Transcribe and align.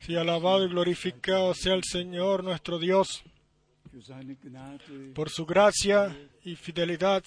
Sí, 0.00 0.16
alabado 0.16 0.64
y 0.64 0.68
glorificado 0.68 1.52
sea 1.54 1.74
el 1.74 1.84
Señor 1.84 2.44
nuestro 2.44 2.78
Dios 2.78 3.24
por 5.14 5.30
su 5.30 5.46
gracia 5.46 6.16
y 6.44 6.56
fidelidad 6.56 7.24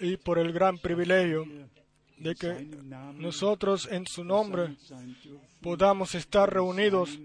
y 0.00 0.16
por 0.16 0.38
el 0.38 0.52
gran 0.52 0.78
privilegio 0.78 1.46
de 2.18 2.34
que 2.34 2.68
nosotros 3.14 3.88
en 3.90 4.06
su 4.06 4.24
nombre 4.24 4.76
podamos 5.60 6.14
estar 6.14 6.52
reunidos 6.52 7.18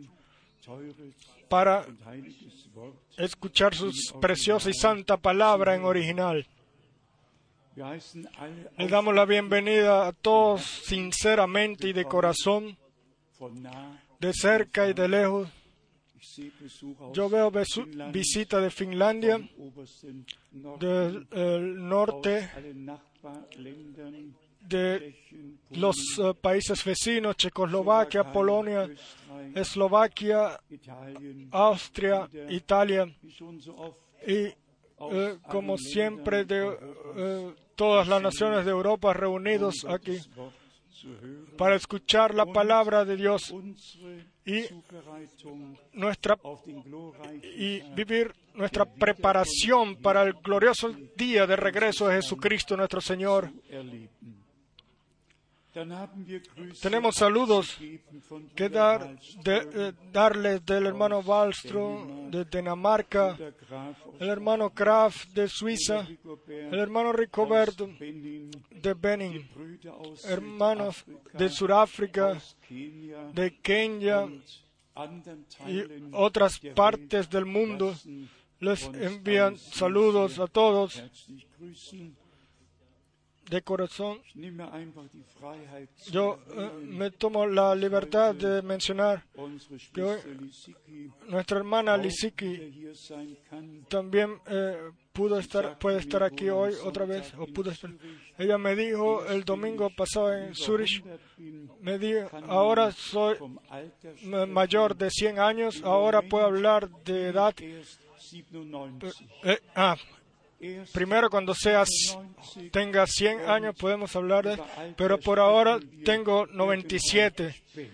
para 1.48 1.86
escuchar 3.18 3.74
su 3.76 4.20
preciosa 4.20 4.70
y 4.70 4.74
santa 4.74 5.18
palabra 5.18 5.76
en 5.76 5.86
original. 5.86 6.46
Wir 7.78 7.86
heißen 7.86 8.28
alle 8.40 8.72
Le 8.76 8.88
damos 8.88 9.14
la 9.14 9.26
bienvenida 9.26 10.08
a 10.08 10.12
todos 10.12 10.62
sinceramente 10.64 11.88
y 11.88 11.94
de 11.94 12.06
corazón, 12.06 12.76
de 14.20 14.34
cerca 14.34 14.88
y 14.90 14.94
de 14.96 15.08
lejos. 15.08 15.48
Yo 17.14 17.30
veo 17.30 17.52
besu- 17.52 17.84
Finnland, 17.84 18.12
visita 18.12 18.60
de 18.62 18.72
Finlandia, 18.72 19.38
del 20.80 21.28
el 21.32 21.88
norte, 21.88 22.50
de 24.62 25.16
los 25.70 25.96
eh, 26.18 26.34
países 26.42 26.84
vecinos, 26.84 27.38
Checoslovaquia, 27.38 28.32
Polonia, 28.32 28.90
Eslovaquia, 29.54 30.60
Austria, 31.52 32.28
Italia. 32.50 33.06
Y 34.26 34.34
eh, 35.12 35.38
como 35.48 35.78
siempre 35.78 36.44
de 36.44 36.76
todas 37.78 38.08
las 38.08 38.22
naciones 38.22 38.66
de 38.66 38.72
Europa 38.72 39.14
reunidos 39.14 39.86
aquí 39.88 40.18
para 41.58 41.76
escuchar 41.76 42.34
la 42.34 42.46
palabra 42.48 43.06
de 43.06 43.16
Dios 43.16 43.54
y 44.44 44.64
nuestra 45.94 46.38
y 47.56 47.82
vivir 47.94 48.34
nuestra 48.56 48.86
preparación 48.86 49.96
para 49.98 50.24
el 50.24 50.34
glorioso 50.34 50.90
día 51.16 51.46
de 51.46 51.56
regreso 51.56 52.08
de 52.08 52.16
Jesucristo 52.16 52.76
nuestro 52.76 53.00
Señor. 53.00 53.52
Tenemos 56.82 57.16
saludos 57.16 57.78
que 58.56 58.70
dar, 58.70 59.18
de- 59.44 59.70
eh, 59.90 59.94
darles 60.12 60.66
del 60.66 60.86
hermano 60.88 61.20
Wallström 61.20 62.32
de 62.32 62.46
Dinamarca, 62.46 63.38
el 64.20 64.30
hermano 64.30 64.70
Kraft 64.72 65.30
de 65.34 65.48
Suiza, 65.48 66.08
el 66.48 66.80
hermano 66.80 67.14
Benin, 67.14 68.52
de 68.72 68.94
Benin, 68.94 69.50
hermanos 70.26 71.06
de 71.34 71.50
Sudáfrica, 71.50 72.40
de 73.34 73.60
Kenia 73.62 74.28
y 75.68 75.84
otras 76.14 76.60
partes 76.76 77.30
del 77.30 77.46
mundo. 77.46 77.94
Les 78.60 78.84
envían 78.96 79.56
saludos 79.58 80.40
a 80.40 80.48
todos. 80.48 80.96
De 83.50 83.62
corazón. 83.62 84.20
Yo 86.12 86.40
eh, 86.56 86.72
me 86.84 87.12
tomo 87.12 87.46
la 87.46 87.76
libertad 87.76 88.36
de 88.36 88.62
mencionar 88.62 89.24
que 89.94 90.02
hoy 90.02 90.20
nuestra 91.28 91.58
hermana 91.58 91.98
Lisiki 91.98 92.92
kann. 93.50 93.86
también 93.90 94.40
eh, 94.48 94.92
pudo 95.14 95.40
estar, 95.40 95.78
puede 95.80 96.00
estar 96.00 96.24
aquí 96.24 96.50
hoy 96.50 96.74
otra 96.84 97.06
vez, 97.06 97.34
o 97.38 97.48
pudo 97.48 97.72
estar. 97.72 97.92
Ella 98.38 98.58
me 98.58 98.76
dijo 98.76 99.26
el 99.26 99.44
domingo 99.44 99.90
pasado 99.90 100.34
en 100.34 100.54
Zurich, 100.54 101.04
me 101.82 101.98
dijo, 101.98 102.30
ahora 102.48 102.92
soy 102.92 103.38
mayor 104.48 104.96
de 104.96 105.10
100 105.10 105.40
años, 105.40 105.82
ahora 105.84 106.22
puedo 106.22 106.46
hablar 106.46 106.90
de 107.04 107.30
edad. 107.30 107.56
97. 108.52 109.26
eh, 109.44 109.60
ah, 109.76 109.96
primero 110.92 111.30
cuando 111.30 111.54
seas 111.54 111.90
90 112.14 112.72
tenga 112.72 113.06
100 113.06 113.42
años 113.50 113.76
podemos 113.76 114.16
hablar 114.16 114.46
de, 114.46 114.62
pero 114.96 115.20
por 115.20 115.40
ahora 115.40 115.80
tengo 116.04 116.46
97 116.48 117.54
später. 117.54 117.92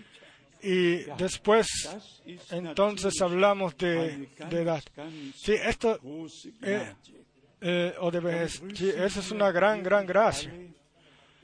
y 0.62 0.96
después 1.18 1.66
entonces 2.50 3.20
hablamos 3.20 3.76
de, 3.76 4.28
edad. 4.50 4.82
Sí, 5.36 5.52
esto 5.52 6.00
eh, 6.62 6.92
eh, 7.60 7.94
o 8.00 8.10
de 8.10 8.20
vejez, 8.20 8.62
sí, 8.74 8.88
esa 8.88 9.20
es 9.20 9.30
una 9.30 9.50
gran, 9.50 9.82
gran 9.82 10.06
gracia. 10.06 10.52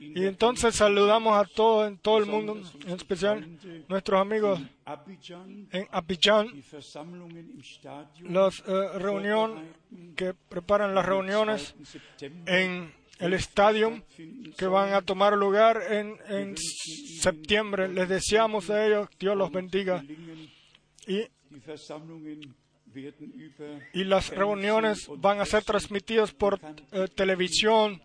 Y 0.01 0.25
entonces 0.25 0.75
saludamos 0.75 1.37
a 1.37 1.45
todos 1.45 1.87
en 1.87 1.97
todo 1.99 2.17
el 2.17 2.25
mundo, 2.25 2.59
en 2.85 2.91
especial 2.91 3.47
nuestros 3.87 4.19
amigos 4.19 4.59
en 5.71 5.87
Abidjan, 5.91 6.63
las 8.23 8.63
eh, 8.67 8.97
reunión 8.97 9.63
que 10.15 10.33
preparan 10.33 10.95
las 10.95 11.05
reuniones 11.05 11.75
2. 11.77 11.87
September 11.87 12.53
en 12.53 12.93
el 13.19 13.33
estadio 13.33 14.03
que 14.57 14.65
van 14.65 14.93
a 14.93 15.03
tomar 15.03 15.37
lugar 15.37 15.79
en, 15.91 16.17
en 16.27 16.57
septiembre. 16.57 17.87
Les 17.87 18.09
deseamos 18.09 18.71
a 18.71 18.85
ellos, 18.85 19.07
Dios 19.19 19.37
los 19.37 19.51
bendiga. 19.51 20.03
Y, 21.05 21.27
y 23.93 24.03
las 24.03 24.29
reuniones 24.29 25.07
van 25.17 25.39
a 25.39 25.45
ser 25.45 25.63
transmitidas 25.63 26.33
por 26.33 26.59
eh, 26.91 27.07
televisión, 27.15 28.01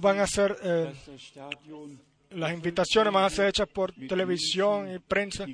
van 0.00 0.20
a 0.20 0.26
ser, 0.26 0.56
eh, 0.62 0.92
las 2.30 2.52
invitaciones 2.52 3.12
van 3.12 3.24
a 3.24 3.30
ser 3.30 3.48
hechas 3.48 3.68
por 3.68 3.92
televisión 3.92 4.94
y 4.94 4.98
prensa. 4.98 5.46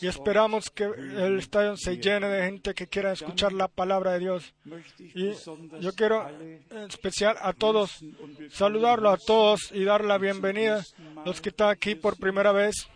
Y 0.00 0.06
esperamos 0.06 0.70
que 0.70 0.84
el 0.84 1.38
estadio 1.38 1.76
se 1.76 1.96
llene 1.96 2.28
de 2.28 2.44
gente 2.44 2.74
que 2.74 2.86
quiera 2.86 3.12
escuchar 3.12 3.52
la 3.52 3.68
palabra 3.68 4.12
de 4.12 4.18
Dios. 4.20 4.54
Y 4.98 5.32
yo 5.80 5.92
quiero 5.94 6.28
en 6.28 6.88
especial 6.88 7.36
a 7.40 7.52
todos 7.52 8.04
saludarlos 8.50 9.14
a 9.14 9.24
todos 9.24 9.70
y 9.72 9.84
dar 9.84 10.04
la 10.04 10.18
bienvenida. 10.18 10.84
Los 11.24 11.40
que 11.40 11.50
están 11.50 11.70
aquí 11.70 11.94
por 11.94 12.16
primera 12.16 12.52
vez, 12.52 12.88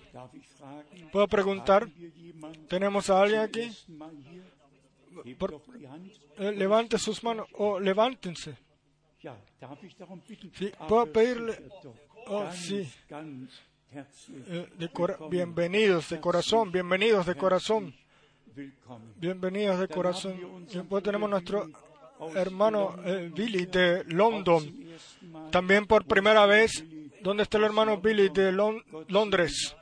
puedo 1.13 1.29
preguntar, 1.29 1.89
¿tenemos 2.69 3.11
a 3.11 3.23
alguien 3.23 3.41
aquí? 3.41 3.71
Por-. 5.39 5.61
Eh, 6.39 6.53
levante 6.53 6.99
sus 6.99 7.25
manos 7.25 7.49
o 7.55 7.81
levántense. 7.81 8.57
Sí, 10.55 10.73
puedo 10.89 11.07
pedirle-. 11.13 11.69
Oh, 12.27 12.51
sí. 12.53 12.89
Eh, 14.49 14.69
de 14.79 14.89
bienvenidos 15.31 16.09
de 16.11 16.21
corazón, 16.21 16.71
bienvenidos 16.73 17.25
de 17.27 17.35
corazón, 17.37 17.95
bienvenidos 19.17 19.79
de 19.81 19.89
corazón. 19.89 20.67
después 20.73 21.03
tenemos 21.03 21.31
nuestro 21.31 21.67
hermano 22.35 22.97
eh, 23.05 23.31
Billy 23.35 23.59
hier, 23.61 23.71
de 23.71 24.05
London. 24.05 24.63
También 25.51 25.87
por 25.87 26.05
primera 26.05 26.47
vez, 26.47 26.85
¿dónde 27.23 27.43
está 27.45 27.59
el 27.59 27.65
hermano 27.65 27.99
Billy 28.01 28.29
de 28.29 28.53
Lon- 28.53 28.83
Londres? 29.09 29.77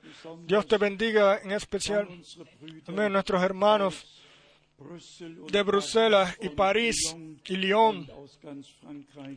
Dios 0.47 0.67
te 0.67 0.79
bendiga 0.79 1.41
en 1.43 1.53
especial. 1.53 2.07
También 2.85 3.13
nuestros 3.13 3.43
hermanos 3.43 4.24
de 5.51 5.63
Bruselas 5.63 6.37
y 6.41 6.49
París 6.51 7.15
y 7.47 7.57
Lyon 7.57 8.07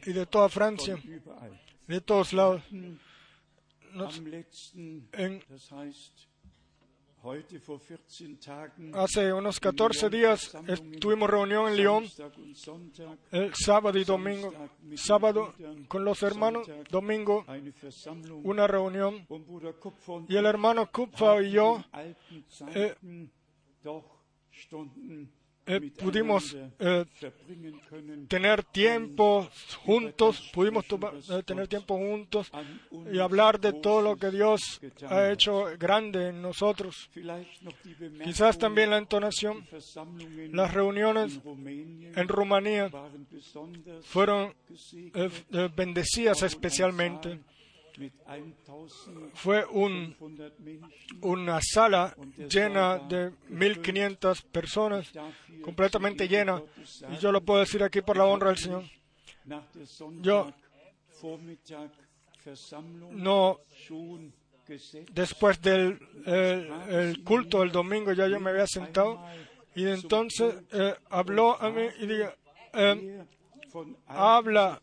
y 0.06 0.13
de 0.13 0.25
toda 0.25 0.50
Francia, 0.50 0.97
de 1.88 2.02
todos 2.02 2.34
lados. 2.34 2.62
Nos- 3.94 4.18
Am 4.19 4.25
letzten, 4.28 5.07
en- 5.13 5.41
das 5.50 5.72
heißt, 5.72 6.28
heute 7.24 7.57
vor 7.59 7.80
14 7.81 8.38
Tagen, 8.40 8.94
hace 8.94 9.34
unos 9.34 9.59
14 9.59 10.09
días 10.09 10.53
eh, 10.68 10.78
tuvimos 11.00 11.30
reunión 11.30 11.68
en 11.69 11.78
Lyon, 11.78 12.06
el 13.31 13.53
sábado 13.56 13.97
y 13.97 14.03
domingo. 14.03 14.53
Sábado 14.96 15.53
con 15.88 16.03
los 16.06 16.22
hermanos, 16.22 16.68
domingo 16.91 17.44
una 18.44 18.68
reunión. 18.68 19.25
Kupfer 19.80 20.24
Y 20.27 20.36
el 20.36 20.45
hermano 20.45 20.92
Kupfa 20.92 21.42
y 21.42 21.51
yo 21.51 21.83
in 23.83 25.30
eh, 25.68 25.92
pudimos 26.00 26.56
eh, 26.80 27.06
tener 28.30 28.64
tiempo 28.64 29.50
juntos, 29.84 30.50
pudimos 30.54 30.86
eh, 31.30 31.44
tener 31.44 31.68
tiempo 31.68 31.98
juntos 31.98 32.50
y 33.12 33.19
hablar 33.19 33.60
de 33.60 33.74
todo 33.74 34.02
lo 34.02 34.16
que 34.16 34.31
Dios 34.31 34.80
ha 35.10 35.30
hecho 35.30 35.66
grande 35.78 36.30
en 36.30 36.42
nosotros. 36.42 37.10
Quizás 38.24 38.58
también 38.58 38.92
la 38.92 38.98
entonación, 38.98 39.68
las 40.54 40.74
reuniones 40.74 41.40
en 41.46 42.28
Rumanía 42.28 42.90
fueron 44.04 44.54
bendecidas 45.75 46.44
especialmente. 46.44 47.40
Mit 47.98 48.14
1500 48.28 49.10
Fue 49.34 49.66
un, 49.66 50.16
una 51.22 51.60
sala 51.62 52.16
llena 52.50 52.98
de 53.10 53.32
1500 53.50 54.42
personas, 54.44 55.12
completamente 55.62 56.28
llena. 56.28 56.62
Y 57.12 57.18
yo 57.18 57.32
lo 57.32 57.42
puedo 57.42 57.60
decir 57.62 57.84
aquí 57.84 58.02
por 58.02 58.18
la 58.18 58.26
honra 58.26 58.50
del 58.50 58.58
Señor. 58.58 58.84
Yo- 60.22 60.46
No, 63.12 63.60
después 65.14 65.62
del 65.62 65.98
el, 66.26 66.72
el 66.90 67.24
culto 67.24 67.62
del 67.62 67.72
domingo, 67.72 68.12
ya 68.14 68.28
yo 68.28 68.40
me 68.40 68.50
había 68.52 68.68
sentado 68.68 69.20
y 69.76 69.86
entonces 69.88 70.56
eh, 70.72 70.94
habló 71.10 71.60
a 71.62 71.70
mí 71.70 71.84
y 72.00 72.06
dijo, 72.08 72.30
eh, 72.74 73.24
habla, 74.07 74.81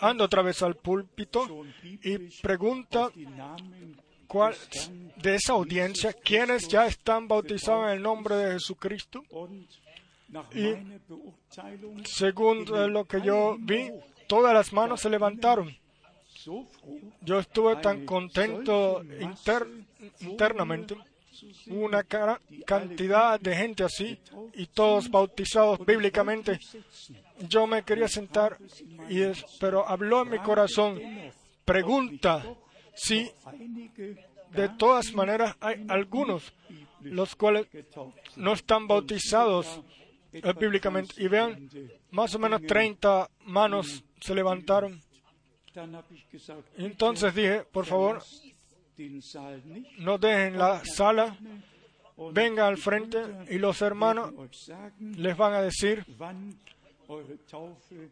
anda 0.00 0.24
otra 0.24 0.42
vez 0.42 0.62
al 0.62 0.76
púlpito 0.76 1.64
y 2.02 2.18
pregunta 2.42 3.10
cuál 4.26 4.54
de 5.16 5.34
esa 5.36 5.52
audiencia, 5.54 6.12
quiénes 6.12 6.68
ya 6.68 6.86
están 6.86 7.28
bautizados 7.28 7.86
en 7.88 7.92
el 7.96 8.02
nombre 8.02 8.34
de 8.36 8.52
Jesucristo. 8.54 9.22
Y 10.52 10.74
según 12.04 12.64
lo 12.92 13.04
que 13.04 13.20
yo 13.22 13.56
vi, 13.60 13.90
todas 14.26 14.52
las 14.52 14.72
manos 14.72 15.00
se 15.00 15.10
levantaron. 15.10 15.74
Yo 17.22 17.38
estuve 17.38 17.76
tan 17.76 18.04
contento 18.04 19.02
inter- 19.20 19.66
internamente. 20.20 20.96
Una 21.68 22.02
cara- 22.04 22.40
cantidad 22.66 23.38
de 23.40 23.56
gente 23.56 23.82
así 23.84 24.18
y 24.54 24.66
todos 24.66 25.10
bautizados 25.10 25.84
bíblicamente. 25.84 26.58
Yo 27.40 27.66
me 27.66 27.82
quería 27.82 28.08
sentar, 28.08 28.58
y 29.08 29.20
es- 29.22 29.44
pero 29.60 29.86
habló 29.88 30.22
en 30.22 30.30
mi 30.30 30.38
corazón. 30.38 31.00
Pregunta 31.64 32.44
si 32.94 33.30
de 34.52 34.68
todas 34.78 35.12
maneras 35.14 35.56
hay 35.60 35.84
algunos 35.88 36.52
los 37.00 37.34
cuales 37.34 37.66
no 38.36 38.52
están 38.52 38.86
bautizados 38.86 39.80
eh, 40.32 40.52
bíblicamente. 40.58 41.14
Y 41.22 41.28
vean, 41.28 41.68
más 42.10 42.34
o 42.34 42.38
menos 42.38 42.60
30 42.62 43.28
manos 43.46 44.04
se 44.20 44.34
levantaron. 44.34 45.00
Entonces 46.76 47.34
dije, 47.34 47.62
por 47.64 47.84
favor, 47.86 48.22
no 49.98 50.18
dejen 50.18 50.56
la 50.58 50.84
sala, 50.84 51.36
venga 52.32 52.66
al 52.68 52.76
frente 52.78 53.18
y 53.50 53.58
los 53.58 53.82
hermanos 53.82 54.32
les 55.00 55.36
van 55.36 55.52
a 55.54 55.62
decir 55.62 56.04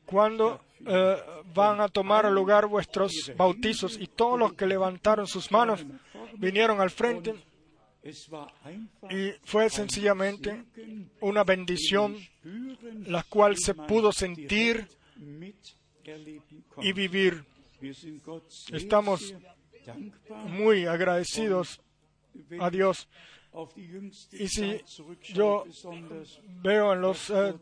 cuándo 0.07 0.61
eh, 0.87 1.17
van 1.55 1.81
a 1.81 1.89
tomar 1.89 2.31
lugar 2.31 2.67
vuestros 2.67 3.33
bautizos. 3.37 3.99
Y 3.99 4.07
todos 4.07 4.39
los 4.39 4.53
que 4.55 4.67
levantaron 4.67 5.27
sus 5.27 5.51
manos 5.51 5.85
vinieron 6.39 6.81
al 6.81 6.91
frente 6.91 7.35
y 9.11 9.33
fue 9.45 9.71
sencillamente 9.71 10.65
una 11.21 11.45
bendición 11.45 12.17
la 13.07 13.23
cual 13.23 13.57
se 13.57 13.75
pudo 13.75 14.13
sentir 14.13 14.89
y 16.79 16.93
vivir. 16.93 17.45
Estamos 18.73 19.35
muy 20.49 20.87
agradecidos 20.87 21.81
a 22.59 22.71
Dios. 22.71 23.09
Y 24.33 24.49
si 24.49 24.81
yo 25.35 25.65
veo 26.63 26.93
en 26.95 27.01
los 27.03 27.29
eh, 27.31 27.55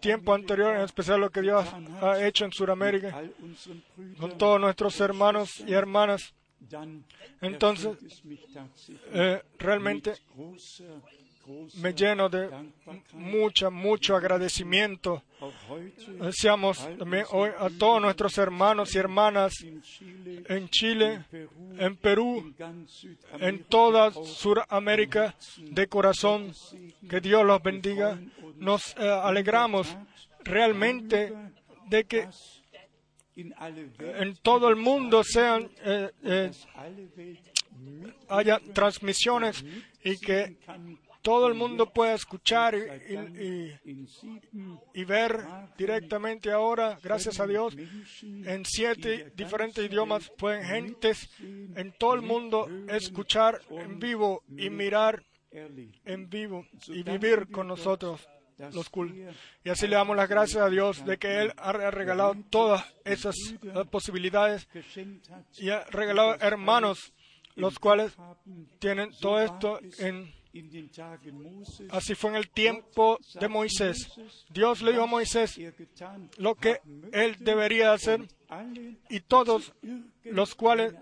tiempos 0.00 0.34
anteriores, 0.38 0.78
en 0.78 0.84
especial 0.84 1.20
lo 1.20 1.30
que 1.30 1.42
Dios 1.42 1.66
ha 2.00 2.24
hecho 2.24 2.46
en 2.46 2.52
Sudamérica, 2.52 3.22
con 4.18 4.38
todos 4.38 4.58
nuestros 4.58 4.98
hermanos 5.00 5.62
y 5.66 5.72
hermanas, 5.74 6.32
entonces 7.42 8.22
eh, 9.12 9.42
realmente 9.58 10.14
me 11.74 11.92
lleno 11.92 12.28
de 12.28 12.48
mucha, 13.12 13.68
mucho 13.68 14.16
agradecimiento. 14.16 15.22
Deseamos 16.20 16.88
también 16.98 17.24
hoy 17.30 17.50
a 17.58 17.68
todos 17.70 18.00
nuestros 18.00 18.36
hermanos 18.38 18.94
y 18.94 18.98
hermanas 18.98 19.54
en 19.62 20.68
Chile, 20.68 21.24
en 21.78 21.96
Perú, 21.96 22.54
en 23.40 23.64
toda 23.64 24.10
Sudamérica, 24.12 25.34
de 25.58 25.86
corazón, 25.86 26.52
que 27.08 27.20
Dios 27.20 27.44
los 27.44 27.62
bendiga. 27.62 28.18
Nos 28.56 28.94
eh, 28.96 29.08
alegramos 29.08 29.96
realmente 30.44 31.32
de 31.88 32.04
que 32.04 32.28
en 33.34 34.36
todo 34.42 34.68
el 34.68 34.76
mundo 34.76 35.24
sean 35.24 35.70
eh, 35.84 36.10
eh, 36.22 36.50
haya 38.28 38.60
transmisiones 38.72 39.64
y 40.04 40.18
que 40.18 40.56
todo 41.22 41.46
el 41.46 41.54
mundo 41.54 41.92
pueda 41.92 42.14
escuchar 42.14 42.74
y, 42.74 43.72
ver 45.04 45.44
directamente 45.78 46.50
ahora, 46.50 46.98
gracias 47.02 47.40
a 47.40 47.46
Dios, 47.46 47.76
en 48.22 48.64
siete 48.66 49.32
diferentes 49.34 49.84
idiomas 49.84 50.30
pueden 50.36 50.64
gentes 50.64 51.30
en 51.40 51.94
todo 51.98 52.14
el 52.14 52.22
mundo 52.22 52.68
escuchar 52.88 53.60
en 53.70 53.98
vivo 53.98 54.42
y 54.56 54.68
mirar 54.68 55.24
en 55.52 56.28
vivo 56.28 56.66
y 56.88 57.02
vivir 57.02 57.50
con 57.50 57.68
nosotros 57.68 58.28
los 58.72 58.88
cultos. 58.88 59.34
Y 59.64 59.70
así 59.70 59.86
le 59.86 59.96
damos 59.96 60.16
las 60.16 60.28
gracias 60.28 60.62
a 60.62 60.70
Dios 60.70 61.04
de 61.04 61.18
que 61.18 61.40
Él 61.40 61.52
ha 61.56 61.72
regalado 61.72 62.34
todas 62.50 62.84
esas 63.04 63.34
posibilidades 63.90 64.68
y 65.58 65.70
ha 65.70 65.84
regalado 65.84 66.36
hermanos 66.40 67.12
los 67.54 67.78
cuales 67.78 68.12
tienen 68.78 69.10
todo 69.20 69.40
esto 69.40 69.78
en 69.98 70.32
Así 71.90 72.14
fue 72.14 72.30
en 72.30 72.36
el 72.36 72.50
tiempo 72.50 73.18
de 73.40 73.48
Moisés. 73.48 74.12
Dios 74.50 74.82
le 74.82 74.92
dijo 74.92 75.04
a 75.04 75.06
Moisés 75.06 75.58
lo 76.36 76.54
que 76.54 76.80
él 77.12 77.36
debería 77.40 77.92
hacer 77.92 78.26
y 79.08 79.20
todos 79.20 79.72
los 80.24 80.54
cuales 80.54 80.94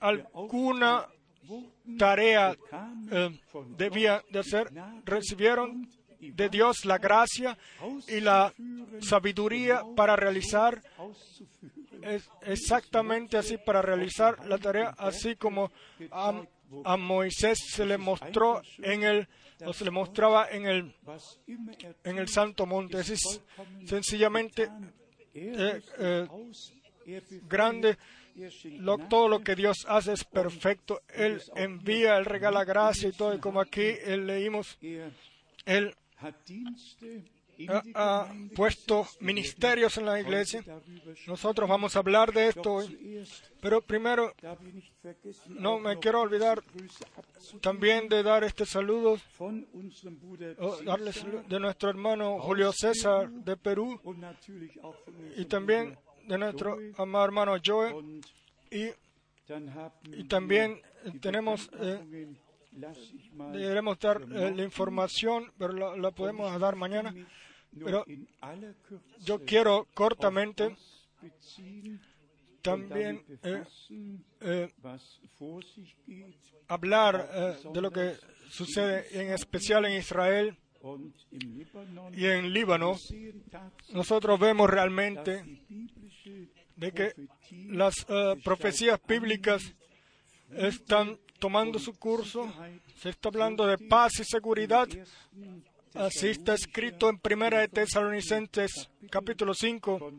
alguna 0.00 1.06
tarea 1.98 2.56
eh, 3.10 3.40
debía 3.76 4.22
de 4.30 4.38
hacer 4.38 4.70
recibieron 5.04 5.88
de 6.20 6.48
Dios 6.48 6.84
la 6.84 6.98
gracia 6.98 7.56
y 8.08 8.20
la 8.20 8.52
sabiduría 9.00 9.82
para 9.94 10.16
realizar 10.16 10.82
exactamente 12.42 13.36
así 13.36 13.56
para 13.58 13.82
realizar 13.82 14.46
la 14.46 14.58
tarea 14.58 14.94
así 14.98 15.36
como 15.36 15.70
a, 16.10 16.42
a 16.84 16.96
Moisés 16.96 17.58
se 17.70 17.86
le 17.86 17.98
mostró 17.98 18.60
en 18.78 19.02
el 19.02 19.28
o 19.64 19.72
se 19.72 19.84
le 19.84 19.90
mostraba 19.90 20.48
en 20.50 20.66
el 20.66 20.94
en 22.04 22.18
el 22.18 22.28
santo 22.28 22.66
monte. 22.66 22.98
Es 23.00 23.40
sencillamente 23.86 24.68
eh, 25.34 25.80
eh, 25.98 26.26
grande. 27.48 27.96
Lo- 28.80 28.98
todo 29.08 29.28
lo 29.28 29.42
que 29.42 29.54
Dios 29.54 29.86
hace 29.88 30.12
es 30.12 30.24
perfecto. 30.24 31.00
Él 31.08 31.40
envía 31.54 32.18
él 32.18 32.24
regala 32.26 32.64
gracia 32.64 33.08
y 33.08 33.12
todo. 33.12 33.34
Y 33.34 33.38
como 33.38 33.60
aquí 33.60 33.80
eh, 33.82 34.16
leímos 34.18 34.76
él 35.64 35.94
ha, 37.94 38.32
puesto 38.54 39.06
ministerios 39.20 39.96
en 39.98 40.06
la 40.06 40.20
iglesia. 40.20 40.62
Nosotros 41.26 41.68
vamos 41.68 41.96
a 41.96 42.00
hablar 42.00 42.32
de 42.32 42.48
esto 42.48 42.74
hoy. 42.74 43.24
Pero 43.60 43.80
primero, 43.82 44.32
no 45.48 45.78
me 45.78 45.98
quiero 45.98 46.20
olvidar 46.20 46.62
también 47.60 48.08
de 48.08 48.22
dar 48.22 48.44
este 48.44 48.66
saludo, 48.66 49.18
o 50.58 50.76
darle 50.82 51.12
saludo 51.12 51.42
de 51.48 51.60
nuestro 51.60 51.90
hermano 51.90 52.38
Julio 52.40 52.72
César 52.72 53.30
de 53.30 53.56
Perú 53.56 54.00
y 55.36 55.44
también 55.46 55.98
de 56.26 56.38
nuestro 56.38 56.78
amado 56.96 57.24
hermano 57.24 57.56
Joe. 57.64 57.94
Y, 58.70 58.86
y 60.12 60.24
también 60.24 60.80
tenemos, 61.20 61.70
eh, 61.80 62.28
dar 62.72 64.22
eh, 64.22 64.52
la 64.54 64.62
información, 64.62 65.52
pero 65.58 65.96
la 65.96 66.10
podemos 66.10 66.58
dar 66.60 66.76
mañana. 66.76 67.14
Pero 67.84 68.04
yo 69.24 69.44
quiero 69.44 69.86
cortamente 69.94 70.76
también 72.66 73.22
eh, 73.44 73.64
eh, 74.40 74.72
hablar 76.66 77.30
eh, 77.32 77.56
de 77.72 77.80
lo 77.80 77.90
que 77.92 78.14
sucede 78.50 79.06
en 79.12 79.32
especial 79.32 79.84
en 79.84 79.98
Israel 79.98 80.58
y 82.12 82.26
en 82.26 82.52
Líbano. 82.52 82.96
Nosotros 83.92 84.40
vemos 84.40 84.68
realmente 84.68 85.62
de 86.74 86.92
que 86.92 87.12
las 87.68 87.94
profecías 88.42 89.00
bíblicas 89.06 89.62
están 90.50 91.18
tomando 91.38 91.78
su 91.78 91.96
curso. 91.98 92.52
Se 92.96 93.10
está 93.10 93.28
hablando 93.28 93.66
de 93.66 93.78
paz 93.78 94.18
y 94.20 94.24
seguridad. 94.24 94.88
Así 95.96 96.28
está 96.28 96.54
escrito 96.54 97.08
en 97.08 97.18
Primera 97.18 97.60
de 97.60 97.68
Tesalonicenses, 97.68 98.90
capítulo 99.10 99.54
5, 99.54 100.12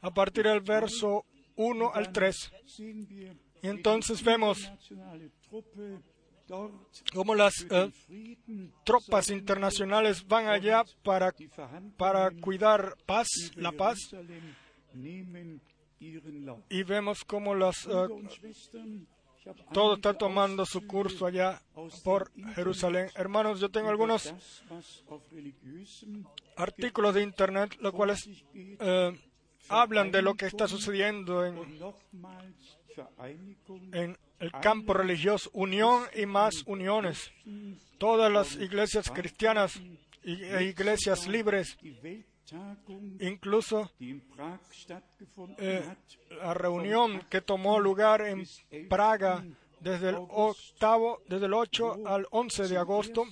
a 0.00 0.10
partir 0.14 0.44
del 0.44 0.60
verso 0.60 1.24
1 1.56 1.90
al 1.92 2.12
3. 2.12 2.52
Y 3.62 3.68
entonces 3.68 4.22
vemos 4.22 4.70
cómo 7.12 7.34
las 7.34 7.54
eh, 7.68 7.90
tropas 8.84 9.30
internacionales 9.30 10.24
van 10.26 10.46
allá 10.46 10.84
para, 11.02 11.34
para 11.96 12.30
cuidar 12.30 12.94
paz, 13.06 13.28
la 13.56 13.72
paz, 13.72 13.98
y 16.68 16.82
vemos 16.84 17.24
cómo 17.24 17.54
las, 17.54 17.86
eh, 17.86 18.06
Todo 19.72 19.94
está 19.96 20.14
tomando 20.14 20.64
su 20.64 20.86
curso 20.86 21.26
allá 21.26 21.60
por 22.02 22.30
Jerusalén. 22.54 23.10
Hermanos, 23.14 23.60
yo 23.60 23.70
tengo 23.70 23.90
algunos 23.90 24.32
artículos 26.56 27.14
de 27.14 27.22
internet, 27.22 27.76
los 27.80 27.92
cuales 27.92 28.28
eh, 28.54 29.18
hablan 29.68 30.10
de 30.10 30.22
lo 30.22 30.34
que 30.34 30.46
está 30.46 30.66
sucediendo 30.68 31.44
en, 31.44 31.58
en 33.92 34.18
el 34.38 34.52
campo 34.52 34.94
religioso, 34.94 35.50
unión 35.52 36.04
y 36.14 36.26
más 36.26 36.62
uniones. 36.66 37.30
Todas 37.98 38.30
las 38.32 38.56
iglesias 38.56 39.10
cristianas 39.10 39.80
e 40.22 40.64
iglesias 40.64 41.26
libres, 41.26 41.76
incluso 43.20 43.90
eh, 45.58 45.84
hat, 45.88 45.98
la 46.30 46.54
reunión 46.54 47.20
que 47.28 47.40
tomó 47.40 47.78
lugar 47.78 48.22
en 48.22 48.44
Praga 48.88 49.44
desde 49.80 50.10
el 50.10 50.16
octavo, 50.16 51.20
desde 51.28 51.46
el 51.46 51.54
8 51.54 52.06
al 52.06 52.26
11 52.30 52.68
de 52.68 52.76
agosto, 52.78 53.24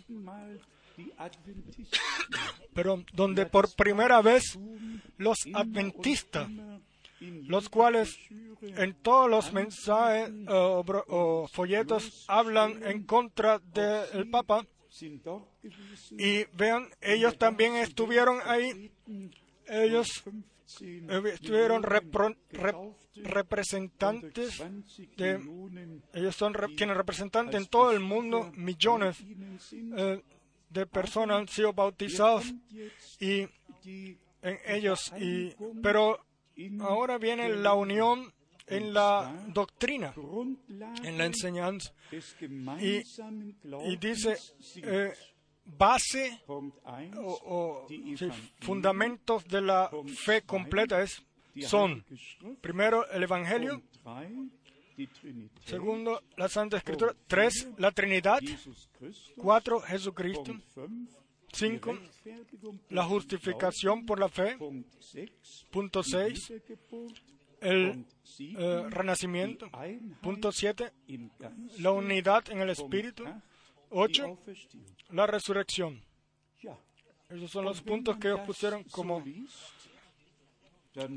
pero 2.74 3.02
donde 3.12 3.46
por 3.46 3.74
primera 3.74 4.20
vez 4.20 4.58
los 5.16 5.38
adventistas, 5.54 6.48
los 7.20 7.68
cuales 7.68 8.18
en 8.60 8.94
todos 8.94 9.30
los 9.30 9.52
mensajes 9.52 10.30
eh, 10.30 10.46
o, 10.48 11.48
folletos 11.50 12.24
hablan 12.28 12.82
en 12.84 13.04
contra 13.04 13.58
del 13.58 14.28
Papa, 14.30 14.66
y 16.18 16.44
vean, 16.56 16.88
ellos 17.00 17.38
también 17.38 17.76
estuvieron 17.76 18.38
ahí, 18.44 18.92
ellos 19.66 20.22
15 20.78 21.06
eh, 21.08 21.22
estuvieron 21.34 21.82
representantes 21.82 22.98
20 24.58 25.08
de- 25.16 25.38
ellos 26.14 26.36
son 26.36 26.54
tienen 26.76 26.96
representantes 26.96 27.54
en 27.60 27.66
todo 27.66 27.92
el 27.92 28.00
mundo, 28.00 28.50
millones 28.56 29.18
eh, 29.96 30.22
de 30.70 30.86
personas 30.86 31.38
han 31.40 31.48
sido 31.48 31.72
bautizados 31.72 32.52
y 33.20 33.46
en 34.42 34.58
ellos 34.66 35.12
y 35.20 35.54
pero 35.82 36.18
ahora 36.80 37.18
viene 37.18 37.48
la 37.50 37.74
unión 37.74 38.32
en 38.76 38.94
la 38.94 39.44
doctrina, 39.48 40.14
en 41.04 41.18
la 41.18 41.26
enseñanza. 41.26 41.92
y 43.84 43.96
dice 43.96 44.36
eh, 44.76 45.12
base 45.64 46.42
Punkt 46.46 46.76
1, 46.84 47.20
o, 47.20 47.86
sí, 47.88 48.28
fundamentos 48.60 49.44
de 49.46 49.60
la 49.60 49.90
fe 50.24 50.42
completa 50.42 51.02
es 51.02 51.22
son 51.66 52.04
primero 52.60 53.08
el 53.10 53.22
evangelio, 53.22 53.82
Punkt 54.02 54.02
3, 54.02 54.62
die 54.96 55.06
Trinität, 55.06 55.64
segundo 55.64 56.22
la 56.36 56.48
Santa 56.48 56.76
Escritura, 56.76 57.14
tres 57.26 57.68
la 57.78 57.90
Trinidad, 57.92 58.40
cuatro 59.36 59.80
Jesucristo, 59.80 60.52
Punkt 60.74 61.10
5, 61.52 61.92
cinco 61.92 61.98
la 62.90 63.04
justificación 63.04 64.06
por 64.06 64.18
la 64.18 64.28
fe, 64.28 64.56
Punkt 64.56 64.94
6, 65.00 65.66
punto 65.70 66.02
seis 66.02 66.52
el 67.62 68.04
7, 68.22 68.54
eh, 68.58 68.90
renacimiento, 68.90 69.70
punto 70.20 70.52
siete 70.52 70.92
im 71.06 71.30
Geist, 71.38 71.78
la 71.80 71.90
unidad 71.92 72.50
en 72.50 72.60
el 72.60 72.70
Espíritu, 72.70 73.24
8, 73.24 73.32
die 73.32 73.40
ocho 73.90 74.24
Auferstehung. 74.26 74.84
la 75.10 75.26
resurrección. 75.26 76.02
Esos 77.28 77.50
son 77.50 77.64
los 77.64 77.80
puntos 77.80 78.18
que 78.18 78.28
ellos 78.28 78.40
pusieron 78.40 78.84
como 78.84 79.24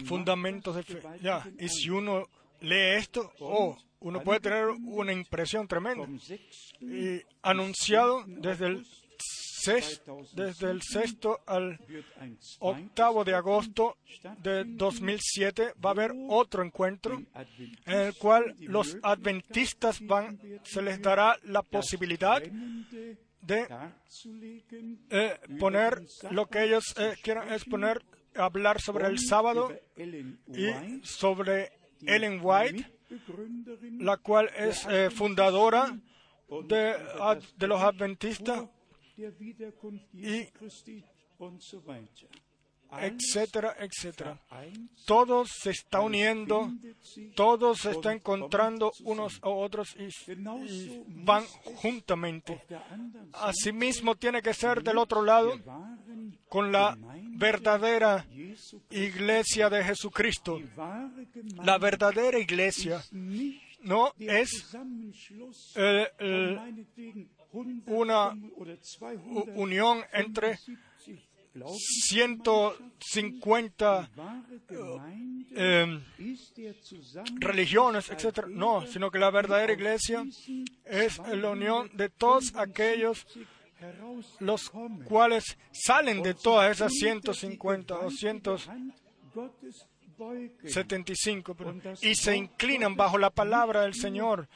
fundamentos 0.06 0.76
de 0.76 0.84
fe. 0.84 1.02
Ya, 1.22 1.46
y 1.60 1.68
si 1.68 1.90
uno 1.90 2.30
lee 2.62 2.96
esto, 2.98 3.34
oh, 3.40 3.78
uno 4.00 4.22
puede 4.22 4.40
tener 4.40 4.68
una 4.68 5.12
impresión 5.12 5.68
tremenda. 5.68 6.06
Vom 6.06 6.18
6. 6.18 6.74
Y 6.80 7.22
anunciado 7.42 8.24
desde 8.28 8.68
el, 8.68 8.86
desde 10.34 10.72
el 10.72 10.82
sexto 10.82 11.42
al 11.46 11.80
octavo 12.60 13.24
de 13.24 13.34
agosto 13.34 13.98
de 14.42 14.64
2007 14.66 15.74
va 15.84 15.90
a 15.90 15.94
haber 15.94 16.14
otro 16.30 16.64
encuentro 16.64 17.22
en 17.86 18.00
el 18.00 18.16
cual 18.16 18.56
los 18.60 18.98
adventistas 19.02 20.06
van, 20.06 20.40
se 20.64 20.82
les 20.82 21.02
dará 21.02 21.38
la 21.44 21.62
posibilidad 21.62 22.42
de 23.42 23.68
eh, 25.10 25.40
poner 25.60 26.02
lo 26.32 26.48
que 26.48 26.64
ellos 26.64 26.96
eh, 26.98 27.16
quieran 27.22 27.54
es 27.54 27.64
poner, 27.66 28.04
hablar 28.36 28.82
sobre 28.82 29.08
el 29.08 29.20
sábado 29.20 29.72
y 29.98 31.02
sobre 31.04 31.72
Ellen 32.02 32.40
White, 32.42 32.92
la 34.00 34.18
cual 34.18 34.50
es 34.58 34.86
eh, 34.90 35.10
fundadora 35.12 35.96
und 36.48 36.70
de, 36.70 36.96
de 37.58 37.68
los 37.68 37.82
adventistas, 37.82 38.66
y- 40.14 40.44
etcétera, 43.02 43.76
etcétera. 43.80 44.40
Todos 45.06 45.50
se 45.62 45.72
está 45.72 46.00
uniendo, 46.02 46.72
todos 47.36 47.80
se 47.80 47.92
está 47.92 48.14
encontrando 48.14 48.92
unos 49.04 49.40
a 49.42 49.50
otros 49.50 49.96
y, 49.98 50.08
y 50.70 51.04
van 51.08 51.44
juntamente. 51.82 52.62
Asimismo 53.34 54.16
tiene 54.16 54.42
que 54.42 54.54
ser 54.54 54.82
del 54.84 54.98
otro 55.00 55.24
lado 55.24 55.54
con 56.48 56.72
la 56.72 56.96
verdadera 57.38 58.26
iglesia 58.92 59.70
de 59.70 59.84
Jesucristo. 59.84 60.60
La 61.66 61.78
verdadera 61.80 62.38
iglesia 62.40 63.04
no 63.82 64.14
es 64.20 64.50
eh, 65.76 66.08
100 67.56 67.88
una 67.88 68.36
oder 68.58 68.76
u- 68.76 69.46
200 69.46 69.56
unión 69.56 70.04
entre 70.12 70.58
75 70.58 71.32
150 72.10 74.10
Die 74.12 74.18
wahre 74.18 74.60
Gemeinde 74.68 75.56
eh, 75.56 76.02
religiones, 77.40 78.10
etc. 78.10 78.46
No, 78.48 78.86
sino 78.88 79.10
que 79.10 79.20
la 79.20 79.30
verdadera 79.32 79.72
iglesia 79.74 80.26
es 80.84 81.18
la 81.20 81.50
unión 81.52 81.90
de 81.96 82.10
todos 82.10 82.54
aquellos 82.56 83.26
275 84.40 84.40
los 84.40 84.70
cuales 85.06 85.58
salen 85.72 86.22
de 86.24 86.34
todas 86.34 86.72
esas 86.72 86.92
unter 86.92 87.34
die 87.34 87.34
150 87.34 88.00
o 88.00 88.10
gewaltige 88.10 88.70
Hand 90.18 90.18
Gottes 90.18 90.52
beugen, 90.62 90.70
175 90.72 91.56
perdón, 91.56 91.82
y 92.02 92.16
se 92.16 92.36
inclinan 92.36 92.96
bajo 92.96 93.18
la 93.18 93.30
palabra 93.30 93.82
del 93.84 93.94
Señor 93.94 94.48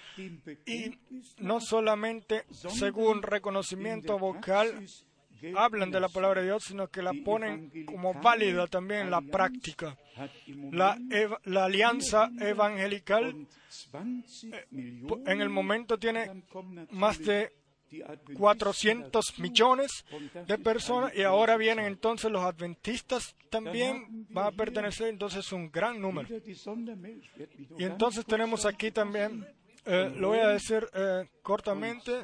y 0.65 0.97
no 1.39 1.59
solamente 1.61 2.45
según 2.51 3.21
reconocimiento 3.21 4.17
vocal 4.19 4.85
hablan 5.55 5.89
de 5.89 5.99
la 6.01 6.09
palabra 6.09 6.41
de 6.41 6.47
Dios, 6.47 6.63
sino 6.65 6.89
que 6.89 7.01
la 7.01 7.13
ponen 7.13 7.71
como 7.85 8.13
válida 8.13 8.67
también 8.67 9.01
en 9.01 9.11
la 9.11 9.21
práctica. 9.21 9.97
La, 10.71 10.97
la 11.45 11.63
alianza 11.65 12.29
evangelical 12.41 13.33
und 13.33 13.47
20 13.93 15.07
po- 15.07 15.15
Millionen, 15.15 15.27
en 15.31 15.41
el 15.41 15.49
momento 15.49 15.97
tiene 15.97 16.43
más 16.91 17.19
de 17.19 17.53
400 18.37 19.11
dazu. 19.11 19.41
millones 19.41 20.05
de 20.47 20.57
personas 20.57 21.15
y 21.15 21.23
ahora 21.23 21.57
vienen 21.57 21.85
entonces 21.85 22.31
los 22.31 22.43
adventistas 22.43 23.35
también 23.49 24.27
van 24.29 24.47
a 24.47 24.51
pertenecer 24.51 25.07
entonces 25.07 25.51
un 25.51 25.71
gran 25.71 25.99
número. 26.01 26.27
Y 27.77 27.83
entonces 27.83 28.25
tenemos 28.25 28.65
aquí 28.65 28.91
también, 28.91 29.45
eh, 29.85 30.11
lo 30.15 30.29
voy 30.29 30.39
a 30.39 30.49
decir 30.49 30.87
eh, 30.93 31.29
cortamente, 31.41 32.21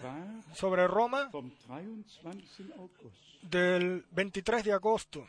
sobre 0.53 0.87
Roma 0.87 1.29
vom 1.31 1.51
23. 1.67 2.71
August. 2.77 3.15
del 3.41 4.05
23 4.11 4.63
de 4.63 4.71
agosto. 4.73 5.27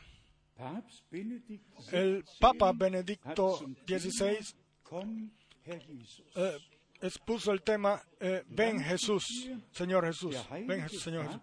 El 1.91 2.23
17 2.23 2.39
Papa 2.39 2.71
Benedicto 2.73 3.59
XVI 3.85 4.39
eh, 6.35 6.57
expuso 7.01 7.51
el 7.51 7.61
tema, 7.61 8.01
eh, 8.19 8.43
ven 8.47 8.79
Jesús, 8.79 9.49
Señor 9.71 10.05
Jesús, 10.05 10.35
ven 10.65 10.81
Jesús, 10.83 11.01
Señor 11.01 11.25
Jesús. 11.25 11.41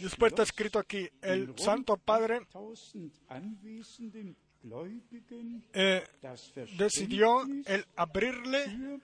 Después 0.00 0.32
está 0.32 0.42
escrito 0.42 0.78
aquí, 0.78 1.08
el 1.22 1.54
Santo 1.56 1.96
Padre 1.96 2.40
8000 2.52 3.12
anwesenden 3.28 4.36
Gläubigen 4.62 5.64
eh, 5.72 6.04
decidió 6.76 7.42
el 7.64 7.86
abrirle, 7.96 9.00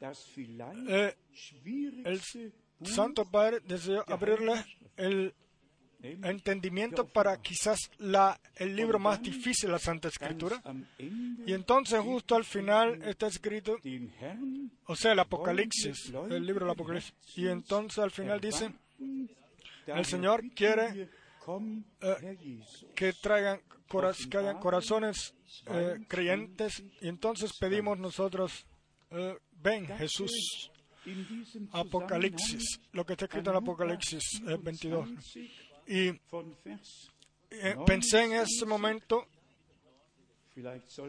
eh, 0.00 1.16
Buch, 1.64 2.88
Santo 2.88 3.24
Padre 3.24 3.60
decidió 3.60 4.04
abrirle 4.06 4.64
el 4.96 5.34
entendimiento 6.00 7.06
para 7.06 7.40
quizás 7.40 7.90
la, 7.98 8.40
el 8.56 8.76
libro 8.76 8.98
más 8.98 9.20
difícil, 9.22 9.70
la 9.70 9.78
Santa 9.78 10.08
Escritura. 10.08 10.62
Y 11.46 11.52
entonces 11.52 12.00
justo 12.00 12.34
al 12.34 12.44
final 12.44 13.02
está 13.02 13.26
escrito, 13.26 13.78
o 14.86 14.96
sea, 14.96 15.12
el 15.12 15.18
Apocalipsis, 15.18 16.12
el 16.30 16.46
libro 16.46 16.66
del 16.66 16.72
Apocalipsis. 16.72 17.14
Y 17.36 17.48
entonces 17.48 17.98
al 17.98 18.10
final 18.10 18.40
dice, 18.40 18.72
el 19.86 20.04
Señor 20.04 20.42
quiere 20.54 21.08
Eh, 22.02 22.38
que 22.94 23.12
traigan 23.14 23.60
que 24.30 24.36
hayan 24.36 24.58
corazones 24.58 25.34
eh, 25.66 26.04
creyentes. 26.06 26.84
Y 27.00 27.08
entonces 27.08 27.52
pedimos 27.58 27.98
nosotros 27.98 28.66
eh, 29.10 29.34
ven 29.52 29.86
Jesús 29.86 30.70
Apocalipsis 31.72 32.80
lo 32.92 33.06
que 33.06 33.14
está 33.14 33.24
escrito 33.24 33.50
en 33.50 33.56
Apocalipsis 33.56 34.42
eh, 34.46 34.58
22 34.62 35.08
Zusammenhang 35.08 35.67
y 35.88 36.08
eh, 37.50 37.76
pensé 37.86 38.24
en 38.24 38.32
ese 38.34 38.66
momento 38.66 39.26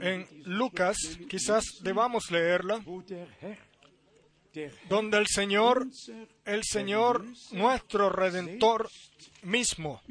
en 0.01 0.25
Lucas 0.45 0.98
quizás 1.29 1.65
debamos 1.81 2.31
leerla 2.31 2.79
donde 4.88 5.17
el 5.17 5.27
Señor 5.27 5.88
el 6.45 6.63
Señor 6.63 7.25
nuestro 7.51 8.09
redentor 8.09 8.89
mismo 9.43 10.01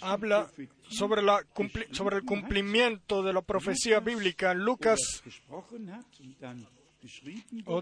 habla 0.00 0.50
sobre, 0.90 1.22
la 1.22 1.44
sobre 1.92 2.16
el 2.16 2.24
cumplimiento 2.24 3.22
de 3.22 3.32
la 3.32 3.42
profecía 3.42 4.00
bíblica 4.00 4.50
en 4.52 4.64
Lucas, 4.64 4.98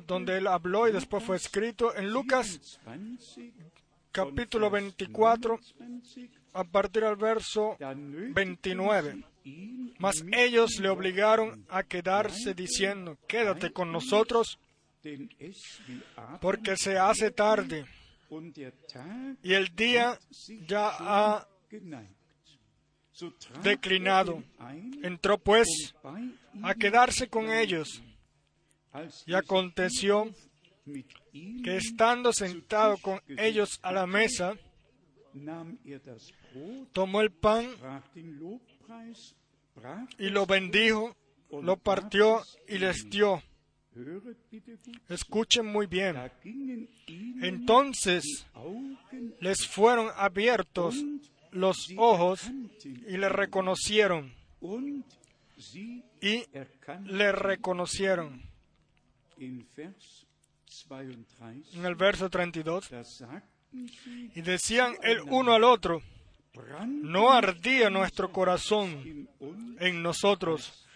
donde 0.07 0.37
él 0.39 0.47
habló 0.47 0.87
y 0.89 0.93
después 0.93 1.25
fue 1.25 1.37
escrito, 1.37 1.95
en 1.97 2.11
Lucas 2.11 2.79
24, 2.85 3.86
capítulo 4.17 4.71
24, 4.71 5.59
29, 5.79 6.31
a 6.55 6.65
partir 6.65 7.03
del 7.03 7.17
verso 7.17 7.77
da 7.79 7.95
nötigten 7.95 8.35
29. 8.35 9.13
sie 9.13 9.23
ihn 9.45 9.95
Mas 9.99 10.25
ellos 10.33 10.79
le 10.81 10.89
obligaron 10.89 11.65
a 11.69 11.83
quedarse 11.83 12.55
diciendo, 12.55 13.19
quédate 13.29 13.73
con 13.73 13.93
nosotros 13.93 14.59
porque 16.41 16.77
se 16.77 16.99
hace 16.99 17.31
tarde 17.31 17.85
y 19.43 19.53
el 19.53 19.69
día 19.77 20.19
ya 20.67 20.91
ha 20.99 21.49
declinado. 23.63 24.43
Entró 25.03 25.39
pues 25.39 25.95
a 26.63 26.75
quedarse 26.75 27.29
con 27.29 27.51
ellos. 27.51 28.03
Y 29.27 29.35
aconteció 29.35 30.31
que 31.63 31.77
estando 31.77 32.33
sentado 32.33 32.97
con 32.99 33.21
ellos 33.29 33.79
a 33.83 33.93
la 33.93 34.07
mesa, 34.07 34.57
tomó 36.93 37.21
el 37.21 37.31
pan 37.31 37.67
y 40.19 40.31
lo 40.31 40.47
bendijo, 40.47 41.17
lo 41.51 41.77
partió 41.77 42.43
y 42.69 42.79
les 42.79 43.09
dio. 43.09 43.43
Escuchen 45.09 45.67
muy 45.67 45.87
bien. 45.87 46.17
Entonces 47.43 48.47
les 49.41 49.67
fueron 49.67 50.09
abiertos 50.17 50.97
los 51.51 51.89
ojos 51.97 52.51
y 52.85 53.17
le 53.17 53.29
reconocieron 53.29 54.35
y 56.21 56.45
le 57.05 57.33
reconocieron. 57.33 58.43
In 60.91 61.27
Vers 61.27 61.27
32, 61.39 61.75
En 61.75 61.85
el 61.85 61.95
verso 61.95 62.31
32. 62.31 62.91
da 62.91 63.05
sagten 63.05 63.89
sie, 63.89 64.31
Y 64.35 64.43
decían 64.43 64.97
el 65.03 65.21
uno 65.23 65.55
al 65.55 65.65
otro, 65.65 66.03
no 66.87 67.33
ardía 67.33 67.91
nuestro 67.91 68.33
corazón 68.33 69.29
en 69.79 70.03
nosotros 70.03 70.87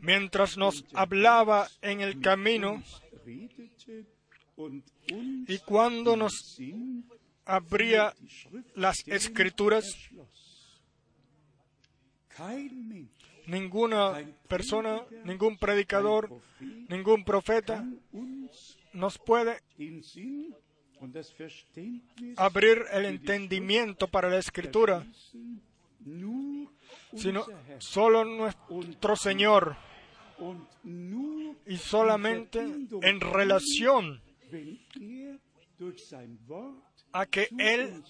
mientras 0.00 0.56
nos 0.56 0.84
hablaba 0.94 1.68
en 1.80 2.00
el 2.00 2.20
camino 2.20 2.82
y 5.46 5.58
cuando 5.58 6.16
nos 6.16 6.58
abría 7.44 8.14
las 8.74 9.06
escrituras. 9.06 9.84
Ninguna 13.46 14.24
persona, 14.48 15.02
ningún 15.24 15.58
predicador, 15.58 16.30
ningún 16.88 17.24
profeta 17.24 17.84
nos 18.94 19.18
puede 19.18 19.60
abrir 22.36 22.84
el 22.92 23.04
entendimiento 23.04 24.08
para 24.08 24.28
la 24.28 24.38
escritura, 24.38 25.04
sino 27.14 27.44
solo 27.78 28.24
nuestro 28.24 29.16
Señor 29.16 29.76
y 31.66 31.76
solamente 31.76 32.60
en 32.60 33.20
relación 33.20 34.20
a 37.12 37.26
que 37.26 37.48
Él 37.58 38.02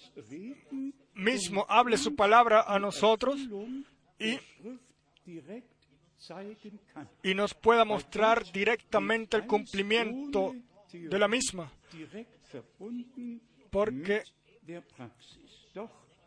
mismo 1.13 1.65
hable 1.67 1.97
su 1.97 2.15
palabra 2.15 2.63
a 2.67 2.79
nosotros 2.79 3.39
y, 4.19 4.37
y 7.23 7.33
nos 7.33 7.53
pueda 7.53 7.85
mostrar 7.85 8.43
directamente 8.51 9.37
el 9.37 9.47
cumplimiento 9.47 10.53
de 11.03 11.19
la 11.19 11.27
misma, 11.27 11.71
porque 13.69 14.23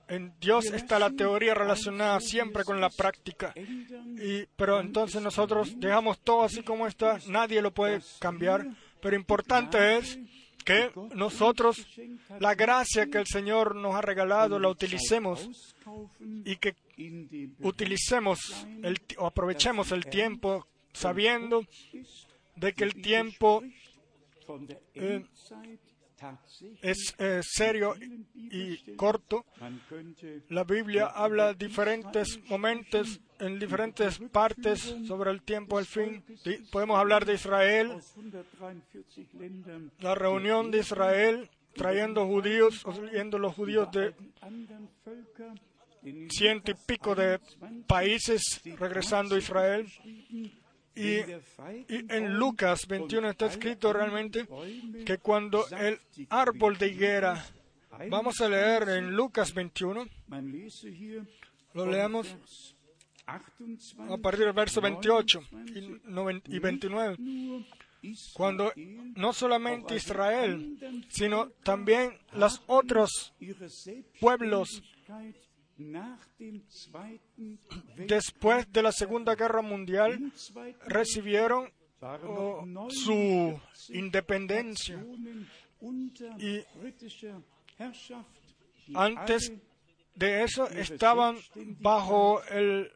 en 0.09 0.33
Dios 0.41 0.67
está 0.67 0.99
la 0.99 1.11
teoría 1.11 1.55
relacionada 1.55 2.21
siempre 2.21 2.65
con 2.65 2.81
la 2.81 2.91
práctica. 2.91 3.53
Y, 3.57 4.47
pero 4.57 4.81
entonces 4.81 5.23
nosotros 5.23 5.79
dejamos 5.79 6.19
todo 6.21 6.45
así 6.45 6.63
como 6.63 6.87
está, 6.87 7.19
nadie 7.29 7.63
lo 7.63 7.73
puede 7.73 8.01
cambiar, 8.19 8.67
pero 9.01 9.17
importante 9.17 9.99
es 9.99 10.19
que 10.65 10.91
nosotros 11.15 11.87
la 12.41 12.55
gracia 12.55 13.07
que 13.07 13.19
el 13.19 13.27
Señor 13.27 13.75
nos 13.75 13.95
ha 13.95 14.03
regalado 14.03 14.59
la 14.59 14.69
utilicemos 14.69 15.75
y 16.45 16.57
que 16.57 16.75
utilicemos 17.61 18.67
el, 18.83 18.99
o 19.17 19.27
aprovechemos 19.27 19.93
el 19.93 20.07
tiempo 20.07 20.67
sabiendo 20.93 21.65
de 22.57 22.73
que 22.75 22.85
el 22.85 23.01
tiempo 23.01 23.63
tatsächlich 24.49 25.99
es 26.83 27.15
eh, 27.19 27.41
serio 27.43 27.95
y 28.35 28.95
corto. 28.97 29.45
La 30.49 30.65
Biblia 30.65 31.07
habla 31.07 31.55
diferentes 31.55 32.41
momentos 32.49 33.21
en 33.39 33.59
diferentes 33.59 34.19
partes 34.33 34.97
sobre 35.07 35.31
el 35.31 35.43
tiempo 35.43 35.77
del 35.77 35.87
fin. 35.87 36.25
Podemos 36.73 36.99
hablar 36.99 37.25
de 37.25 37.35
Israel, 37.35 37.93
aus 37.93 38.05
143 38.15 39.35
Ländern 39.35 39.93
la 40.01 40.15
reunión 40.15 40.71
de 40.71 40.79
Israel 40.81 41.49
trayendo 41.75 42.27
judíos, 42.27 42.85
o 42.85 42.93
trayendo 42.93 43.39
los 43.39 43.55
judíos 43.55 43.89
de 43.93 44.15
ciento 46.31 46.73
y 46.73 46.75
pico 46.75 47.15
de 47.15 47.39
países 47.87 48.61
regresando 48.77 49.37
a 49.37 49.39
Israel. 49.39 49.87
Y, 50.99 51.21
y 51.89 52.05
en 52.09 52.39
Lucas 52.39 52.87
21 52.89 53.31
está 53.31 53.47
escrito 53.47 53.93
realmente 53.93 54.47
que 55.05 55.19
cuando 55.19 55.65
el 55.69 55.99
árbol 56.31 56.77
de 56.79 56.89
higuera, 56.89 57.45
vamos 58.11 58.41
a 58.41 58.49
leer 58.49 58.89
en 58.89 59.15
Lucas 59.15 59.53
21, 59.55 60.07
Man 60.29 60.51
lese 60.53 60.91
hier 60.91 61.23
lo 61.75 61.85
28, 61.87 62.37
a 63.27 64.17
partir 64.19 64.45
del 64.47 64.53
verso 64.55 64.81
28 64.81 65.41
y, 65.75 65.81
noven- 66.11 66.43
y 66.47 66.59
29, 66.59 67.17
nur 67.19 67.65
Israel 68.03 68.33
cuando 68.35 68.73
no 69.17 69.33
solamente 69.33 69.97
Israel, 69.97 70.79
sino 71.11 71.51
también 71.65 72.17
los 72.33 72.63
otros 72.69 73.35
pueblos 74.21 74.83
Después 78.07 78.73
de 78.73 78.83
la 78.83 78.93
Segunda 78.93 79.35
Guerra 79.35 79.63
Mundial 79.63 80.33
recibieron 80.87 81.71
oh, 82.01 82.65
su 82.91 83.13
49 83.13 83.61
independencia. 83.91 85.05
Y 86.39 86.65
Antes 88.95 89.53
de 90.15 90.43
eso 90.43 90.69
estaban 90.69 91.39
bajo 91.81 92.43
el, 92.45 92.91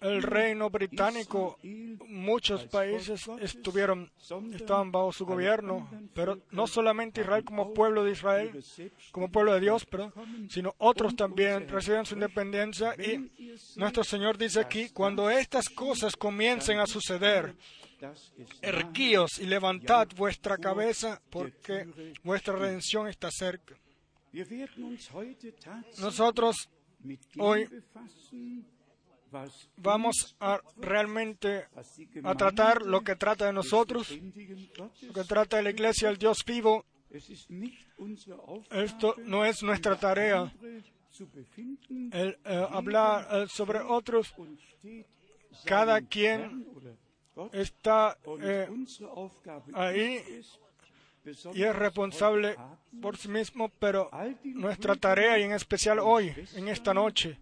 el 0.00 0.22
reino 0.22 0.70
británico. 0.70 1.58
Muchos 1.62 2.64
países 2.64 3.28
estuvieron, 3.40 4.10
estaban 4.54 4.90
bajo 4.90 5.12
su 5.12 5.26
gobierno, 5.26 5.88
pero 6.14 6.38
no 6.50 6.66
solamente 6.66 7.20
Israel 7.20 7.44
como 7.44 7.74
pueblo 7.74 8.04
de 8.04 8.12
Israel, 8.12 8.64
como 9.10 9.30
pueblo 9.30 9.54
de 9.54 9.60
Dios, 9.60 9.84
perdón, 9.84 10.12
sino 10.48 10.74
otros 10.78 11.14
también 11.16 11.68
recibieron 11.68 12.06
su 12.06 12.14
independencia 12.14 12.94
y 12.96 13.30
nuestro 13.76 14.04
Señor 14.04 14.38
dice 14.38 14.60
aquí, 14.60 14.90
cuando 14.90 15.30
estas 15.30 15.68
cosas 15.68 16.16
comiencen 16.16 16.78
a 16.78 16.86
suceder, 16.86 17.54
erguíos 18.60 19.38
y 19.38 19.46
levantad 19.46 20.08
vuestra 20.16 20.58
cabeza 20.58 21.20
porque 21.30 22.14
vuestra 22.24 22.56
redención 22.56 23.06
está 23.06 23.30
cerca. 23.30 23.76
Nosotros 25.98 26.68
hoy 27.38 27.68
vamos 29.76 30.36
a 30.40 30.60
realmente 30.76 31.66
a 32.24 32.34
tratar 32.34 32.82
lo 32.82 33.02
que 33.02 33.16
trata 33.16 33.46
de 33.46 33.52
nosotros, 33.52 34.10
lo 34.10 35.12
que 35.12 35.24
trata 35.24 35.56
de 35.56 35.62
la 35.62 35.70
iglesia 35.70 36.08
del 36.08 36.18
Dios 36.18 36.44
vivo 36.44 36.84
Esto 38.70 39.14
no 39.24 39.44
es 39.44 39.62
nuestra 39.62 39.96
tarea 39.96 40.52
el 42.10 42.38
eh, 42.44 42.66
hablar 42.70 43.28
eh, 43.30 43.46
sobre 43.48 43.80
otros. 43.80 44.34
Cada 45.64 46.00
quien 46.00 46.66
está 47.52 48.16
eh, 48.40 48.68
ahí 49.74 50.42
y 51.54 51.62
es 51.62 51.74
responsable 51.74 52.56
por 53.00 53.16
sí 53.16 53.28
mismo, 53.28 53.70
pero 53.78 54.10
nuestra 54.44 54.96
tarea, 54.96 55.38
y 55.38 55.44
en 55.44 55.52
especial 55.52 55.98
hoy, 55.98 56.34
en 56.54 56.68
esta 56.68 56.92
noche, 56.92 57.38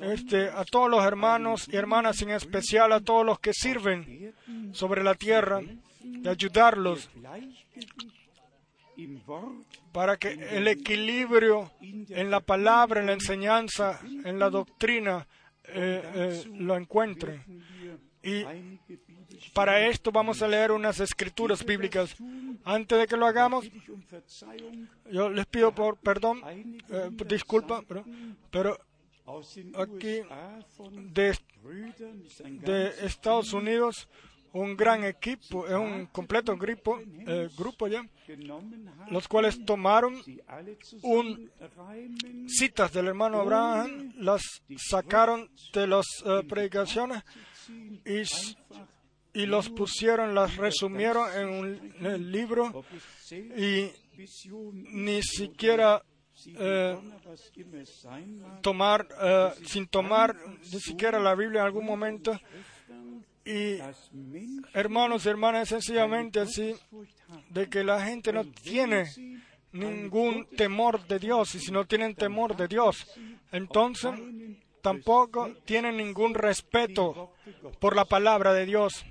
este, 0.00 0.48
a 0.48 0.64
todos 0.64 0.90
los 0.90 1.04
hermanos 1.04 1.68
y 1.70 1.76
hermanas, 1.76 2.20
en 2.22 2.30
especial 2.30 2.92
a 2.92 3.00
todos 3.00 3.24
los 3.24 3.38
que 3.40 3.52
sirven 3.52 4.34
sobre 4.72 5.02
la 5.02 5.14
tierra, 5.14 5.60
de 6.02 6.30
ayudarlos 6.30 7.10
para 9.92 10.16
que 10.16 10.32
el 10.32 10.68
equilibrio 10.68 11.70
en 11.80 12.30
la 12.30 12.40
palabra, 12.40 13.00
en 13.00 13.06
la 13.06 13.12
enseñanza, 13.12 14.00
en 14.02 14.38
la 14.38 14.50
doctrina, 14.50 15.26
eh, 15.64 16.02
eh, 16.14 16.44
lo 16.58 16.76
encuentren. 16.76 17.42
Y 18.22 18.44
para 19.54 19.86
esto 19.86 20.12
vamos 20.12 20.42
a 20.42 20.48
leer 20.48 20.72
unas 20.72 21.00
escrituras 21.00 21.64
bíblicas. 21.64 22.16
Antes 22.64 22.98
de 22.98 23.06
que 23.06 23.16
lo 23.16 23.26
hagamos, 23.26 23.70
yo 25.10 25.30
les 25.30 25.46
pido 25.46 25.74
por 25.74 25.96
perdón, 25.96 26.42
eh, 26.46 27.10
disculpa, 27.26 27.82
pero, 27.86 28.04
pero 28.50 28.78
aquí 29.76 30.20
de, 31.12 31.38
de 32.62 33.06
Estados 33.06 33.52
Unidos 33.52 34.08
un 34.52 34.76
gran 34.76 35.04
equipo, 35.04 35.64
un 35.64 36.06
completo 36.06 36.56
grupo, 36.56 36.98
eh, 36.98 37.48
grupo 37.56 37.86
ya, 37.86 38.04
los 39.10 39.28
cuales 39.28 39.64
tomaron 39.64 40.20
un, 41.02 41.50
citas 42.48 42.92
del 42.92 43.08
hermano 43.08 43.40
Abraham, 43.40 44.12
las 44.16 44.42
sacaron 44.76 45.48
de 45.72 45.86
las 45.86 46.06
eh, 46.24 46.42
predicaciones 46.48 47.22
y, 48.04 48.22
los 49.34 49.68
pusieron, 49.70 50.34
las 50.34 50.56
resumieron 50.56 51.28
en 51.36 51.48
un 51.48 52.30
libro 52.32 52.84
y 53.56 53.90
ni 54.92 55.22
siquiera 55.22 56.02
eh, 56.46 56.98
tomar, 58.62 59.06
sin 59.66 59.86
tomar 59.86 60.36
ni 60.72 60.80
siquiera 60.80 61.20
la 61.20 61.34
Biblia 61.34 61.60
en 61.60 61.66
algún 61.66 61.84
momento, 61.84 62.38
y 63.44 63.78
hermanos 64.74 65.24
y 65.24 65.28
hermanas, 65.28 65.68
sencillamente 65.68 66.40
así, 66.40 66.74
de 67.48 67.68
que 67.68 67.84
la 67.84 68.04
gente 68.04 68.32
no 68.32 68.44
tiene 68.44 69.06
ningún 69.72 70.46
temor 70.56 71.06
de 71.06 71.18
Dios, 71.18 71.54
y 71.54 71.60
si 71.60 71.72
no 71.72 71.84
tienen 71.86 72.14
temor 72.14 72.56
de 72.56 72.68
Dios, 72.68 73.06
entonces 73.52 74.12
tampoco 74.82 75.50
tienen 75.64 75.96
ningún 75.96 76.34
respeto 76.34 77.32
por 77.78 77.96
la 77.96 78.04
palabra 78.04 78.52
de 78.52 78.66
Dios. 78.66 79.04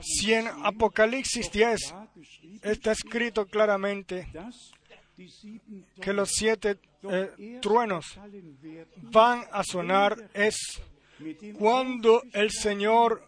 Si 0.00 0.32
en 0.32 0.46
Apocalipsis 0.46 1.50
10 1.50 1.94
está 2.62 2.92
escrito 2.92 3.46
claramente 3.46 4.28
que 6.00 6.12
los 6.12 6.30
siete 6.30 6.78
eh, 7.02 7.58
truenos 7.60 8.18
van 9.02 9.44
a 9.52 9.62
sonar, 9.62 10.30
es 10.34 10.82
cuando 11.58 12.22
el 12.32 12.50
Señor 12.50 13.24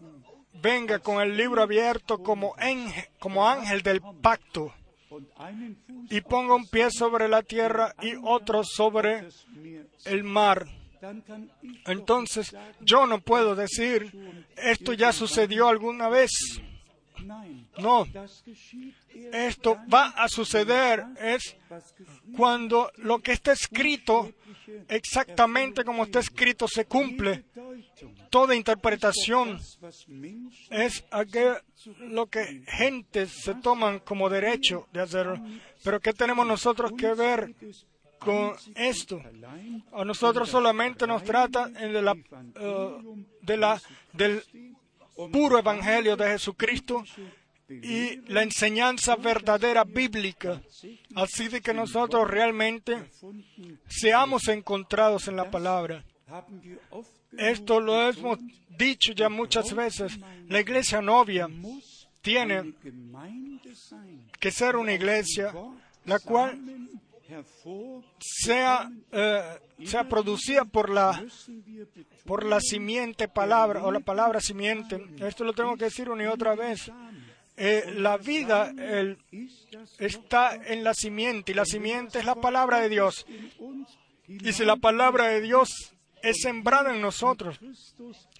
venga 0.62 0.98
con 0.98 1.20
el 1.20 1.36
libro 1.36 1.62
abierto 1.62 2.18
como 2.18 2.54
ángel, 2.56 3.04
como 3.18 3.48
ángel 3.48 3.82
del 3.82 4.00
pacto 4.22 4.72
y 6.10 6.20
ponga 6.22 6.54
un 6.54 6.66
pie 6.66 6.90
sobre 6.90 7.28
la 7.28 7.42
tierra 7.42 7.94
y 8.00 8.14
otro 8.22 8.62
sobre 8.64 9.28
el 10.04 10.24
mar. 10.24 10.66
Entonces 11.86 12.54
yo 12.80 13.06
no 13.06 13.20
puedo 13.20 13.54
decir, 13.54 14.12
esto 14.56 14.92
ya 14.92 15.12
sucedió 15.12 15.68
alguna 15.68 16.08
vez. 16.08 16.30
No, 17.78 18.06
esto 19.32 19.78
va 19.92 20.08
a 20.08 20.28
suceder 20.28 21.04
es 21.20 21.56
cuando 22.36 22.90
lo 22.96 23.20
que 23.20 23.32
está 23.32 23.52
escrito, 23.52 24.32
exactamente 24.88 25.84
como 25.84 26.04
está 26.04 26.20
escrito, 26.20 26.68
se 26.68 26.84
cumple. 26.84 27.44
Toda 28.30 28.54
interpretación 28.54 29.58
es 30.70 31.04
lo 31.98 32.26
que 32.26 32.62
gente 32.66 33.26
se 33.26 33.54
toman 33.54 34.00
como 34.00 34.28
derecho 34.28 34.88
de 34.92 35.00
hacer. 35.00 35.40
Pero 35.82 36.00
¿qué 36.00 36.12
tenemos 36.12 36.46
nosotros 36.46 36.92
que 36.96 37.14
ver 37.14 37.54
con 38.24 38.54
esto? 38.74 39.22
A 39.92 40.04
nosotros 40.04 40.48
solamente 40.48 41.06
nos 41.06 41.22
trata 41.22 41.70
eh, 41.76 41.88
de 43.42 43.56
la, 43.56 43.80
del 44.12 44.42
puro 45.32 45.58
evangelio 45.58 46.16
de 46.16 46.26
Jesucristo 46.28 47.04
y 47.68 48.16
la 48.32 48.42
enseñanza 48.42 49.16
verdadera 49.16 49.84
bíblica, 49.84 50.60
así 51.14 51.48
de 51.48 51.60
que 51.60 51.72
nosotros 51.72 52.28
realmente 52.28 53.10
seamos 53.88 54.48
encontrados 54.48 55.28
en 55.28 55.36
la 55.36 55.50
palabra. 55.50 56.04
Esto 57.36 57.80
lo 57.80 58.08
hemos 58.08 58.38
dicho 58.68 59.12
ya 59.12 59.28
muchas 59.28 59.74
veces. 59.74 60.18
La 60.48 60.60
iglesia 60.60 61.00
novia 61.00 61.48
tiene 62.20 62.74
que 64.40 64.50
ser 64.50 64.76
una 64.76 64.92
iglesia 64.92 65.52
la 66.04 66.18
cual 66.18 66.60
sea, 68.18 68.90
eh, 69.12 69.42
sea 69.84 70.08
producida 70.08 70.64
por 70.64 70.90
la, 70.90 71.24
por 72.24 72.44
la 72.44 72.60
simiente 72.60 73.28
palabra 73.28 73.84
o 73.84 73.90
la 73.90 74.00
palabra 74.00 74.40
simiente. 74.40 75.04
Esto 75.20 75.44
lo 75.44 75.52
tengo 75.52 75.76
que 75.76 75.84
decir 75.84 76.10
una 76.10 76.24
y 76.24 76.26
otra 76.26 76.54
vez. 76.54 76.90
Eh, 77.56 77.94
la 77.96 78.16
vida 78.16 78.72
está 79.98 80.56
en 80.56 80.82
la 80.82 80.92
simiente 80.92 81.52
y 81.52 81.54
la 81.54 81.64
simiente 81.64 82.18
es 82.18 82.24
la 82.24 82.34
palabra 82.34 82.80
de 82.80 82.88
Dios. 82.88 83.26
Y 84.26 84.52
si 84.52 84.64
la 84.64 84.76
palabra 84.76 85.28
de 85.28 85.40
Dios 85.40 85.94
es 86.24 86.40
sembrada 86.40 86.94
en 86.94 87.02
nosotros 87.02 87.60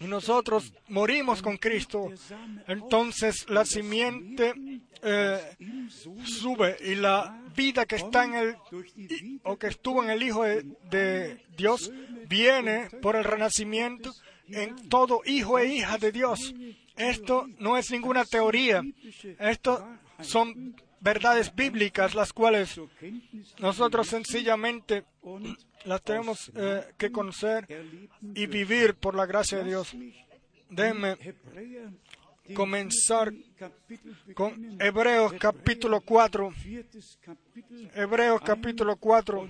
y 0.01 0.07
nosotros 0.07 0.73
morimos 0.89 1.43
con 1.43 1.59
Cristo, 1.59 2.11
entonces 2.67 3.49
la 3.51 3.65
simiente 3.65 4.55
eh, 5.05 5.57
sube 6.25 6.77
y 6.81 6.95
la 6.95 7.43
vida 7.55 7.87
que 7.87 7.97
está 7.97 8.25
en 8.25 8.35
el 8.35 8.57
o 9.43 9.57
que 9.57 9.67
estuvo 9.69 10.03
en 10.03 10.11
el 10.11 10.23
Hijo 10.23 10.45
de 10.45 11.45
Dios 11.57 11.93
viene 12.29 12.89
por 13.03 13.17
el 13.17 13.25
renacimiento 13.25 14.13
en 14.49 14.89
todo 14.89 15.23
hijo 15.25 15.59
e 15.59 15.67
hija 15.67 15.99
de 15.99 16.13
Dios. 16.13 16.55
Esto 16.97 17.47
no 17.59 17.77
es 17.77 17.91
ninguna 17.91 18.25
teoría. 18.25 18.83
Esto 19.39 19.87
son 20.21 20.77
verdades 21.01 21.55
bíblicas 21.55 22.15
las 22.15 22.33
cuales 22.33 22.81
nosotros 23.59 24.09
sencillamente 24.09 25.05
las 25.85 26.03
tenemos 26.03 26.51
eh, 26.55 26.95
que 26.97 27.13
conocer 27.13 27.67
y 28.35 28.47
vivir 28.47 28.95
por 28.95 29.15
la 29.15 29.27
gracia 29.27 29.59
de 29.59 29.65
Dios. 29.65 29.95
Déjenme 30.71 31.17
comenzar 32.53 33.33
con 34.35 34.81
Hebreos 34.81 35.33
capítulo 35.39 36.01
4. 36.01 36.53
Hebreos 37.95 38.41
capítulo 38.43 38.97
4. 38.97 39.49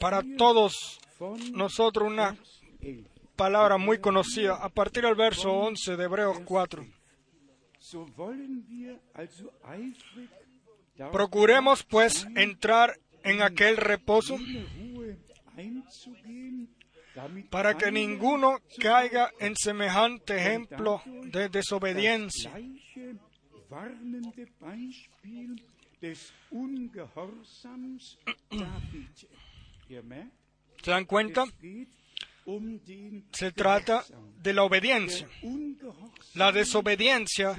Para 0.00 0.22
todos 0.36 1.00
nosotros 1.52 2.08
una 2.08 2.36
palabra 3.36 3.76
muy 3.76 3.98
conocida 3.98 4.54
a 4.54 4.68
partir 4.68 5.04
del 5.04 5.14
verso 5.14 5.50
11 5.50 5.96
de 5.96 6.04
Hebreos 6.04 6.38
4. 6.44 6.86
Procuremos 11.12 11.84
pues 11.84 12.26
entrar 12.34 12.98
en 13.22 13.42
aquel 13.42 13.76
reposo 13.76 14.38
para 17.50 17.76
que 17.76 17.90
ninguno 17.90 18.58
caiga 18.80 19.30
en 19.38 19.56
semejante 19.56 20.36
ejemplo 20.36 21.02
de 21.06 21.48
desobediencia. 21.48 22.52
¿Se 30.82 30.90
dan 30.90 31.04
cuenta? 31.04 31.44
Se 33.32 33.52
trata 33.52 34.04
de 34.42 34.54
la 34.54 34.62
obediencia. 34.62 35.28
La 36.34 36.50
desobediencia 36.50 37.54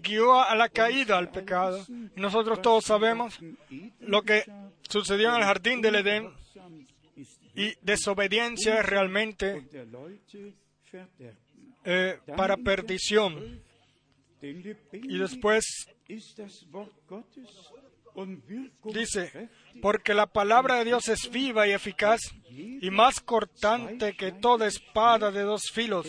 guió 0.00 0.40
a 0.40 0.54
la 0.56 0.68
caída 0.68 1.18
al 1.18 1.30
pecado. 1.30 1.84
Nosotros 2.16 2.60
todos 2.60 2.84
sabemos 2.84 3.38
lo 4.00 4.22
que 4.22 4.44
sucedió 4.88 5.30
en 5.30 5.36
el 5.36 5.44
jardín 5.44 5.80
del 5.80 5.96
Edén. 5.96 6.30
Y 7.54 7.74
desobediencia 7.82 8.80
es 8.80 8.86
realmente 8.86 9.68
eh, 11.84 12.18
para 12.36 12.56
perdición. 12.56 13.62
Y 14.40 15.18
después 15.18 15.86
dice, 18.92 19.48
porque 19.80 20.14
la 20.14 20.26
palabra 20.26 20.76
de 20.76 20.84
Dios 20.84 21.08
es 21.08 21.30
viva 21.30 21.66
y 21.66 21.72
eficaz 21.72 22.20
y 22.50 22.90
más 22.90 23.20
cortante 23.20 24.14
que 24.14 24.32
toda 24.32 24.66
espada 24.66 25.30
de 25.30 25.42
dos 25.42 25.62
filos 25.72 26.06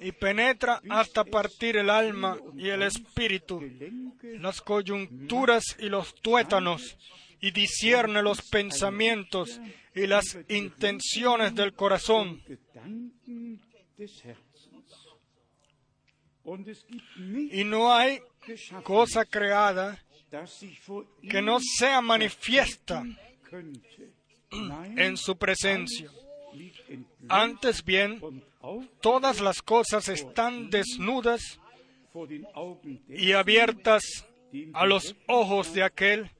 y 0.00 0.12
penetra 0.12 0.80
hasta 0.88 1.24
partir 1.24 1.76
el 1.76 1.90
alma 1.90 2.38
y 2.56 2.68
el 2.68 2.82
espíritu, 2.82 3.60
las 4.38 4.60
coyunturas 4.60 5.76
y 5.78 5.88
los 5.88 6.14
tuétanos 6.14 6.96
y 7.40 7.50
discierne 7.50 8.22
los 8.22 8.42
pensamientos 8.42 9.60
y 9.98 10.06
las 10.06 10.38
intenciones 10.48 11.54
del 11.54 11.74
corazón. 11.74 12.40
Y 17.50 17.64
no 17.64 17.92
hay 17.92 18.20
cosa 18.84 19.24
creada 19.24 20.02
que 21.28 21.42
no 21.42 21.58
sea 21.60 22.00
manifiesta 22.00 23.04
en 24.50 25.16
su 25.16 25.36
presencia. 25.36 26.10
Antes 27.28 27.84
bien, 27.84 28.20
todas 29.00 29.40
las 29.40 29.62
cosas 29.62 30.08
están 30.08 30.70
desnudas 30.70 31.58
y 33.08 33.32
abiertas 33.32 34.02
a 34.72 34.86
los 34.86 35.14
ojos 35.26 35.74
de 35.74 35.82
aquel 35.82 36.30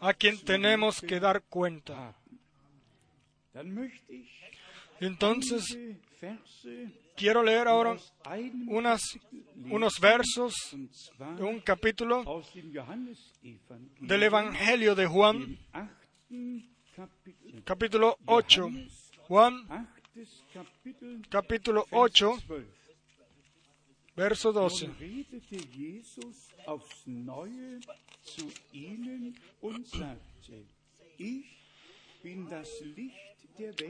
a 0.00 0.14
quien 0.14 0.38
tenemos 0.44 1.00
que 1.00 1.18
dar 1.18 1.42
cuenta. 1.42 2.14
Entonces, 5.00 5.78
quiero 7.16 7.42
leer 7.42 7.68
ahora 7.68 7.96
unas, 8.66 9.00
unos 9.70 9.98
versos 10.00 10.54
de 11.36 11.42
un 11.42 11.60
capítulo 11.60 12.42
del 14.00 14.22
Evangelio 14.22 14.94
de 14.94 15.06
Juan, 15.06 15.58
capítulo 17.64 18.18
8. 18.26 18.70
Juan, 19.28 19.88
capítulo 21.28 21.86
Vers 21.90 21.92
8, 21.92 22.38
12. 22.46 22.66
verso 24.16 24.52
12. 24.52 24.90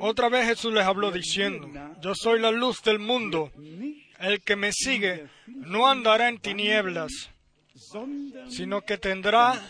Otra 0.00 0.28
vez 0.28 0.46
Jesús 0.46 0.72
les 0.72 0.84
habló 0.84 1.10
diciendo, 1.10 1.70
yo 2.00 2.14
soy 2.14 2.40
la 2.40 2.50
luz 2.50 2.82
del 2.82 2.98
mundo, 2.98 3.50
el 4.18 4.40
que 4.42 4.56
me 4.56 4.72
sigue 4.72 5.28
no 5.46 5.88
andará 5.88 6.28
en 6.28 6.38
tinieblas, 6.38 7.30
sino 8.48 8.82
que 8.82 8.98
tendrá 8.98 9.60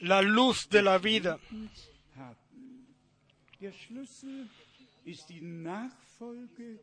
la 0.00 0.22
luz 0.22 0.68
de 0.68 0.82
la 0.82 0.98
vida. 0.98 1.38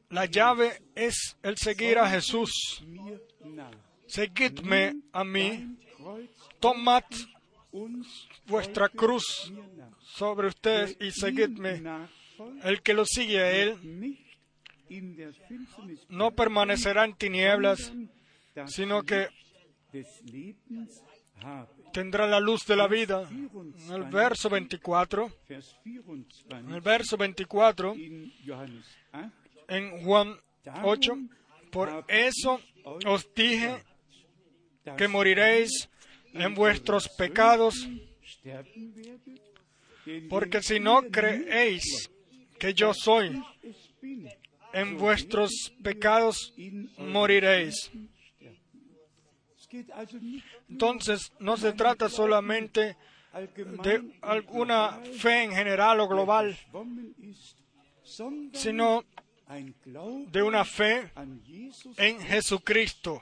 La 0.09 0.25
llave 0.25 0.81
es 0.95 1.37
el 1.43 1.57
seguir 1.57 1.99
a 1.99 2.09
Jesús. 2.09 2.83
Seguidme 4.07 5.01
a 5.11 5.23
mí, 5.23 5.77
tomad 6.59 7.03
vuestra 8.45 8.89
cruz 8.89 9.51
sobre 9.99 10.47
ustedes 10.47 10.97
y 10.99 11.11
seguidme. 11.11 11.81
El 12.63 12.81
que 12.81 12.93
lo 12.93 13.05
sigue 13.05 13.39
a 13.39 13.51
Él 13.51 14.17
no 16.09 16.31
permanecerá 16.31 17.05
en 17.05 17.15
tinieblas, 17.15 17.91
sino 18.67 19.03
que 19.03 19.29
tendrá 21.93 22.27
la 22.27 22.39
luz 22.39 22.65
de 22.65 22.75
la 22.75 22.87
vida. 22.87 23.27
En 23.29 23.91
el 23.91 24.03
verso 24.03 24.49
24, 24.49 25.31
Vers 25.47 25.75
en 25.83 26.73
el 26.73 26.81
24 26.81 26.81
verso 26.81 27.17
24, 27.17 27.95
in 27.95 28.33
Johannes 28.45 28.85
8. 29.13 29.31
en 29.69 30.03
Juan 30.03 30.35
8, 30.83 31.17
por 31.71 32.05
eso 32.07 32.59
os 33.05 33.33
dije 33.33 33.83
que 34.97 35.07
moriréis 35.07 35.89
en 36.33 36.53
vuestros 36.53 37.09
pecados, 37.09 37.87
porque 40.29 40.61
si 40.61 40.79
no 40.79 41.01
creéis 41.09 42.09
que 42.59 42.73
yo 42.73 42.93
soy, 42.93 43.41
en 44.73 44.97
vuestros 44.97 45.73
pecados 45.81 46.53
moriréis. 46.97 47.91
Entonces, 50.69 51.31
no 51.39 51.57
se 51.57 51.73
trata 51.73 52.09
solamente 52.09 52.97
de 53.83 54.17
alguna 54.21 54.99
fe 55.17 55.43
en 55.43 55.51
general 55.51 55.99
o 55.99 56.07
global, 56.07 56.57
sino 58.53 59.03
de 60.27 60.41
una 60.41 60.63
fe 60.63 61.11
en 61.97 62.19
Jesucristo, 62.21 63.21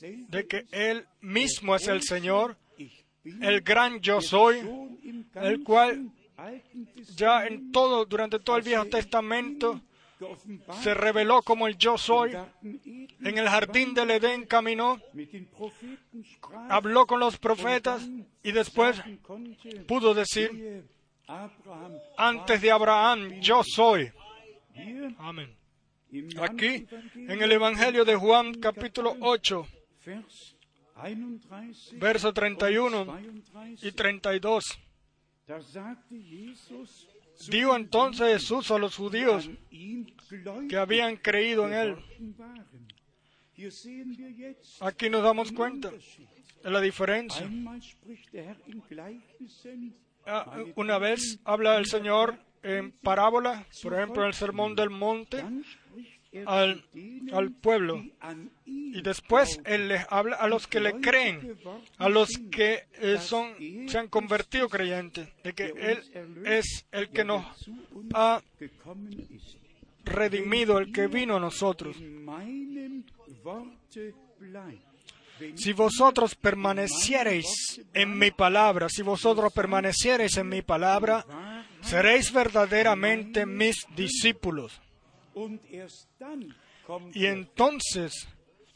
de 0.00 0.46
que 0.46 0.66
Él 0.70 1.06
mismo 1.20 1.74
es 1.74 1.88
el 1.88 2.02
Señor, 2.02 2.56
el 3.24 3.60
gran 3.60 4.00
yo 4.00 4.20
soy, 4.20 4.60
el 5.34 5.62
cual 5.64 6.12
ya 7.16 7.46
en 7.46 7.72
todo, 7.72 8.04
durante 8.04 8.38
todo 8.38 8.56
el 8.56 8.62
Viejo 8.62 8.86
Testamento, 8.86 9.80
se 10.82 10.94
reveló 10.94 11.42
como 11.42 11.66
el 11.66 11.76
yo 11.76 11.96
soy. 11.96 12.32
En 12.62 13.38
el 13.38 13.48
jardín 13.48 13.94
del 13.94 14.10
Edén 14.10 14.46
caminó, 14.46 15.00
habló 16.68 17.06
con 17.06 17.20
los 17.20 17.38
profetas 17.38 18.08
y 18.42 18.52
después 18.52 19.00
pudo 19.86 20.14
decir, 20.14 20.84
antes 22.16 22.60
de 22.60 22.70
Abraham, 22.70 23.40
yo 23.40 23.62
soy. 23.64 24.10
Amén. 25.18 25.56
Aquí, 26.40 26.86
en 27.14 27.42
el 27.42 27.52
Evangelio 27.52 28.04
de 28.04 28.16
Juan, 28.16 28.54
capítulo 28.54 29.16
8, 29.20 29.66
Vers 30.06 30.56
31, 30.94 31.38
verso 32.00 32.32
31 32.32 33.04
32, 33.04 33.84
y 33.84 33.92
32. 33.92 34.78
Dijo 37.50 37.76
entonces 37.76 38.32
Jesús 38.32 38.70
a 38.70 38.78
los 38.78 38.96
judíos 38.96 39.48
que 40.68 40.76
habían 40.76 41.16
creído 41.16 41.66
en 41.66 41.74
Él. 41.74 41.96
Aquí 44.80 45.10
nos 45.10 45.22
damos 45.22 45.52
cuenta 45.52 45.90
de 45.90 46.70
la 46.70 46.80
diferencia. 46.80 47.48
Ah, 50.26 50.62
Una 50.76 50.98
vez 50.98 51.40
habla 51.44 51.78
el 51.78 51.86
Señor 51.86 52.38
en 52.62 52.92
parábola, 52.92 53.66
por 53.82 53.94
ejemplo, 53.94 54.22
en 54.22 54.28
el 54.28 54.34
Sermón 54.34 54.74
del 54.74 54.90
Monte, 54.90 55.42
al, 56.46 56.84
al 57.32 57.52
pueblo. 57.52 58.04
Y 58.64 59.02
después. 59.02 59.60
Él 59.64 59.88
les 59.88 60.06
habla 60.10 60.36
a 60.36 60.48
los 60.48 60.66
que 60.66 60.80
le 60.80 61.00
creen, 61.00 61.58
a 61.98 62.08
los 62.08 62.30
que 62.50 62.84
eh, 62.94 63.18
son, 63.20 63.54
se 63.88 63.98
han 63.98 64.08
convertido 64.08 64.68
creyentes, 64.68 65.28
de 65.42 65.52
que 65.52 65.72
Él 65.76 66.02
es 66.46 66.86
el 66.92 67.10
que 67.10 67.24
nos 67.24 67.44
ha 68.14 68.42
redimido, 70.04 70.78
el 70.78 70.92
que 70.92 71.06
vino 71.06 71.36
a 71.36 71.40
nosotros. 71.40 71.96
Si 75.54 75.72
vosotros 75.72 76.34
permaneciereis 76.34 77.80
en 77.94 78.18
mi 78.18 78.30
palabra, 78.32 78.88
si 78.88 79.02
vosotros 79.02 79.52
permaneciereis 79.52 80.36
en 80.36 80.48
mi 80.48 80.62
palabra, 80.62 81.24
seréis 81.80 82.32
verdaderamente 82.32 83.46
mis 83.46 83.86
discípulos. 83.94 84.80
Kommt 86.86 87.14
Y 87.14 87.26
entonces 87.26 88.28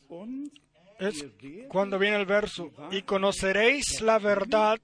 und 0.09 0.53
es 0.99 1.25
cuando 1.69 1.99
viene 1.99 2.17
el 2.17 2.27
verso, 2.27 2.71
y 2.91 3.03
conoceréis 3.03 4.01
la 4.03 4.19
verdad, 4.19 4.79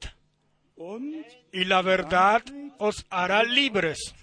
y 1.53 1.65
la 1.65 1.83
verdad 1.83 2.43
os 2.79 3.07
hará 3.11 3.43
libres. 3.43 4.15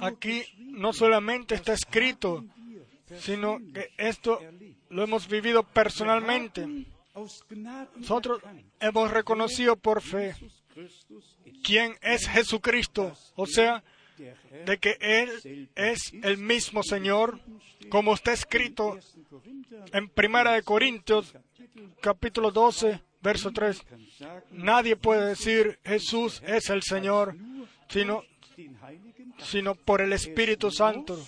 Aquí 0.00 0.42
no 0.58 0.92
solamente 0.92 1.56
está 1.56 1.72
escrito, 1.74 2.44
sino 3.18 3.58
que 3.74 3.90
esto 3.98 4.40
lo 4.88 5.02
hemos 5.02 5.28
vivido 5.28 5.62
personalmente. 5.62 6.86
Nosotros 7.96 8.40
hemos 8.78 9.10
reconocido 9.10 9.76
por 9.76 10.00
fe 10.00 10.34
quién 11.62 11.96
es 12.02 12.28
Jesucristo, 12.28 13.16
o 13.34 13.46
sea, 13.46 13.82
de 14.66 14.78
que 14.78 14.96
Él 15.00 15.68
es 15.74 16.12
el 16.22 16.38
mismo 16.38 16.82
Señor, 16.82 17.40
como 17.88 18.14
está 18.14 18.32
escrito 18.32 18.92
1. 18.92 19.00
Korinther 19.30 19.84
en 19.92 20.08
Primera 20.08 20.52
de 20.52 20.62
Corintios, 20.62 21.34
capítulo 22.00 22.50
12, 22.50 23.00
verso 23.22 23.50
3. 23.50 23.82
kann 23.82 24.06
sagen, 24.18 24.42
Nadie 24.52 24.96
puede 24.96 25.28
decir 25.28 25.78
Jesús 25.84 26.42
es 26.46 26.70
el 26.70 26.82
Señor, 26.82 27.36
sino, 27.88 28.24
sino 29.38 29.74
por 29.74 30.00
el 30.00 30.12
Espíritu 30.12 30.70
Santo. 30.70 31.18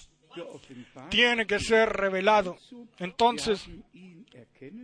tiene 1.10 1.46
que 1.46 1.58
ser 1.58 1.90
revelado. 1.90 2.56
Entonces, 2.98 3.68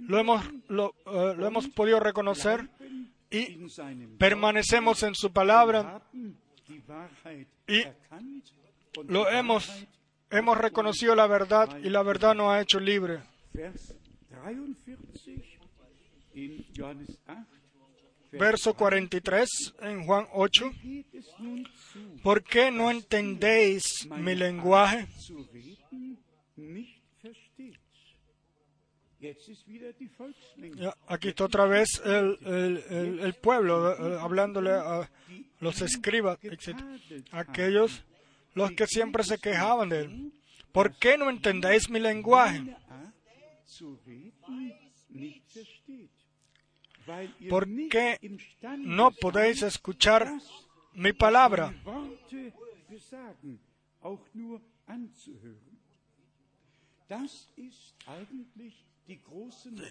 lo 0.07 0.19
hemos, 0.19 0.45
lo, 0.69 0.95
eh, 1.07 1.35
lo 1.37 1.47
hemos 1.47 1.69
podido 1.69 2.01
reconocer 2.01 2.69
y 3.31 3.67
permanecemos 4.19 5.03
en 5.03 5.15
su 5.15 5.33
palabra 5.33 6.03
y 7.67 7.83
lo 9.07 9.29
hemos, 9.31 9.71
hemos 10.31 10.59
reconocido 10.59 11.15
la 11.15 11.27
verdad 11.27 11.79
y 11.83 11.91
la 11.91 12.03
verdad 12.03 12.35
nos 12.35 12.51
ha 12.51 12.61
hecho 12.61 12.81
libre. 12.81 13.21
Verso 18.31 18.75
43 18.75 19.49
en 19.81 20.05
Juan 20.05 20.27
8. 20.33 20.71
¿Por 22.23 22.45
qué 22.45 22.71
no 22.71 22.91
entendéis 22.91 24.07
mi 24.11 24.35
lenguaje? 24.35 25.07
Aquí 31.09 31.29
está 31.29 31.45
otra 31.45 31.65
vez 31.67 32.01
el, 32.05 32.39
el, 32.45 33.21
el, 33.21 33.35
pueblo 33.35 33.93
eh, 33.93 34.19
hablándole 34.21 34.71
a 34.71 35.11
los 35.61 35.83
escribas, 35.83 36.39
etc. 36.43 36.77
Aquellos 37.33 38.05
los 38.55 38.71
que 38.73 38.87
siempre 38.87 39.25
se 39.25 39.39
quejaban 39.39 39.89
de 39.89 40.01
él. 40.03 40.33
¿Por 40.73 40.97
qué 40.99 41.19
no 41.19 41.31
entendéis 41.31 41.91
mi 41.91 41.99
lenguaje? 41.99 42.77
¿Por 47.49 47.67
qué 47.89 48.19
no 48.79 49.11
podéis 49.11 49.63
escuchar 49.63 50.31
mi 50.93 51.13
palabra? 51.13 51.75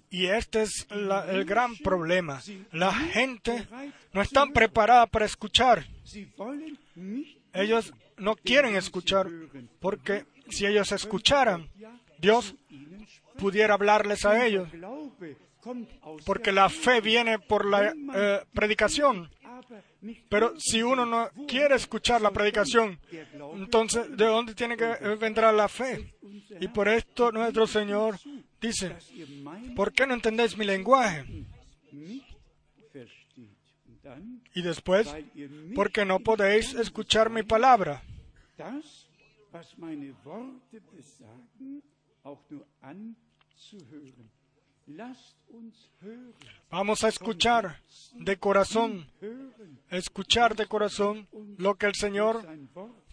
Y 0.10 0.28
este 0.28 0.62
es 0.64 0.88
el 0.90 1.46
gran 1.46 1.76
problema. 1.78 2.42
La 2.72 2.94
gente 2.94 3.68
no 4.14 4.22
está 4.22 4.46
preparada 4.48 5.08
para 5.08 5.26
escuchar. 5.26 5.86
Ellos 7.54 7.94
no 8.18 8.36
quieren 8.36 8.76
escuchar 8.76 9.28
porque 9.80 10.26
si 10.50 10.66
ellos 10.66 10.92
escucharan, 10.92 11.70
Dios 12.20 12.56
pudiera 13.38 13.74
hablarles 13.74 14.26
a 14.26 14.46
ellos. 14.46 14.70
Porque 16.26 16.52
la 16.52 16.70
fe 16.70 17.02
viene 17.02 17.40
por 17.40 17.66
la 17.66 17.92
eh, 17.92 18.44
predicación. 18.54 19.30
Pero 20.30 20.54
si 20.60 20.84
uno 20.84 21.06
no 21.06 21.30
quiere 21.48 21.76
escuchar 21.76 22.22
la 22.22 22.32
predicación, 22.32 23.00
entonces 23.56 24.16
¿de 24.16 24.26
dónde 24.26 24.54
tiene 24.54 24.78
que 24.78 24.86
vendrá 25.20 25.52
la 25.52 25.68
fe? 25.68 26.14
Y 26.60 26.68
por 26.68 26.88
esto 26.88 27.32
nuestro 27.32 27.68
Señor 27.68 28.18
dice, 28.62 28.96
¿por 29.76 29.93
qué 29.93 30.06
no 30.08 30.13
entendéis 30.13 30.58
mi 30.58 30.65
lenguaje? 30.65 31.26
Y 34.54 34.62
después, 34.62 35.13
porque 35.76 36.06
no 36.06 36.20
podéis 36.20 36.74
escuchar 36.74 37.30
mi 37.30 37.43
palabra. 37.43 38.02
Vamos 46.72 47.04
a 47.04 47.08
escuchar 47.10 47.82
de 48.13 48.38
corazón, 48.38 49.12
escuchar 49.89 50.56
de 50.56 50.65
corazón 50.65 51.28
lo 51.58 51.76
que 51.76 51.88
el 51.88 51.96
Señor 51.96 52.48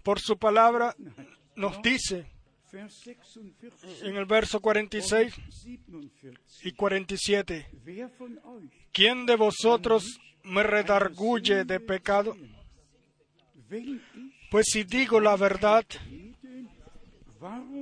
por 0.03 0.21
su 0.21 0.39
palabra 0.39 0.95
nos 1.57 1.83
dice 1.83 2.34
en 4.03 4.17
el 4.17 4.25
verso 4.25 4.61
46 4.61 5.35
y 6.63 6.73
47. 6.73 7.67
¿Quién 8.93 9.27
de 9.27 9.37
vosotros 9.37 10.21
me 10.45 10.63
redarguye 10.63 11.65
de 11.65 11.81
pecado? 11.81 12.37
Pues 14.51 14.67
si 14.71 14.85
digo 14.85 15.21
la 15.21 15.37
verdad, 15.37 15.85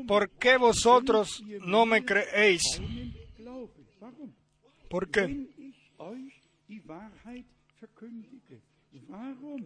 ¿por 0.06 0.30
qué 0.30 0.56
vosotros 0.56 1.42
no 1.66 1.86
me 1.86 2.04
creéis? 2.04 2.62
¿Por 4.88 5.10
qué? 5.10 5.46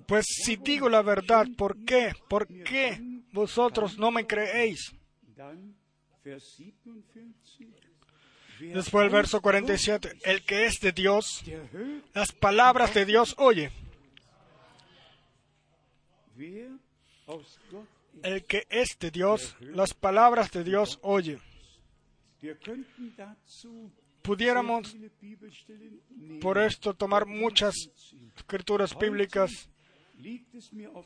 Pues 0.06 0.24
si 0.28 0.56
digo 0.56 0.88
la 0.88 1.02
verdad, 1.02 1.46
¿por 1.56 1.84
qué? 1.84 2.12
¿Por 2.28 2.46
qué 2.46 3.00
vosotros 3.32 3.98
no 3.98 4.10
me 4.10 4.26
creéis? 4.26 4.94
Después 8.58 9.04
el 9.04 9.10
verso 9.10 9.40
47, 9.42 10.18
el 10.24 10.44
que 10.44 10.66
es 10.66 10.80
de 10.80 10.92
Dios, 10.92 11.44
las 12.14 12.32
palabras 12.32 12.94
de 12.94 13.04
Dios 13.04 13.34
oye. 13.38 13.70
El 18.22 18.44
que 18.46 18.66
es 18.70 18.98
de 18.98 19.10
Dios, 19.10 19.56
las 19.60 19.92
palabras 19.92 20.50
de 20.52 20.64
Dios 20.64 20.98
oye. 21.02 21.38
Pudiéramos 24.22 24.96
por 26.40 26.58
esto 26.58 26.94
tomar 26.94 27.26
muchas 27.26 27.74
escrituras 28.36 28.96
bíblicas 28.98 29.68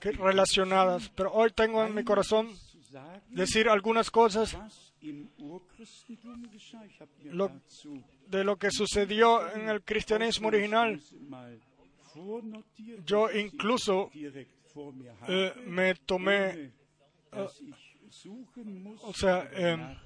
relacionadas, 0.03 1.09
pero 1.11 1.33
hoy 1.33 1.51
tengo 1.51 1.85
en 1.85 1.95
mi 1.95 2.05
corazón 2.05 2.49
decir 3.29 3.69
algunas 3.69 4.11
cosas 4.11 4.57
de 8.29 8.45
lo 8.45 8.57
que 8.57 8.71
sucedió 8.71 9.53
en 9.55 9.69
el 9.69 9.83
cristianismo 9.83 10.49
original. 10.49 11.01
Yo 13.07 13.31
incluso 13.31 14.11
eh, 15.29 15.53
me 15.67 15.95
tomé, 15.95 16.73
eh, 17.33 17.49
o 19.03 19.13
sea, 19.15 19.49
eh, 19.53 19.97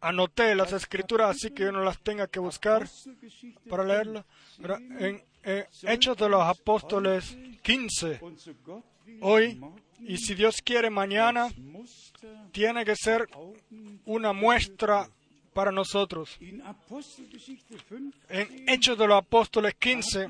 anoté 0.00 0.54
las 0.54 0.72
escrituras 0.72 1.36
así 1.36 1.50
que 1.50 1.64
yo 1.64 1.72
no 1.72 1.82
las 1.82 1.98
tenga 2.00 2.26
que 2.26 2.40
buscar 2.40 2.86
para 3.68 3.84
leerlas. 3.84 4.26
Hechos 5.82 6.16
de 6.16 6.28
los 6.28 6.42
Apóstoles 6.42 7.36
15, 7.62 8.20
hoy 9.20 9.60
y 10.00 10.18
si 10.18 10.34
Dios 10.34 10.56
quiere 10.62 10.90
mañana, 10.90 11.48
tiene 12.52 12.84
que 12.84 12.96
ser 12.96 13.28
una 14.04 14.32
muestra 14.32 15.08
para 15.52 15.70
nosotros. 15.70 16.36
En 18.28 18.68
Hechos 18.68 18.98
de 18.98 19.06
los 19.06 19.18
Apóstoles 19.18 19.74
15 19.74 20.26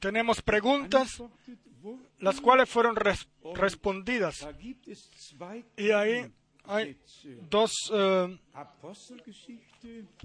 tenemos 0.00 0.42
preguntas 0.42 1.22
las 2.20 2.40
cuales 2.40 2.68
fueron 2.68 2.96
respondidas. 3.54 4.46
Y 5.76 5.90
ahí 5.90 6.32
hay 6.64 6.96
dos 7.50 7.72
eh, 7.92 8.38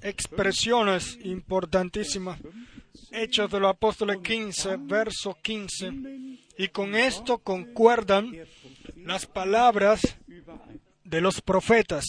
expresiones 0.01 1.17
importantísimas. 1.23 2.39
Hechos 3.11 3.51
de 3.51 3.59
los 3.59 3.69
Apóstoles 3.69 4.17
15, 4.23 4.77
verso 4.77 5.37
15. 5.41 5.91
Y 6.57 6.67
con 6.69 6.95
esto 6.95 7.39
concuerdan 7.39 8.31
las 8.97 9.25
palabras 9.25 10.01
de 11.03 11.21
los 11.21 11.41
profetas. 11.41 12.05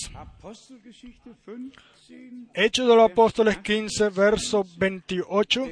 Hechos 2.54 2.88
de 2.88 2.96
los 2.96 3.10
Apóstoles 3.10 3.58
15, 3.58 4.08
verso 4.10 4.64
28. 4.76 5.66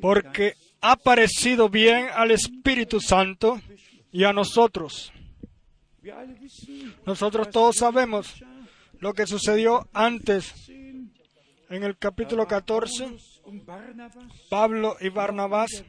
Porque 0.00 0.54
ha 0.80 0.96
parecido 0.96 1.68
bien 1.68 2.08
al 2.12 2.32
Espíritu 2.32 3.00
Santo 3.00 3.60
y 4.10 4.24
a 4.24 4.32
nosotros. 4.32 5.12
Nosotros 7.06 7.50
todos 7.50 7.76
sabemos 7.76 8.42
lo 9.00 9.12
que 9.12 9.26
sucedió 9.26 9.88
antes. 9.92 10.68
En 11.70 11.82
el 11.82 11.96
capítulo 11.96 12.46
14, 12.46 13.16
Pablo 14.48 14.96
y 15.00 15.08
Barnabás 15.08 15.84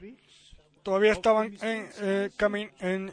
todavía 0.83 1.11
estaban 1.11 1.57
en, 1.61 1.89
eh, 2.01 2.29
en 2.79 3.11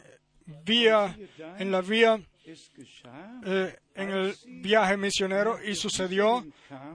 vía, 0.65 1.17
en 1.59 1.71
la 1.71 1.81
vía, 1.81 2.21
eh, 2.45 3.77
en 3.95 4.11
el 4.11 4.35
viaje 4.63 4.97
misionero 4.97 5.59
y 5.63 5.75
sucedió 5.75 6.45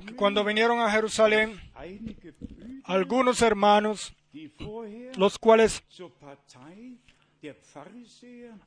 que 0.06 0.16
cuando 0.16 0.44
vinieron 0.44 0.80
a 0.80 0.92
Jerusalén, 0.92 1.60
algunos 2.84 3.42
hermanos, 3.42 4.14
los 5.16 5.38
cuales 5.38 5.84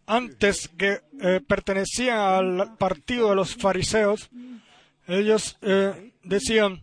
antes 0.06 0.68
que 0.68 1.00
eh, 1.20 1.40
pertenecían 1.46 2.18
al 2.18 2.76
partido 2.76 3.30
de 3.30 3.36
los 3.36 3.56
fariseos, 3.56 4.30
ellos 5.06 5.58
eh, 5.62 6.12
decían 6.22 6.82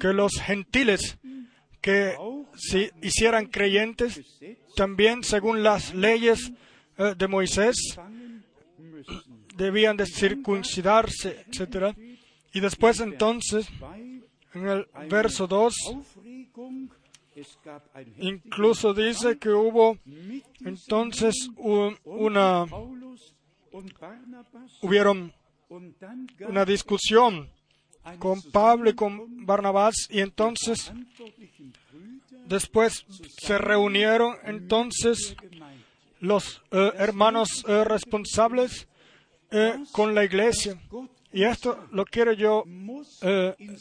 que 0.00 0.12
los 0.12 0.40
gentiles 0.40 1.18
que 1.80 2.16
si 2.56 2.90
hicieran 3.02 3.46
creyentes 3.46 4.20
también 4.74 5.22
según 5.22 5.62
las 5.62 5.94
leyes 5.94 6.52
eh, 6.98 7.14
de 7.16 7.28
Moisés 7.28 7.98
debían 9.56 9.96
de 9.96 10.06
circuncidarse, 10.06 11.44
etc. 11.48 11.96
Y 12.52 12.60
después 12.60 13.00
entonces, 13.00 13.68
en 14.52 14.68
el 14.68 14.86
verso 15.08 15.46
2, 15.46 15.74
incluso 18.18 18.94
dice 18.94 19.38
que 19.38 19.50
hubo 19.50 19.98
entonces 20.64 21.48
un- 21.56 21.96
una, 22.04 22.64
hubieron 24.82 25.32
una 26.48 26.64
discusión 26.64 27.48
con 28.18 28.40
Pablo 28.52 28.90
y 28.90 28.94
con 28.94 29.44
Barnabás 29.46 29.94
y 30.10 30.20
entonces 30.20 30.92
después 32.46 33.04
se 33.40 33.58
reunieron 33.58 34.36
entonces 34.44 35.34
los 36.20 36.62
eh, 36.70 36.92
hermanos 36.98 37.64
eh, 37.66 37.84
responsables 37.84 38.86
eh, 39.50 39.76
con 39.92 40.14
la 40.14 40.24
iglesia. 40.24 40.78
Y 41.32 41.44
esto 41.44 41.86
lo 41.92 42.04
quiero 42.04 42.32
yo 42.32 42.64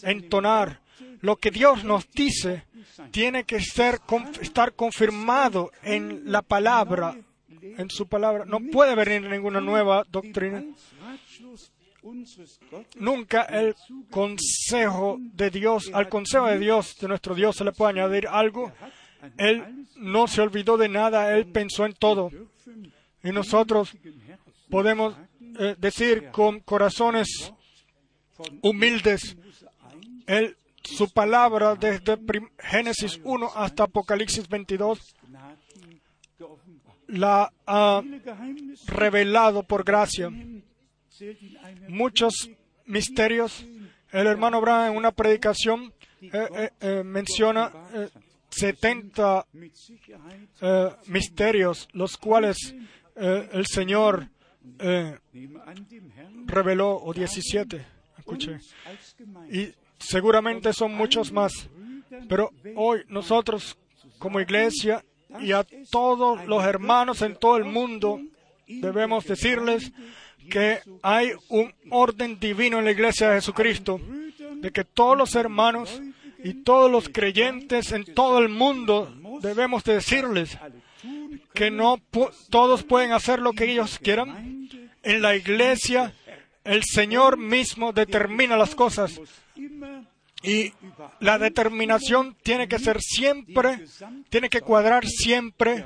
entonar. 0.03 0.79
Lo 1.23 1.37
que 1.37 1.51
Dios 1.51 1.85
nos 1.85 2.09
dice 2.11 2.65
tiene 3.11 3.45
que 3.45 3.61
ser, 3.61 4.01
estar 4.41 4.73
confirmado 4.73 5.71
en 5.81 6.29
la 6.29 6.41
palabra, 6.41 7.15
en 7.61 7.89
su 7.89 8.07
palabra. 8.07 8.43
No 8.43 8.59
puede 8.59 8.93
venir 8.93 9.29
ninguna 9.29 9.61
nueva 9.61 10.03
doctrina. 10.09 10.61
Nunca 12.95 13.43
el 13.43 13.73
consejo 14.11 15.17
de 15.21 15.49
Dios, 15.49 15.89
al 15.93 16.09
consejo 16.09 16.47
de 16.47 16.59
Dios, 16.59 16.97
de 16.99 17.07
nuestro 17.07 17.33
Dios, 17.35 17.55
se 17.55 17.63
le 17.63 17.71
puede 17.71 17.91
añadir 17.91 18.27
algo. 18.27 18.73
Él 19.37 19.87
no 19.95 20.27
se 20.27 20.41
olvidó 20.41 20.75
de 20.75 20.89
nada, 20.89 21.37
Él 21.37 21.45
pensó 21.45 21.85
en 21.85 21.93
todo. 21.93 22.31
Y 23.23 23.31
nosotros 23.31 23.95
podemos 24.69 25.15
eh, 25.57 25.77
decir 25.77 26.31
con 26.31 26.59
corazones 26.59 27.53
humildes, 28.61 29.37
Él, 30.27 30.57
su 30.83 31.09
palabra 31.11 31.75
desde 31.75 32.17
Génesis 32.59 33.19
1 33.23 33.51
hasta 33.55 33.83
Apocalipsis 33.83 34.47
22 34.47 35.15
la 37.07 37.51
ha 37.65 38.01
revelado 38.87 39.63
por 39.63 39.83
gracia. 39.83 40.31
Muchos 41.87 42.49
misterios. 42.85 43.65
El 44.11 44.27
hermano 44.27 44.57
Abraham 44.57 44.91
en 44.91 44.97
una 44.97 45.11
predicación 45.11 45.93
eh, 46.21 46.29
eh, 46.33 46.69
eh, 46.79 47.03
menciona 47.03 47.71
eh, 47.93 48.09
70 48.49 49.45
eh, 50.61 50.89
misterios, 51.07 51.87
los 51.93 52.17
cuales 52.17 52.57
el 53.15 53.65
Señor 53.67 54.27
reveló, 56.45 56.95
o 56.95 57.13
17, 57.13 57.85
escuché. 58.17 58.59
Y 59.51 59.71
seguramente 60.05 60.73
son 60.73 60.93
muchos 60.93 61.31
más. 61.31 61.69
Pero 62.29 62.51
hoy 62.75 63.01
nosotros, 63.07 63.77
como 64.19 64.39
iglesia, 64.39 65.03
y 65.39 65.51
a 65.51 65.65
todos 65.89 66.45
los 66.45 66.63
hermanos 66.63 67.21
en 67.21 67.35
todo 67.35 67.57
el 67.57 67.65
mundo, 67.65 68.21
debemos 68.67 69.25
decirles 69.25 69.91
que 70.49 70.79
hay 71.01 71.31
un 71.49 71.73
orden 71.89 72.39
divino 72.39 72.79
en 72.79 72.85
la 72.85 72.91
iglesia 72.91 73.29
de 73.29 73.35
Jesucristo, 73.35 73.99
de 74.55 74.71
que 74.71 74.83
todos 74.83 75.17
los 75.17 75.35
hermanos 75.35 76.01
y 76.43 76.53
todos 76.63 76.91
los 76.91 77.09
creyentes 77.09 77.91
en 77.91 78.03
todo 78.13 78.39
el 78.39 78.49
mundo 78.49 79.11
debemos 79.41 79.83
de 79.83 79.95
decirles 79.95 80.57
que 81.53 81.71
no 81.71 81.99
todos 82.49 82.83
pueden 82.83 83.11
hacer 83.11 83.39
lo 83.39 83.53
que 83.53 83.71
ellos 83.71 83.99
quieran. 83.99 84.69
En 85.03 85.21
la 85.21 85.35
iglesia 85.35 86.13
el 86.63 86.83
Señor 86.83 87.37
mismo 87.37 87.91
determina 87.91 88.57
las 88.57 88.75
cosas 88.75 89.19
y 90.43 90.73
la 91.21 91.39
determinación 91.39 92.35
tiene 92.43 92.67
que 92.67 92.77
ser 92.77 93.01
siempre, 93.01 93.85
tiene 94.29 94.49
que 94.49 94.61
cuadrar 94.61 95.05
siempre 95.07 95.85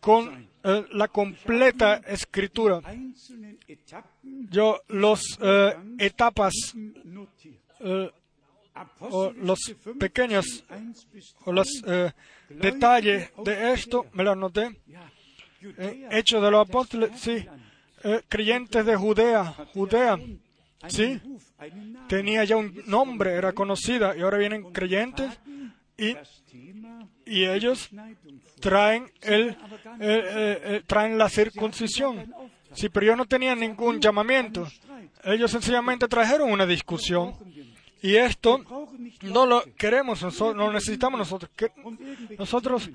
con 0.00 0.48
eh, 0.64 0.86
la 0.92 1.08
completa 1.08 1.96
escritura. 2.06 2.80
Yo 4.50 4.80
los 4.88 5.38
eh, 5.42 5.76
etapas 5.98 6.54
eh, 7.80 8.10
o 9.00 9.32
los 9.32 9.58
pequeños 9.98 10.64
o 11.44 11.52
los 11.52 11.68
detalles 12.48 13.30
de 13.44 13.72
esto 13.74 14.06
me 14.14 14.24
lo 14.24 14.32
anoté. 14.32 14.80
Hechos 16.10 16.42
de 16.42 16.50
los 16.50 16.68
apóstoles, 16.68 17.20
sí. 17.20 17.46
Eh, 18.04 18.22
creyentes 18.28 18.84
de 18.84 18.96
Judea, 18.96 19.54
Judea, 19.74 20.18
sí. 20.88 21.20
Tenía 22.08 22.44
ya 22.44 22.56
un 22.56 22.82
nombre, 22.86 23.34
era 23.34 23.52
conocida, 23.52 24.16
y 24.16 24.22
ahora 24.22 24.38
vienen 24.38 24.72
creyentes 24.72 25.30
y, 25.96 26.16
y 27.24 27.44
ellos 27.44 27.90
traen 28.60 29.10
el, 29.20 29.56
eh, 30.00 30.82
traen 30.86 31.16
la 31.18 31.28
circuncisión. 31.28 32.32
Sí, 32.74 32.88
pero 32.88 33.06
ellos 33.06 33.18
no 33.18 33.26
tenían 33.26 33.60
ningún 33.60 34.00
llamamiento. 34.00 34.66
Ellos 35.24 35.50
sencillamente 35.50 36.08
trajeron 36.08 36.50
una 36.50 36.66
discusión. 36.66 37.34
Y 38.00 38.16
esto 38.16 38.81
no 39.22 39.46
lo 39.46 39.62
queremos, 39.76 40.22
nosotros, 40.22 40.56
no 40.56 40.72
necesitamos 40.72 41.18
nosotros. 41.18 41.50
Nosotros 42.38 42.90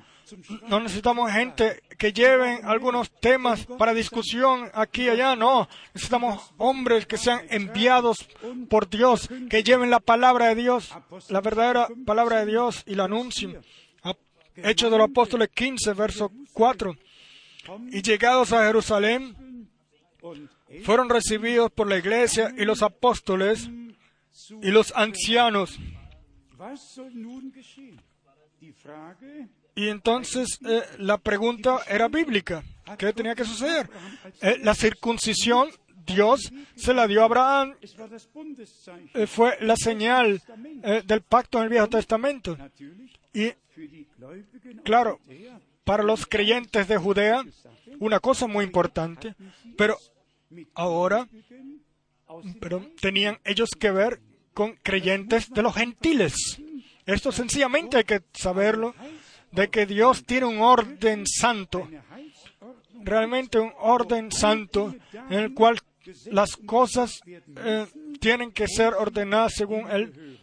no 0.68 0.80
necesitamos 0.80 1.32
gente 1.32 1.82
que 1.98 2.12
lleven 2.12 2.66
algunos 2.66 3.12
temas 3.12 3.66
para 3.78 3.94
discusión 3.94 4.70
aquí 4.74 5.04
y 5.04 5.10
allá, 5.10 5.36
no. 5.36 5.68
Necesitamos 5.94 6.52
hombres 6.58 7.06
que 7.06 7.18
sean 7.18 7.42
enviados 7.50 8.28
por 8.70 8.90
Dios, 8.90 9.30
que 9.50 9.64
lleven 9.64 9.90
la 9.90 10.00
palabra 10.00 10.48
de 10.48 10.56
Dios, 10.56 10.94
la 11.30 11.42
verdadera 11.42 11.88
palabra 12.06 12.40
de 12.40 12.48
Dios 12.48 12.84
y 12.86 12.96
la 12.96 13.06
anuncien. 13.06 13.60
Hechos 14.56 14.92
de 14.92 14.98
los 14.98 15.10
Apóstoles 15.10 15.50
15, 15.54 15.94
verso 15.94 16.32
4. 16.54 16.96
Y 17.92 18.02
llegados 18.02 18.54
a 18.54 18.66
Jerusalén, 18.66 19.70
fueron 20.84 21.10
recibidos 21.10 21.72
por 21.72 21.88
la 21.88 21.98
iglesia 21.98 22.54
y 22.58 22.66
los 22.66 22.82
apóstoles 22.82 23.70
y 24.62 24.72
los 24.72 24.94
ancianos. 24.96 25.80
Y 29.76 29.90
entonces 29.90 30.60
eh, 30.68 30.82
la 30.98 31.18
pregunta 31.18 31.80
era 31.88 32.08
bíblica. 32.08 32.64
¿Qué 32.98 33.14
tenía 33.14 33.36
que 33.36 33.46
suceder? 33.46 33.90
Eh, 34.42 34.60
la 34.64 34.74
circuncisión, 34.74 35.70
Dios 36.06 36.52
se 36.76 36.94
la 36.94 37.06
dio 37.06 37.22
a 37.22 37.26
Abraham. 37.26 37.76
Eh, 39.14 39.28
fue 39.28 39.58
la 39.62 39.76
señal 39.76 40.42
del 41.06 41.22
pacto 41.22 41.60
en 41.60 41.66
el 41.66 41.70
Viejo 41.70 41.90
Testamento. 41.90 42.58
Y, 43.34 43.52
claro, 44.84 45.20
para 45.84 46.04
los 46.04 46.26
creyentes 46.26 46.88
de 46.88 46.98
Judea, 46.98 47.44
una 48.00 48.20
cosa 48.20 48.48
muy 48.48 48.66
importante, 48.66 49.36
pero 49.78 49.98
ahora 50.74 51.28
pero 52.60 52.86
tenían 53.00 53.40
ellos 53.46 53.70
que 53.78 53.92
ver 53.92 54.20
con 54.58 54.74
creyentes 54.82 55.52
de 55.52 55.62
los 55.62 55.76
gentiles. 55.76 56.34
Esto 57.06 57.32
sencillamente 57.32 57.98
hay 57.98 58.06
que 58.06 58.24
saberlo, 58.34 58.96
de 59.52 59.68
que 59.68 59.86
Dios 59.86 60.26
tiene 60.26 60.48
un 60.48 60.62
orden 60.62 61.28
santo, 61.28 61.88
realmente 63.04 63.60
un 63.60 63.72
orden 63.78 64.32
santo 64.32 64.96
en 65.30 65.40
el 65.40 65.54
cual 65.54 65.78
las 66.32 66.58
cosas 66.58 67.20
eh, 67.28 67.86
tienen 68.20 68.52
que 68.52 68.68
ser 68.68 68.96
ordenadas 68.96 69.54
según 69.54 69.92
Él, 69.92 70.40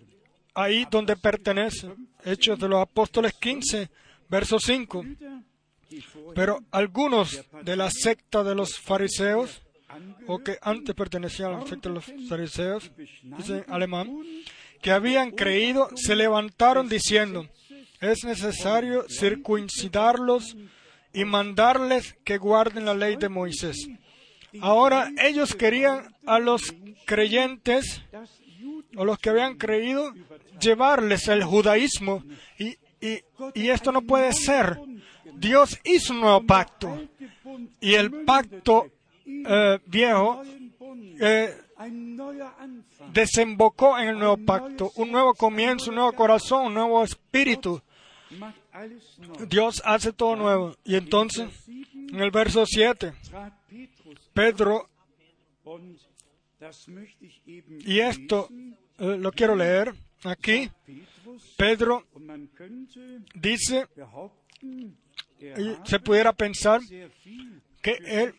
ahí 0.55 0.87
donde 0.89 1.17
pertenece. 1.17 1.93
Hechos 2.25 2.57
de 2.61 2.69
los 2.69 2.81
Apóstoles 2.81 3.33
15, 3.33 3.91
verso 4.29 4.61
5. 4.61 5.05
Pero 6.37 6.61
algunos 6.71 7.43
de 7.65 7.75
la 7.75 7.91
secta 7.91 8.45
de 8.45 8.55
los 8.55 8.79
fariseos, 8.79 9.61
o 10.27 10.39
que 10.39 10.59
antes 10.63 10.95
pertenecían 10.95 11.55
a 11.55 11.65
de 11.65 11.91
los 11.91 12.05
fariseos, 12.29 12.91
dice 13.23 13.65
alemán, 13.69 14.23
que 14.81 14.91
habían 14.91 15.31
creído, 15.31 15.89
se 15.95 16.15
levantaron 16.15 16.89
diciendo, 16.89 17.49
es 18.01 18.25
necesario 18.25 19.07
circuncidarlos 19.09 20.57
y 21.13 21.25
mandarles 21.25 22.17
que 22.25 22.39
guarden 22.39 22.85
la 22.85 22.95
ley 22.95 23.17
de 23.17 23.29
Moisés. 23.29 23.89
Ahora 24.61 25.11
ellos 25.19 25.55
querían 25.55 26.15
a 26.27 26.39
los 26.39 26.75
creyentes, 27.07 28.03
o 28.97 29.05
los 29.05 29.19
que 29.19 29.31
habían 29.31 29.57
creído, 29.57 30.13
llevarles 30.61 31.29
el 31.29 31.43
judaísmo. 31.45 32.25
Y, 32.59 32.77
y, 33.01 33.21
y 33.55 33.69
esto 33.69 33.91
no 33.91 34.03
puede 34.03 34.33
ser. 34.33 34.79
Dios 35.35 35.79
hizo 35.85 36.13
un 36.13 36.21
nuevo 36.21 36.45
pacto. 36.45 37.09
Y 37.81 37.95
el 37.95 38.11
pacto 38.25 38.91
eh, 39.27 39.79
viejo 39.87 40.43
eh, 41.21 41.55
desembocó 43.13 43.99
en 43.99 44.09
el 44.09 44.19
nuevo 44.19 44.37
pacto. 44.37 44.93
Un 44.97 45.11
nuevo 45.11 45.35
comienzo, 45.35 45.91
un 45.91 45.97
nuevo 45.97 46.13
corazón, 46.13 46.67
un 46.67 46.75
nuevo 46.75 47.03
espíritu. 47.03 47.81
Dios 49.49 49.83
hace 49.85 50.13
todo 50.13 50.37
nuevo. 50.37 50.77
Y 50.85 50.97
entonces, 50.97 51.49
en 51.69 52.21
el 52.21 52.31
verso 52.31 52.67
7, 52.67 53.13
Trat 53.29 53.53
Petrus 53.69 54.21
Pedro, 54.33 54.89
y 57.85 57.99
esto 58.01 58.49
eh, 58.99 59.17
lo 59.19 59.33
quiero 59.33 59.55
leer 59.55 59.95
aquí, 60.25 60.71
Pedro 61.57 62.05
dice, 63.35 63.87
se 65.85 65.99
pudiera 66.01 66.33
pensar 66.33 66.81
que 67.85 67.99
él 68.07 68.35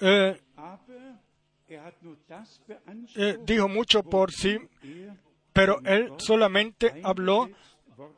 eh, 0.00 0.36
eh, 3.14 3.38
dijo 3.46 3.68
mucho 3.68 4.02
por 4.02 4.32
sí, 4.32 4.58
er 4.82 5.12
pero 5.52 5.80
él 5.84 6.10
solamente 6.16 7.00
habló 7.04 7.48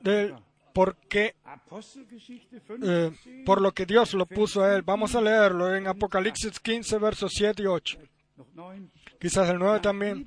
del 0.01 0.33
war. 0.33 0.43
por 0.73 0.97
qué, 0.97 1.35
Apostelgeschichte 1.45 2.57
eh, 2.57 3.11
15, 3.23 3.43
por 3.45 3.61
lo 3.61 3.73
que 3.73 3.85
Dios 3.85 4.15
lo 4.15 4.25
puso 4.25 4.63
a 4.63 4.75
él. 4.75 4.81
Vamos 4.81 5.15
a 5.15 5.21
leerlo 5.21 5.75
en 5.75 5.89
Apocalipsis 5.89 6.59
15, 6.59 6.99
versos 6.99 7.33
7 7.35 7.63
y 7.63 7.67
8. 7.67 7.99
noch 8.39 8.49
9. 8.55 8.89
Quizás 9.21 9.51
el 9.51 9.59
9 9.59 9.81
también. 9.81 10.25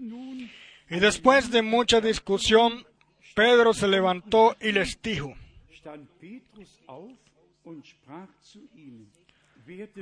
Y 0.91 0.99
después 0.99 1.49
de 1.49 1.63
mucha 1.63 2.01
discusión, 2.01 2.85
Pedro 3.33 3.73
se 3.73 3.87
levantó 3.87 4.55
y 4.61 4.73
les 4.73 5.01
dijo, 5.01 5.33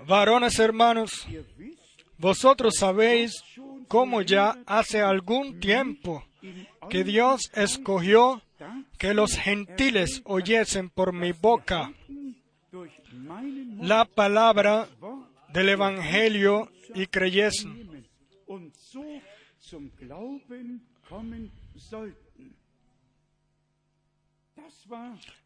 varones 0.05 0.59
hermanos, 0.59 1.28
vosotros 2.18 2.76
sabéis 2.78 3.43
cómo 3.88 4.22
ya 4.22 4.57
hace 4.66 5.01
algún 5.01 5.59
tiempo 5.59 6.24
que 6.89 7.03
Dios 7.03 7.51
escogió 7.53 8.41
que 8.97 9.13
los 9.13 9.38
gentiles 9.38 10.22
oyesen 10.26 10.89
por 10.89 11.13
mi 11.13 11.32
boca 11.32 11.91
la 13.80 14.05
palabra 14.05 14.88
del 15.49 15.70
Evangelio 15.70 16.70
y 16.93 17.07
creyesen. 17.07 18.05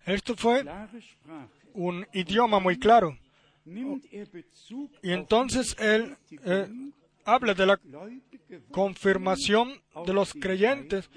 Esto 0.05 0.35
fue 0.35 0.65
un 1.73 2.05
idioma 2.13 2.59
muy 2.59 2.77
claro. 2.77 3.17
Bezug 4.31 4.89
Y 5.01 5.11
entonces 5.11 5.75
él 5.79 6.17
eh, 6.43 6.67
habla 7.25 7.53
de 7.53 7.65
la 7.65 7.79
confirmación 8.71 9.81
de 10.05 10.13
los 10.13 10.33
creyentes, 10.33 11.09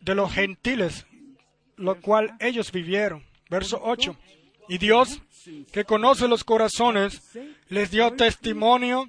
de 0.00 0.14
los 0.14 0.32
gentiles, 0.32 1.06
lo 1.76 2.00
cual 2.00 2.36
ellos 2.40 2.70
vivieron. 2.70 3.24
Verso 3.50 3.80
8. 3.82 4.16
Y 4.68 4.78
Dios, 4.78 5.20
que 5.72 5.84
conoce 5.84 6.28
los 6.28 6.44
corazones, 6.44 7.20
les 7.68 7.90
dio 7.90 8.12
testimonio 8.12 9.08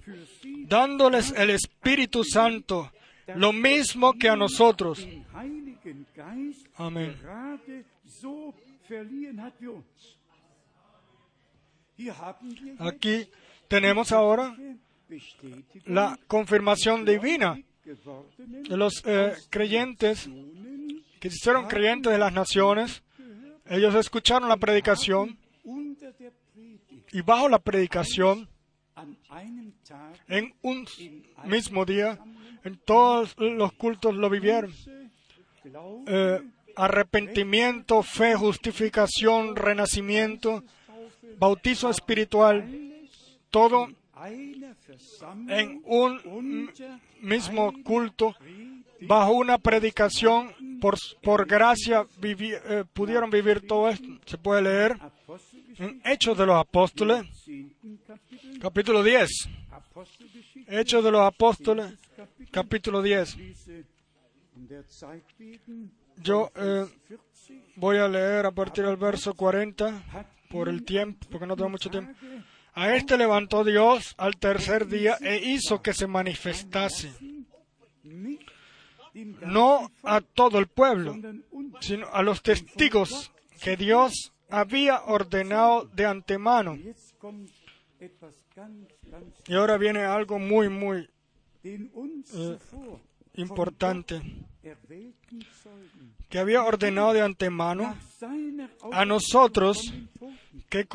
dándoles 0.67 1.31
el 1.37 1.51
Espíritu 1.51 2.23
Santo, 2.23 2.91
lo 3.35 3.53
mismo 3.53 4.13
que 4.13 4.29
a 4.29 4.35
nosotros. 4.35 5.07
Amén. 6.75 7.15
Aquí 12.79 13.27
tenemos 13.67 14.11
ahora 14.11 14.55
la 15.85 16.19
confirmación 16.27 17.05
divina 17.05 17.57
de 17.83 18.77
los 18.77 19.01
eh, 19.05 19.33
creyentes 19.49 20.29
que 21.19 21.29
se 21.29 21.35
hicieron 21.35 21.67
creyentes 21.67 22.11
de 22.11 22.17
las 22.17 22.33
naciones. 22.33 23.03
Ellos 23.67 23.95
escucharon 23.95 24.49
la 24.49 24.57
predicación 24.57 25.37
y 27.11 27.21
bajo 27.21 27.47
la 27.49 27.59
predicación, 27.59 28.49
en 30.27 30.53
un 30.61 30.87
mismo 31.45 31.85
día, 31.85 32.19
en 32.63 32.77
todos 32.77 33.35
los 33.37 33.71
cultos 33.73 34.15
lo 34.15 34.29
vivieron. 34.29 34.73
Eh, 36.07 36.41
arrepentimiento, 36.75 38.03
fe, 38.03 38.35
justificación, 38.35 39.55
renacimiento, 39.55 40.63
bautizo 41.37 41.89
espiritual, 41.89 42.65
todo 43.49 43.87
en 45.47 45.81
un 45.85 46.71
mismo 47.21 47.73
culto, 47.83 48.35
bajo 49.01 49.33
una 49.33 49.57
predicación, 49.57 50.53
por, 50.79 50.95
por 51.21 51.45
gracia 51.45 52.07
eh, 52.21 52.83
pudieron 52.93 53.29
vivir 53.29 53.65
todo 53.67 53.89
esto. 53.89 54.07
Se 54.25 54.37
puede 54.37 54.61
leer 54.61 54.97
en 55.77 56.01
Hechos 56.05 56.37
de 56.37 56.45
los 56.45 56.55
Apóstoles, 56.55 57.25
10. 57.45 57.71
Kapitel 58.07 58.59
capítulo 58.59 59.03
10. 59.03 59.29
Apostelgeschichte 59.71 60.79
Hechos 60.79 61.03
de 61.03 61.11
los 61.11 61.21
Apóstoles, 61.21 61.93
capítulo 62.51 63.01
10. 63.01 63.37
lese 63.37 63.85
um 64.55 64.67
der 64.67 64.85
Zeit 64.85 65.23
wegen 65.37 65.91
Yo 66.17 66.49
eh, 66.55 66.85
40 67.07 67.25
voy 67.75 67.97
a 67.97 68.07
leer 68.07 68.45
a 68.45 68.51
partir 68.51 68.85
del 68.85 68.95
verso 68.95 69.33
40 69.33 70.01
por 70.49 70.69
el 70.69 70.83
tiempo, 70.83 71.27
porque 71.29 71.45
no 71.45 71.55
tengo 71.55 71.69
mucho 71.69 71.89
tiempo. 71.89 72.13
A 72.73 72.95
este 72.95 73.17
levantó 73.17 73.63
Dios 73.63 74.15
al 74.17 74.37
tercer 74.37 74.87
día 74.87 75.17
e 75.21 75.37
hizo 75.37 75.81
que 75.81 75.93
se 75.93 76.07
manifestase, 76.07 77.13
no 79.13 79.91
a 80.03 80.21
todo 80.21 80.59
el 80.59 80.67
pueblo, 80.67 81.15
sino 81.79 82.07
a 82.07 82.21
los 82.21 82.41
testigos 82.41 83.31
que 83.61 83.77
Dios 83.77 84.33
había 84.49 85.03
ordenado 85.03 85.85
de 85.85 86.05
antemano. 86.05 86.77
Y 89.47 89.53
ahora 89.55 89.77
viene 89.77 90.03
algo 90.03 90.37
muy, 90.37 90.69
muy 90.69 91.09
zuvor 92.25 92.99
importante, 93.37 94.21
que 96.35 96.41
había 96.41 96.65
ordenado 96.65 97.13
de 97.13 97.21
antemano 97.21 97.95
a 98.91 99.05
nosotros 99.05 99.93
que, 100.67 100.85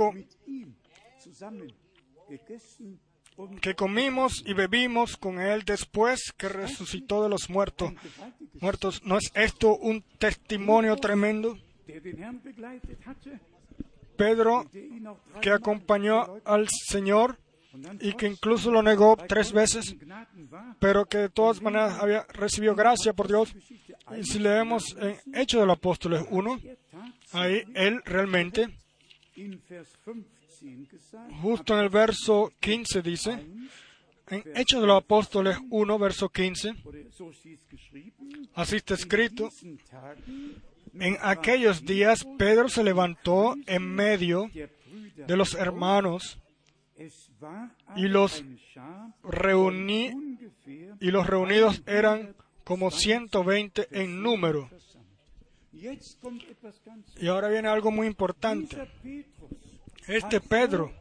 que 3.63 3.75
comimos 3.75 4.43
y 4.45 4.53
bebimos 4.53 5.17
con 5.17 5.41
Él 5.41 5.63
después 5.65 6.35
que 6.37 6.51
resucitó 6.51 7.23
de 7.23 7.31
los 7.31 7.49
muertos. 7.49 7.91
muertos. 8.61 9.03
¿No 9.03 9.17
es 9.17 9.33
esto 9.35 9.79
un 9.79 10.03
testimonio 10.19 10.95
tremendo? 10.97 11.57
Pedro, 14.19 14.67
que 15.41 15.53
acompañó 15.53 16.37
al 16.45 16.69
Señor 16.69 17.39
y 18.01 18.13
que 18.13 18.27
trotz 18.27 18.33
incluso 18.33 18.71
lo 18.71 18.83
negó 18.83 19.17
tres 19.29 19.53
veces, 19.53 19.95
pero 20.79 21.07
que 21.07 21.19
de 21.19 21.29
todas 21.29 21.63
maneras 21.63 21.99
había 22.01 22.27
recibido 22.33 22.75
gracia 22.75 23.13
por 23.13 23.29
Dios. 23.29 23.55
Y 24.17 24.25
si 24.25 24.39
leemos 24.39 24.97
en 24.99 25.17
Hechos 25.35 25.61
de 25.61 25.67
los 25.67 25.77
Apóstoles 25.77 26.25
1, 26.31 26.61
er 26.65 26.79
tat 26.91 27.15
ahí 27.33 27.63
él 27.75 28.03
realmente, 28.05 28.69
in 29.37 29.63
Vers 29.69 29.97
15 30.05 30.87
gesagt, 30.91 31.33
justo 31.41 31.75
en 31.75 31.85
el 31.85 31.89
verso 31.89 32.53
15 32.61 33.03
dice, 33.03 33.31
en 34.29 34.43
Hechos 34.55 34.81
de 34.81 34.87
los 34.87 34.99
Apóstoles 34.99 35.57
1, 35.71 35.99
verso 35.99 36.29
15, 36.29 36.75
oder 36.85 37.13
so 37.13 37.33
steht 37.33 37.61
es 37.61 37.67
geschrieben, 37.69 38.49
así 38.55 38.77
está 38.77 38.95
escrito, 38.95 39.49
en 40.95 41.17
aquellos 41.21 41.85
días 41.85 42.27
Pedro 42.37 42.69
se 42.69 42.83
levantó 42.83 43.55
en 43.67 43.95
medio 43.95 44.51
de 44.53 45.37
los 45.37 45.55
hermanos 45.55 46.39
y 47.97 48.09
los 48.09 48.45
reuní 49.23 50.39
y 51.01 51.11
los 51.11 51.27
reunidos 51.27 51.83
eran 51.87 52.35
como 52.65 52.91
120 52.91 53.89
en 53.91 54.23
número. 54.23 54.71
Y 55.73 57.27
ahora 57.29 57.49
viene 57.49 57.69
algo 57.69 57.91
muy 57.91 58.07
importante. 58.07 58.77
Este 60.07 60.41
Pedro, 60.41 60.93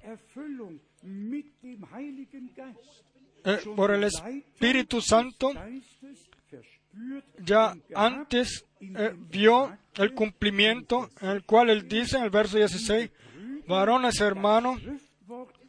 eh, 3.44 3.60
por 3.76 3.92
el 3.92 4.04
Espíritu 4.04 5.02
Santo, 5.02 5.52
ya 7.44 7.76
antes 7.96 8.66
eh, 8.80 9.16
vio 9.18 9.78
el 9.96 10.14
cumplimiento 10.14 11.10
en 11.22 11.30
el 11.30 11.44
cual 11.44 11.70
él 11.70 11.88
dice 11.88 12.18
en 12.18 12.24
el 12.24 12.30
verso 12.30 12.58
16, 12.58 13.10
varones 13.68 14.20
hermanos, 14.22 14.80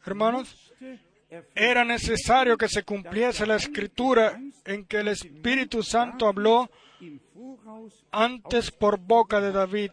hermanos, 0.06 0.72
era 1.54 1.84
necesario 1.84 2.56
que 2.56 2.68
se 2.68 2.82
cumpliese 2.82 3.46
la 3.46 3.56
escritura 3.56 4.40
en 4.64 4.84
que 4.84 4.98
el 4.98 5.08
Espíritu 5.08 5.82
Santo 5.82 6.26
habló 6.26 6.70
antes 8.10 8.70
por 8.70 8.98
boca 8.98 9.40
de 9.40 9.52
David. 9.52 9.90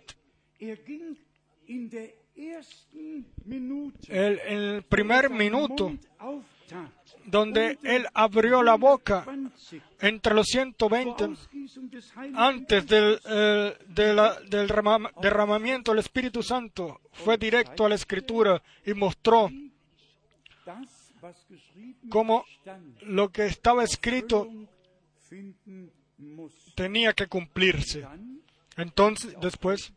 El, 4.10 4.40
el 4.40 4.84
primer 4.84 5.30
minuto 5.30 5.94
donde 7.26 7.78
él 7.84 8.06
abrió 8.14 8.62
la 8.64 8.76
boca 8.76 9.26
entre 10.00 10.34
los 10.34 10.48
120 10.48 11.30
antes 12.36 12.88
del, 12.88 13.20
del 14.48 14.70
rama- 14.70 15.12
derramamiento 15.22 15.92
del 15.92 16.00
Espíritu 16.00 16.44
Santo, 16.44 17.00
fue 17.14 17.38
directo 17.38 17.86
a 17.86 17.90
la 17.90 17.96
Escritura 17.96 18.62
y 18.86 18.94
mostró 18.94 19.50
cómo 22.10 22.46
lo 23.02 23.30
que 23.30 23.46
estaba 23.46 23.84
escrito 23.84 24.50
tenía 26.76 27.14
que 27.14 27.28
cumplirse. 27.28 28.06
Entonces, 28.76 29.36
después, 29.42 29.94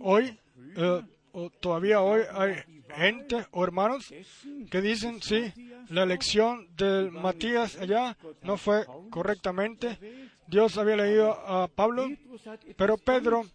hoy, 0.00 0.38
eh, 0.76 1.02
o 1.32 1.50
todavía 1.50 2.00
hoy 2.00 2.22
hay 2.32 2.56
gente 2.94 3.46
o 3.50 3.64
hermanos 3.64 4.12
que 4.70 4.80
dicen, 4.80 5.20
sí, 5.22 5.52
la 5.88 6.04
elección 6.04 6.68
de 6.76 7.10
Matías 7.10 7.76
allá 7.76 8.16
no 8.42 8.56
fue 8.56 8.86
correctamente. 9.10 9.98
Dios 10.46 10.76
había 10.76 10.96
leído 10.96 11.32
a 11.32 11.68
Pablo, 11.68 12.06
pero 12.76 12.98
Pedro 12.98 13.46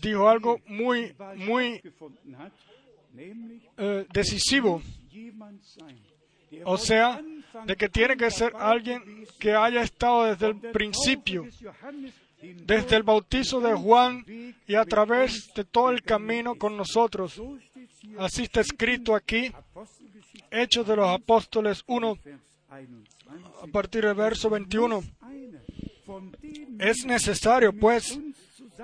dijo 0.00 0.28
algo 0.28 0.60
muy, 0.66 1.14
muy 1.36 1.82
eh, 3.16 4.06
decisivo. 4.12 4.82
O 6.64 6.78
sea, 6.78 7.22
de 7.64 7.76
que 7.76 7.88
tiene 7.88 8.16
que 8.16 8.30
ser 8.30 8.52
alguien 8.56 9.26
que 9.38 9.54
haya 9.54 9.82
estado 9.82 10.24
desde 10.24 10.46
el 10.46 10.56
principio, 10.72 11.46
desde 12.40 12.96
el 12.96 13.02
bautizo 13.02 13.60
de 13.60 13.74
Juan 13.74 14.24
y 14.66 14.74
a 14.74 14.84
través 14.84 15.52
de 15.54 15.64
todo 15.64 15.90
el 15.90 16.02
camino 16.02 16.54
con 16.56 16.76
nosotros. 16.76 17.40
Así 18.18 18.44
está 18.44 18.60
escrito 18.60 19.14
aquí, 19.14 19.52
Hechos 20.50 20.86
de 20.86 20.96
los 20.96 21.08
Apóstoles 21.08 21.84
1, 21.86 22.18
a 22.70 23.66
partir 23.70 24.04
del 24.04 24.14
verso 24.14 24.48
21. 24.48 25.02
Es 26.78 27.04
necesario, 27.04 27.72
pues, 27.72 28.18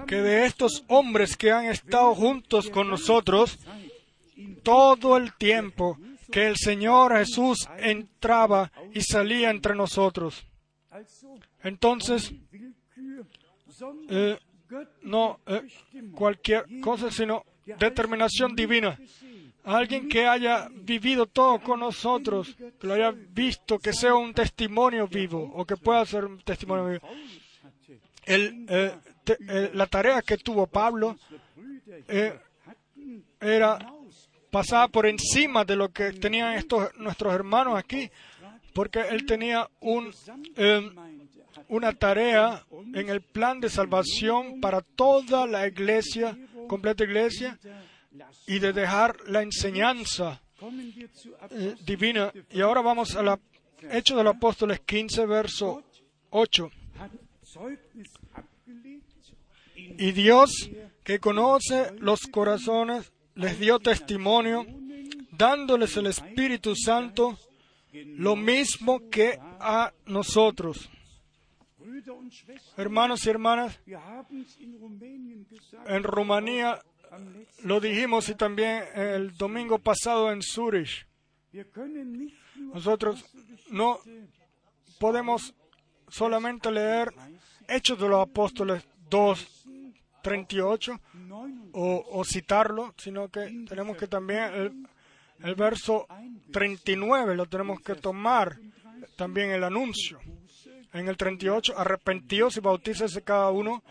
que 0.07 0.17
de 0.17 0.45
estos 0.45 0.85
hombres 0.89 1.37
que 1.37 1.51
han 1.51 1.67
estado 1.67 2.15
juntos 2.15 2.69
con 2.69 2.89
nosotros 2.89 3.59
todo 4.63 5.17
el 5.17 5.35
tiempo 5.35 5.99
que 6.31 6.47
el 6.47 6.57
Señor 6.57 7.17
Jesús 7.17 7.69
entraba 7.79 8.73
y 8.93 9.01
salía 9.03 9.51
entre 9.51 9.75
nosotros. 9.75 10.47
Entonces, 11.63 12.33
eh, 14.09 14.39
no 15.03 15.41
eh, 15.47 15.63
cualquier 16.15 16.65
cosa, 16.81 17.11
sino 17.11 17.45
determinación 17.79 18.55
divina. 18.55 18.99
Alguien 19.65 20.09
que 20.09 20.27
haya 20.27 20.69
vivido 20.71 21.27
todo 21.27 21.59
con 21.61 21.81
nosotros, 21.81 22.55
que 22.79 22.87
lo 22.87 22.95
haya 22.95 23.11
visto, 23.13 23.79
que 23.79 23.93
sea 23.93 24.15
un 24.15 24.35
testimonio 24.35 25.09
vivo 25.09 25.53
o 25.55 25.65
que 25.65 25.77
pueda 25.77 26.05
ser 26.05 26.27
un 26.27 26.39
testimonio 26.43 26.87
vivo. 26.87 27.09
Eh, 28.27 29.71
la 29.73 29.87
tarea 29.87 30.21
que 30.21 30.37
tuvo 30.37 30.67
Pablo 30.67 31.17
era 33.41 33.79
pasaba 34.55 34.87
por 34.87 35.05
encima 35.05 35.65
de 35.65 35.75
lo 35.75 35.89
que 35.89 36.13
tenían 36.13 36.53
estos 36.53 36.97
nuestros 36.97 37.35
hermanos 37.35 37.77
aquí, 37.77 38.09
porque 38.73 39.01
él 39.01 39.27
tenía 39.27 39.69
eh, 39.83 40.91
una 41.67 41.93
tarea 41.93 42.65
en 42.95 43.09
el 43.09 43.21
plan 43.21 43.59
de 43.59 43.69
salvación 43.69 44.61
para 44.61 44.81
toda 44.81 45.49
la 45.49 45.67
iglesia, 45.67 46.39
completa 46.69 47.03
iglesia, 47.03 47.59
y 48.47 48.61
de 48.61 48.73
dejar 48.73 49.17
la 49.27 49.43
enseñanza 49.43 50.41
eh, 51.51 51.75
divina. 51.85 52.33
Y 52.49 52.61
ahora 52.61 52.81
vamos 52.81 53.17
a 53.17 53.25
la 53.25 53.41
Hechos 53.91 54.17
de 54.17 54.23
los 54.23 54.37
Apóstoles 54.37 54.79
15, 54.87 55.27
verso 55.27 55.83
8. 56.31 56.71
Y 59.99 60.13
Dios, 60.13 60.71
que 61.03 61.19
conoce 61.19 61.91
los 61.99 62.21
corazones, 62.29 63.13
les 63.35 63.59
dio 63.59 63.79
testimonio, 63.79 64.67
dándoles 65.33 65.97
el 65.97 66.07
Espíritu 66.07 66.75
Santo, 66.77 67.39
lo 67.93 68.37
mismo 68.37 69.09
que 69.11 69.39
a 69.61 69.93
nosotros. 70.07 70.89
Hermanos 72.77 73.25
y 73.27 73.31
hermanas, 73.31 73.81
en 75.87 76.03
Rumanía 76.03 76.81
lo 77.63 77.81
dijimos 77.81 78.29
y 78.29 78.35
también 78.35 78.85
el 78.95 79.37
domingo 79.37 79.79
pasado 79.79 80.33
en 80.33 80.43
Zurich. 80.43 81.07
Nosotros 82.73 83.25
no 83.71 84.01
podemos 84.99 85.55
solamente 86.09 86.71
leer 86.71 87.13
Hechos 87.69 87.99
de 87.99 88.09
los 88.09 88.21
Apóstoles 88.21 88.85
2, 89.09 89.54
38 90.25 91.01
o, 91.73 92.05
o 92.11 92.25
citarlo, 92.25 92.95
sino 92.97 93.29
que 93.29 93.65
tenemos 93.69 93.99
que 93.99 94.09
también 94.09 94.55
el, 94.55 94.87
el 95.45 95.55
verso 95.55 96.07
39 96.51 97.37
lo 97.37 97.47
tenemos 97.47 97.81
que 97.83 97.95
tomar, 97.95 98.59
también 99.17 99.51
el 99.51 99.63
anuncio. 99.63 100.19
En 100.95 101.09
el 101.09 101.17
38, 101.17 101.75
arrepentíos 101.77 102.57
y 102.57 102.61
bautícese 102.61 103.23
cada 103.23 103.51
uno 103.51 103.83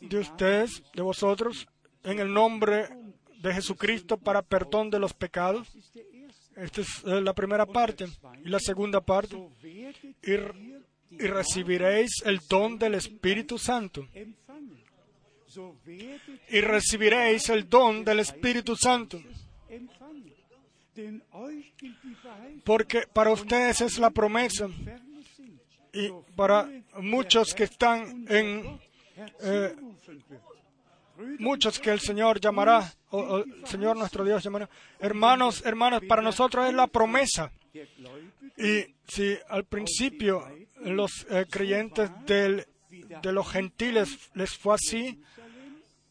de 0.00 0.18
ustedes, 0.18 0.82
de 0.94 1.02
vosotros, 1.02 1.66
en 2.04 2.20
el 2.20 2.32
nombre 2.32 2.88
de 3.42 3.52
Jesucristo 3.52 4.18
para 4.18 4.42
perdón 4.42 4.90
de 4.90 5.00
los 5.00 5.12
pecados. 5.12 5.68
Esta 6.54 6.80
es 6.82 7.04
eh, 7.04 7.20
la 7.20 7.34
primera 7.34 7.66
parte. 7.66 8.06
Y 8.44 8.48
la 8.48 8.60
segunda 8.60 9.00
parte, 9.00 9.36
y, 10.22 10.32
y 11.10 11.26
recibiréis 11.26 12.22
el 12.24 12.40
don 12.48 12.78
del 12.78 12.94
Espíritu 12.94 13.58
Santo. 13.58 14.06
Y 16.50 16.60
recibiréis 16.60 17.48
el 17.50 17.68
don 17.68 18.04
del 18.04 18.20
Espíritu 18.20 18.76
Santo. 18.76 19.20
Porque 22.64 23.06
para 23.12 23.30
ustedes 23.30 23.80
es 23.80 23.98
la 23.98 24.10
promesa. 24.10 24.68
Y 25.92 26.10
para 26.34 26.68
muchos 27.00 27.54
que 27.54 27.64
están 27.64 28.26
en... 28.28 28.78
eh, 29.40 29.74
muchos 31.38 31.78
que 31.78 31.90
el 31.90 32.00
Señor 32.00 32.40
llamará, 32.40 32.92
o, 33.10 33.38
el 33.38 33.66
Señor 33.66 33.96
nuestro 33.96 34.24
Dios 34.24 34.42
llamará. 34.42 34.68
Hermanos, 35.00 35.62
hermanas, 35.64 36.02
para 36.06 36.20
nosotros 36.22 36.68
es 36.68 36.74
la 36.74 36.86
promesa. 36.86 37.50
Y 38.58 38.94
si 39.08 39.36
al 39.48 39.64
principio 39.64 40.46
los 40.82 41.26
eh, 41.30 41.46
creyentes 41.50 42.10
del- 42.26 42.66
de 43.22 43.32
los 43.32 43.48
gentiles 43.50 44.30
les 44.34 44.56
fue 44.56 44.74
así, 44.74 45.20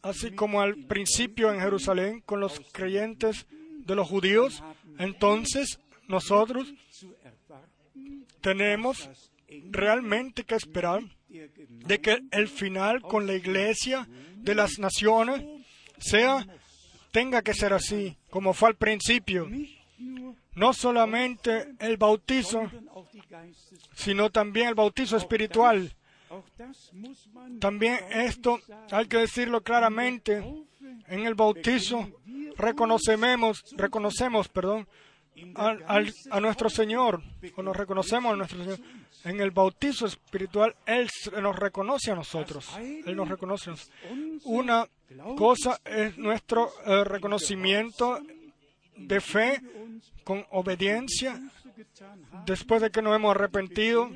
así 0.05 0.31
como 0.31 0.61
al 0.61 0.75
principio 0.85 1.51
en 1.51 1.59
Jerusalén 1.59 2.21
con 2.21 2.39
los 2.39 2.61
creyentes 2.71 3.47
de 3.49 3.95
los 3.95 4.07
judíos, 4.07 4.63
entonces 4.99 5.79
nosotros 6.07 6.71
tenemos 8.39 9.09
realmente 9.71 10.43
que 10.43 10.55
esperar 10.55 11.01
de 11.27 11.99
que 11.99 12.19
el 12.31 12.47
final 12.47 13.01
con 13.01 13.25
la 13.25 13.33
iglesia 13.33 14.07
de 14.35 14.53
las 14.53 14.77
naciones 14.77 15.43
sea 15.97 16.45
tenga 17.11 17.41
que 17.41 17.55
ser 17.55 17.73
así 17.73 18.15
como 18.29 18.53
fue 18.53 18.69
al 18.69 18.75
principio. 18.75 19.49
No 20.53 20.73
solamente 20.73 21.73
el 21.79 21.97
bautizo 21.97 22.69
sino 23.95 24.29
también 24.29 24.67
el 24.67 24.75
bautizo 24.75 25.17
espiritual 25.17 25.95
también 27.59 27.97
esto 28.11 28.59
hay 28.91 29.07
que 29.07 29.17
decirlo 29.17 29.61
claramente 29.61 30.43
en 31.07 31.25
el 31.25 31.35
bautizo 31.35 32.07
reconocemos 32.57 33.63
reconocemos 33.77 34.47
perdón 34.49 34.87
a 35.55 36.39
nuestro 36.39 36.69
Señor 36.69 37.21
o 37.55 37.61
nos 37.61 37.75
reconocemos 37.75 38.33
a 38.33 38.35
nuestro 38.37 38.63
Señor. 38.63 38.79
En 39.25 39.41
el 39.41 39.51
bautizo 39.51 40.05
espiritual 40.05 40.75
Él 40.85 41.09
nos 41.41 41.55
reconoce 41.55 42.11
a 42.11 42.15
nosotros 42.15 42.69
Él 42.77 43.15
nos 43.15 43.27
reconoce 43.27 43.71
una 44.45 44.87
cosa 45.37 45.79
es 45.83 46.17
nuestro 46.17 46.71
eh, 46.85 47.03
reconocimiento 47.03 48.19
de 48.95 49.19
fe 49.19 49.61
con 50.23 50.45
obediencia 50.51 51.39
después 52.45 52.81
de 52.81 52.89
que 52.89 53.01
nos 53.01 53.15
hemos 53.15 53.35
arrepentido 53.35 54.09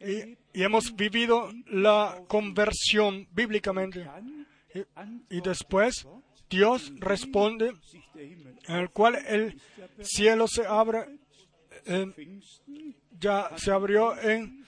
y, 0.00 0.36
y 0.52 0.62
hemos 0.62 0.94
vivido 0.94 1.50
la 1.66 2.22
conversión 2.28 3.28
bíblicamente. 3.32 4.06
Y, 5.30 5.40
después 5.40 6.06
Dios 6.48 6.92
responde, 6.98 7.74
en 8.14 8.76
el 8.76 8.90
cual 8.90 9.16
el 9.26 9.60
cielo 10.00 10.46
se 10.48 10.66
abre, 10.66 11.18
ya 13.18 13.50
se 13.56 13.70
abrió 13.70 14.18
en, 14.20 14.64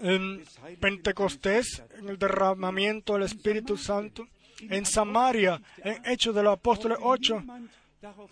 en 0.00 0.44
Pentecostés, 0.80 1.82
en 1.98 2.08
el 2.08 2.18
derramamiento 2.18 3.14
del 3.14 3.24
Espíritu 3.24 3.76
Santo. 3.76 4.26
En 4.60 4.86
Samaria, 4.86 5.60
en 5.78 6.00
Hechos 6.06 6.34
de 6.34 6.42
los 6.42 6.54
Apóstoles 6.54 6.98
8, 7.00 7.44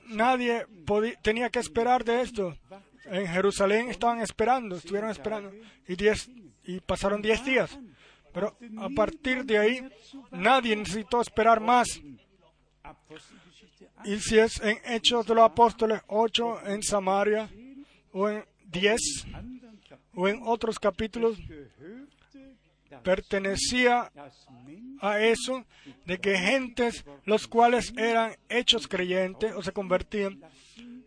nadie 0.06 0.66
tenía 1.20 1.50
que 1.50 1.58
esperar 1.58 2.04
de 2.04 2.22
esto. 2.22 2.56
En 3.06 3.26
Jerusalén 3.26 3.90
estaban 3.90 4.20
esperando, 4.20 4.76
estuvieron 4.76 5.10
esperando. 5.10 5.52
Y, 5.88 5.96
diez, 5.96 6.30
y 6.64 6.80
pasaron 6.80 7.22
diez 7.22 7.44
días. 7.44 7.78
Pero 8.32 8.56
a 8.78 8.88
partir 8.88 9.44
de 9.44 9.58
ahí, 9.58 9.88
nadie 10.30 10.74
necesitó 10.74 11.20
esperar 11.20 11.60
más. 11.60 12.00
Y 14.04 14.18
si 14.18 14.38
es 14.38 14.60
en 14.60 14.78
Hechos 14.84 15.26
de 15.26 15.34
los 15.34 15.44
Apóstoles 15.44 16.00
8, 16.08 16.66
en 16.66 16.82
Samaria, 16.82 17.50
o 18.12 18.28
en 18.28 18.44
10, 18.64 19.00
o 20.14 20.28
en 20.28 20.40
otros 20.44 20.78
capítulos, 20.78 21.38
pertenecía 23.02 24.10
a 25.00 25.20
eso 25.20 25.64
de 26.06 26.18
que 26.18 26.36
gentes 26.36 27.04
los 27.24 27.46
cuales 27.48 27.92
eran 27.96 28.36
hechos 28.48 28.86
creyentes 28.86 29.52
o 29.54 29.62
se 29.62 29.72
convertían 29.72 30.40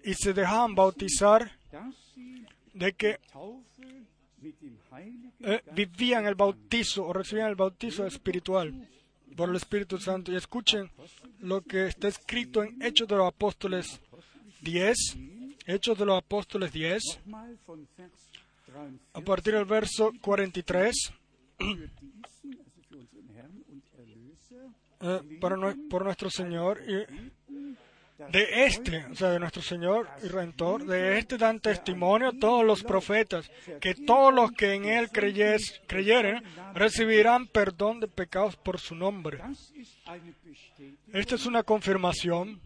y 0.03 0.13
se 0.13 0.33
dejaban 0.33 0.75
bautizar 0.75 1.51
de 2.73 2.93
que 2.93 3.19
eh, 5.45 5.61
vivían 5.73 6.25
el 6.25 6.33
bautizo 6.33 7.05
o 7.05 7.13
recibían 7.13 7.49
el 7.49 7.55
bautizo 7.55 8.05
espiritual 8.05 8.87
por 9.35 9.49
el 9.49 9.55
Espíritu 9.55 9.99
Santo. 9.99 10.31
Y 10.31 10.35
escuchen 10.35 10.89
lo 11.39 11.61
que 11.61 11.85
está 11.85 12.07
escrito 12.07 12.63
en 12.63 12.81
Hechos 12.81 13.07
de 13.07 13.15
los 13.15 13.27
Apóstoles 13.27 14.01
10, 14.61 14.97
Hechos 15.67 15.97
de 15.97 16.05
los 16.05 16.17
Apóstoles 16.17 16.71
10, 16.73 17.01
a 19.13 19.21
partir 19.21 19.53
del 19.53 19.65
verso 19.65 20.11
43. 20.21 21.13
Eh, 25.01 25.39
por 25.39 26.05
nuestro 26.05 26.29
Señor 26.31 26.81
y 26.87 27.05
de 28.17 28.65
este, 28.65 29.05
o 29.05 29.15
sea, 29.15 29.29
de 29.29 29.39
nuestro 29.39 29.61
Señor 29.61 30.07
y 30.23 30.27
Redentor, 30.27 30.85
de 30.85 31.17
este 31.17 31.37
dan 31.37 31.59
testimonio 31.59 32.31
todos 32.33 32.63
los 32.63 32.83
profetas, 32.83 33.51
que 33.81 33.93
todos 33.93 34.33
los 34.33 34.51
que 34.53 34.73
en 34.73 34.85
Él 34.85 35.09
creyes, 35.09 35.81
creyeren 35.87 36.41
recibirán 36.73 37.47
perdón 37.47 37.99
de 37.99 38.07
pecados 38.07 38.55
por 38.55 38.79
su 38.79 38.95
nombre. 38.95 39.41
Esta 41.11 41.35
es 41.35 41.45
una 41.45 41.63
confirmación 41.63 42.61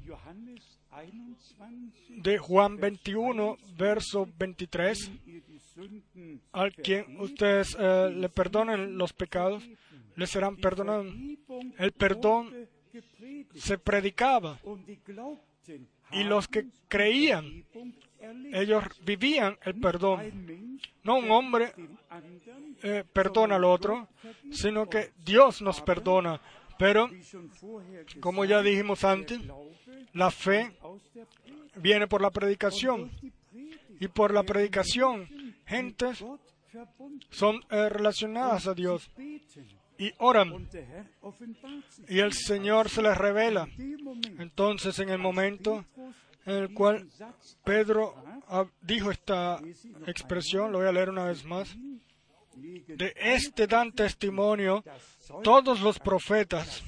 de 2.09 2.37
Juan 2.37 2.77
21, 2.77 3.57
verso 3.77 4.27
23, 4.37 5.11
al 6.51 6.73
quien 6.75 7.19
ustedes 7.19 7.75
eh, 7.79 8.11
le 8.13 8.29
perdonen 8.29 8.97
los 8.97 9.13
pecados, 9.13 9.63
les 10.15 10.29
serán 10.29 10.57
perdonados. 10.57 11.07
El 11.77 11.91
perdón 11.93 12.67
se 13.55 13.77
predicaba 13.77 14.59
y 16.11 16.23
los 16.23 16.47
que 16.47 16.67
creían, 16.87 17.63
ellos 18.51 18.83
vivían 19.03 19.57
el 19.63 19.79
perdón. 19.79 20.79
No 21.03 21.17
un 21.17 21.31
hombre 21.31 21.73
eh, 22.83 23.03
perdona 23.11 23.55
al 23.55 23.63
otro, 23.63 24.07
sino 24.51 24.89
que 24.89 25.11
Dios 25.23 25.61
nos 25.61 25.81
perdona. 25.81 26.41
Pero, 26.77 27.09
como 28.21 28.45
ya 28.45 28.61
dijimos 28.61 29.03
antes, 29.03 29.39
la 30.13 30.31
fe 30.31 30.71
viene 31.75 32.07
por 32.07 32.21
la 32.21 32.31
predicación. 32.31 33.11
Y 34.01 34.07
por 34.07 34.33
la 34.33 34.43
predicación, 34.43 35.27
gentes 35.65 36.23
son 37.29 37.61
eh, 37.69 37.89
relacionadas 37.89 38.67
a 38.67 38.73
Dios 38.73 39.09
y 39.99 40.13
oran. 40.17 40.67
Y 42.07 42.19
el 42.19 42.33
Señor 42.33 42.89
se 42.89 43.03
les 43.03 43.17
revela. 43.17 43.67
Entonces, 44.39 44.97
en 44.99 45.09
el 45.09 45.19
momento 45.19 45.85
en 46.45 46.55
el 46.55 46.73
cual 46.73 47.07
Pedro 47.63 48.15
dijo 48.81 49.11
esta 49.11 49.59
expresión, 50.07 50.71
lo 50.71 50.79
voy 50.79 50.87
a 50.87 50.91
leer 50.91 51.09
una 51.09 51.25
vez 51.25 51.43
más, 51.43 51.75
de 52.55 53.13
este 53.17 53.67
dan 53.67 53.91
testimonio 53.91 54.83
todos 55.43 55.81
los 55.81 55.99
profetas, 55.99 56.81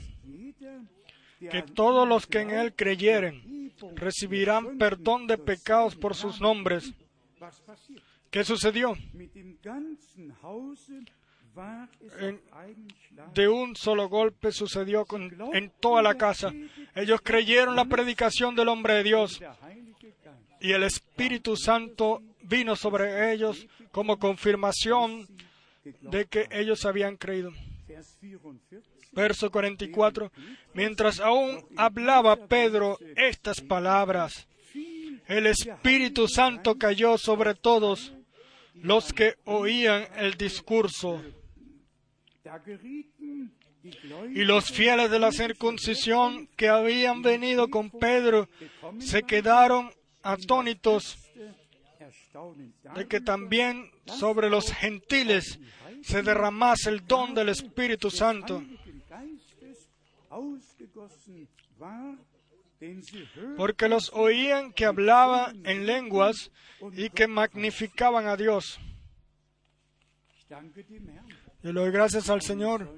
que 1.40 1.62
todos 1.62 2.08
los 2.08 2.26
que 2.26 2.40
en 2.40 2.52
él 2.52 2.74
creyeren 2.74 3.74
recibirán 3.96 4.78
perdón 4.78 5.28
de 5.28 5.38
pecados 5.38 5.96
por 5.96 6.16
sus 6.16 6.40
nombres. 6.40 6.94
¿Qué 8.30 8.46
sucedió? 8.46 8.96
De 13.34 13.48
un 13.48 13.76
solo 13.76 14.10
golpe 14.10 14.52
sucedió 14.52 15.06
en 15.54 15.72
toda 15.80 16.02
la 16.02 16.16
casa. 16.16 16.52
Ellos 16.96 17.22
creyeron 17.24 17.76
la 17.76 17.86
predicación 17.86 18.56
del 18.56 18.70
hombre 18.70 18.96
de 18.96 19.04
Dios 19.04 19.42
y 20.60 20.72
el 20.72 20.84
Espíritu 20.84 21.58
Santo 21.58 22.22
vino 22.44 22.76
sobre 22.76 23.34
ellos 23.34 23.68
como 23.92 24.18
confirmación 24.18 25.28
de 26.02 26.26
que 26.26 26.48
ellos 26.52 26.86
habían 26.86 27.18
creído. 27.18 27.52
Verso 29.12 29.52
44. 29.52 30.32
Mientras 30.74 31.20
aún 31.20 31.66
hablaba 31.76 32.48
Pedro 32.48 32.98
estas 33.16 33.60
palabras, 33.60 34.48
el 35.28 35.48
Espíritu 35.48 36.28
Santo 36.28 36.78
cayó 36.78 37.18
sobre 37.18 37.56
todos 37.56 38.14
los 38.76 39.12
que 39.12 39.36
oían 39.46 40.08
el 40.16 40.36
discurso. 40.36 41.22
Y 44.34 44.44
los 44.44 44.72
fieles 44.72 45.10
de 45.10 45.20
la 45.20 45.32
circuncisión 45.32 46.48
que 46.56 46.70
habían 46.70 47.22
venido 47.22 47.70
con 47.70 47.90
Pedro 47.90 48.48
se 49.00 49.24
quedaron 49.24 49.92
atónitos 50.22 51.18
de 52.96 53.08
que 53.08 53.22
también 53.22 53.90
sobre 54.06 54.50
los 54.50 54.72
gentiles 54.72 55.60
se 56.04 56.22
derramase 56.22 56.90
el 56.90 57.06
don 57.06 57.34
del 57.34 57.50
Espíritu 57.50 58.10
Santo. 58.10 58.64
Porque 63.58 63.88
los 63.88 64.12
oían 64.14 64.74
que 64.74 64.86
hablaban 64.86 65.66
en 65.66 65.86
lenguas 65.86 66.52
y 66.94 67.10
que 67.10 67.28
magnificaban 67.28 68.28
a 68.28 68.36
Dios. 68.36 68.80
Yo 71.64 71.72
le 71.72 71.82
doy 71.82 71.92
gracias 71.92 72.30
al 72.30 72.42
Señor 72.42 72.98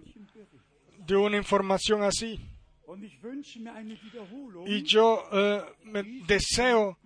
de 1.05 1.15
una 1.17 1.37
información 1.37 2.03
así. 2.03 2.39
Y 4.65 4.83
yo 4.83 5.23
eh, 5.31 5.61
me 5.83 6.03
deseo 6.27 6.97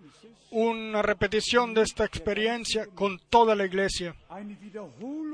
una 0.50 1.02
repetición 1.02 1.74
de 1.74 1.82
esta 1.82 2.04
experiencia 2.04 2.86
con 2.94 3.18
toda 3.28 3.54
la 3.54 3.66
iglesia. 3.66 4.14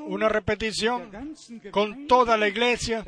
Una 0.07 0.29
repetición 0.29 1.11
con 1.71 2.07
toda 2.07 2.37
la 2.37 2.49
iglesia 2.49 3.05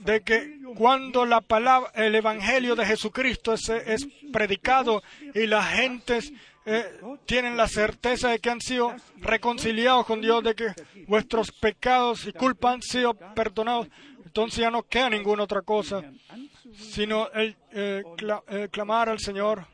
de 0.00 0.20
que 0.22 0.60
cuando 0.76 1.24
la 1.24 1.40
palabra, 1.40 1.90
el 1.94 2.14
evangelio 2.14 2.74
de 2.74 2.86
Jesucristo 2.86 3.52
es, 3.52 3.68
es 3.68 4.08
predicado 4.32 5.02
y 5.34 5.46
la 5.46 5.62
gente 5.62 6.20
eh, 6.64 7.00
tienen 7.26 7.56
la 7.56 7.66
certeza 7.66 8.30
de 8.30 8.38
que 8.38 8.50
han 8.50 8.60
sido 8.60 8.94
reconciliados 9.16 10.06
con 10.06 10.20
Dios, 10.20 10.44
de 10.44 10.54
que 10.54 10.68
vuestros 11.08 11.50
pecados 11.50 12.26
y 12.26 12.32
culpas 12.32 12.74
han 12.74 12.82
sido 12.82 13.14
perdonados, 13.14 13.88
entonces 14.24 14.60
ya 14.60 14.70
no 14.70 14.84
queda 14.84 15.10
ninguna 15.10 15.42
otra 15.42 15.62
cosa, 15.62 16.02
sino 16.76 17.28
el 17.32 17.56
eh, 17.72 18.04
eh, 18.48 18.68
clamar 18.70 19.08
al 19.08 19.18
Señor. 19.18 19.66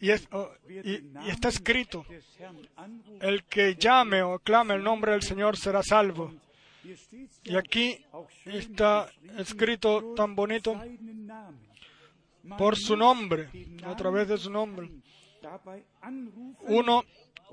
Y, 0.00 0.10
oh, 0.32 0.50
y, 0.68 1.28
está 1.28 1.48
escrito, 1.48 2.04
el 3.20 3.44
que 3.44 3.76
llame 3.76 4.22
o 4.22 4.38
clame 4.38 4.74
el 4.74 4.82
nombre 4.82 5.12
del 5.12 5.22
Señor 5.22 5.56
será 5.56 5.82
salvo. 5.82 6.34
Y 7.44 7.56
aquí 7.56 8.04
está 8.44 9.10
escrito 9.38 10.14
tan 10.14 10.34
bonito, 10.34 10.78
por 12.58 12.76
su 12.76 12.96
nombre, 12.96 13.48
a 13.84 13.94
través 13.94 14.28
de 14.28 14.36
su 14.38 14.50
nombre 14.50 14.90
uno 16.68 17.04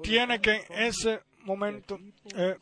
tiene 0.01 0.39
que 0.39 0.63
en 0.69 0.83
ese 0.83 1.21
momento 1.43 1.99
eh, 2.35 2.57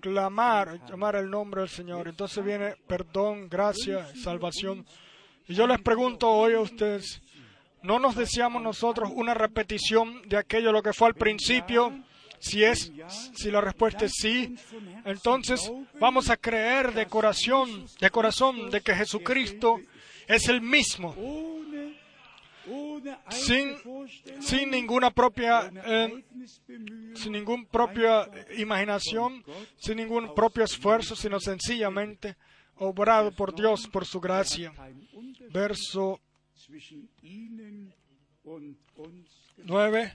clamar, 0.00 0.80
llamar 0.88 1.16
el 1.16 1.30
nombre 1.30 1.62
del 1.62 1.70
Señor. 1.70 2.08
Entonces 2.08 2.44
viene 2.44 2.74
perdón, 2.86 3.48
gracia, 3.48 4.06
salvación. 4.16 4.86
Y 5.46 5.54
yo 5.54 5.66
les 5.66 5.80
pregunto 5.80 6.30
hoy 6.30 6.54
a 6.54 6.60
ustedes, 6.60 7.22
¿no 7.82 7.98
nos 7.98 8.16
deseamos 8.16 8.62
nosotros 8.62 9.10
una 9.14 9.34
repetición 9.34 10.22
de 10.28 10.36
aquello 10.36 10.72
lo 10.72 10.82
que 10.82 10.92
fue 10.92 11.08
al 11.08 11.14
principio? 11.14 12.04
Si 12.40 12.62
es, 12.62 12.92
si 13.34 13.50
la 13.50 13.60
respuesta 13.60 14.04
es 14.04 14.12
sí, 14.14 14.54
entonces 15.04 15.72
vamos 15.98 16.30
a 16.30 16.36
creer 16.36 16.94
de 16.94 17.06
corazón, 17.06 17.86
de 18.00 18.10
corazón, 18.10 18.70
de 18.70 18.80
que 18.80 18.94
Jesucristo 18.94 19.80
es 20.28 20.48
el 20.48 20.60
mismo 20.60 21.16
sin, 23.30 23.76
sin 24.40 24.70
ninguna 24.70 25.10
propia, 25.10 25.70
eh, 25.86 26.24
sin 27.14 27.32
ninguna 27.32 27.64
propia 27.70 28.28
imaginación, 28.58 29.44
sin 29.78 29.96
ningún 29.96 30.34
propio 30.34 30.64
esfuerzo, 30.64 31.16
sino 31.16 31.40
sencillamente 31.40 32.36
obrado 32.76 33.32
por 33.32 33.54
Dios 33.54 33.86
por 33.88 34.04
su 34.06 34.20
gracia. 34.20 34.72
Verso 35.52 36.20
zwischen 36.54 37.08
ihnen 37.22 37.94
und 38.44 38.76
uns. 38.96 39.28
9, 39.64 40.12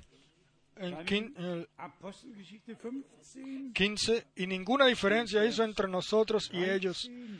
en 0.77 0.95
quin- 1.05 1.33
en 1.37 1.45
el 1.45 1.69
Apostelgeschichte 1.77 2.75
15, 2.77 3.71
15, 3.73 4.25
y 4.35 4.47
ninguna 4.47 4.85
diferencia 4.85 5.43
hizo 5.45 5.63
entre 5.63 5.87
nosotros 5.87 6.49
y 6.53 6.63
ellos. 6.63 7.09
13 7.09 7.39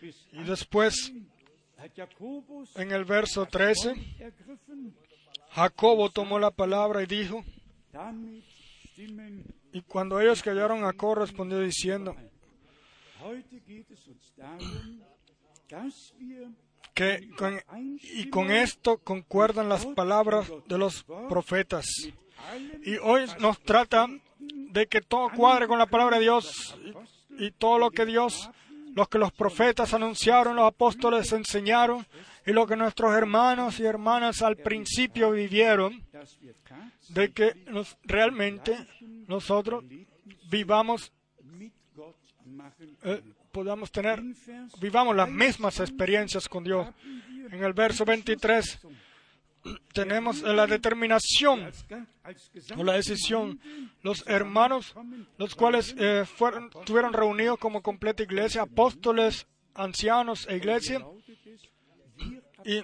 bis 0.00 0.26
Y 0.32 0.42
después, 0.44 1.12
18 1.12 1.14
hat 1.14 1.22
Jakobus 1.24 1.43
en 2.76 2.92
el 2.92 3.04
verso 3.04 3.46
13, 3.46 3.88
Wort 3.88 4.00
ergriffen. 4.20 4.94
Jacobo 5.50 6.10
tomó 6.10 6.38
la 6.38 6.50
palabra 6.50 7.02
y 7.02 7.06
dijo, 7.06 7.44
y 9.72 9.80
cuando 9.82 10.20
ellos 10.20 10.42
callaron, 10.42 10.80
Jacob 10.82 11.16
respondió 11.18 11.60
diciendo, 11.60 12.14
que 16.94 17.28
con- 17.36 17.60
y 18.02 18.28
con 18.30 18.50
esto 18.50 18.98
concuerdan 18.98 19.68
las 19.68 19.86
palabras 19.86 20.50
de 20.68 20.78
los 20.78 21.04
profetas. 21.28 21.86
Y 22.84 22.96
hoy 22.96 23.24
nos 23.40 23.60
trata 23.60 24.06
de 24.38 24.86
que 24.86 25.00
todo 25.00 25.30
cuadre 25.30 25.66
con 25.66 25.78
la 25.78 25.86
palabra 25.86 26.16
de 26.18 26.22
Dios 26.24 26.76
y, 27.38 27.46
y 27.46 27.50
todo 27.52 27.78
lo 27.78 27.90
que 27.90 28.04
Dios, 28.06 28.48
lo 28.94 29.06
que 29.06 29.18
los 29.18 29.32
profetas 29.32 29.92
anunciaron, 29.92 30.56
los 30.56 30.68
apóstoles 30.68 31.32
enseñaron 31.32 32.06
y 32.46 32.52
lo 32.52 32.66
que 32.66 32.76
nuestros 32.76 33.14
hermanos 33.14 33.80
y 33.80 33.84
hermanas 33.84 34.42
al 34.42 34.56
principio 34.56 35.32
vivieron, 35.32 36.04
de 37.08 37.32
que 37.32 37.54
realmente 38.04 38.86
nosotros 39.26 39.84
vivamos, 40.50 41.12
eh, 43.02 43.22
podamos 43.50 43.90
tener, 43.90 44.22
vivamos 44.80 45.16
las 45.16 45.28
mismas 45.28 45.80
experiencias 45.80 46.48
con 46.48 46.62
Dios. 46.62 46.88
En 47.50 47.62
el 47.62 47.72
verso 47.72 48.04
23 48.04 48.80
tenemos 49.92 50.42
la 50.42 50.66
determinación 50.66 51.70
o 52.76 52.84
la 52.84 52.94
decisión, 52.94 53.60
los 54.02 54.26
hermanos, 54.26 54.94
los 55.38 55.54
cuales 55.54 55.94
eh, 55.98 56.24
fueron, 56.26 56.70
estuvieron 56.78 57.12
reunidos 57.12 57.58
como 57.58 57.82
completa 57.82 58.22
iglesia, 58.22 58.62
apóstoles, 58.62 59.46
ancianos 59.74 60.46
e 60.48 60.56
iglesia, 60.56 61.04
y, 62.64 62.82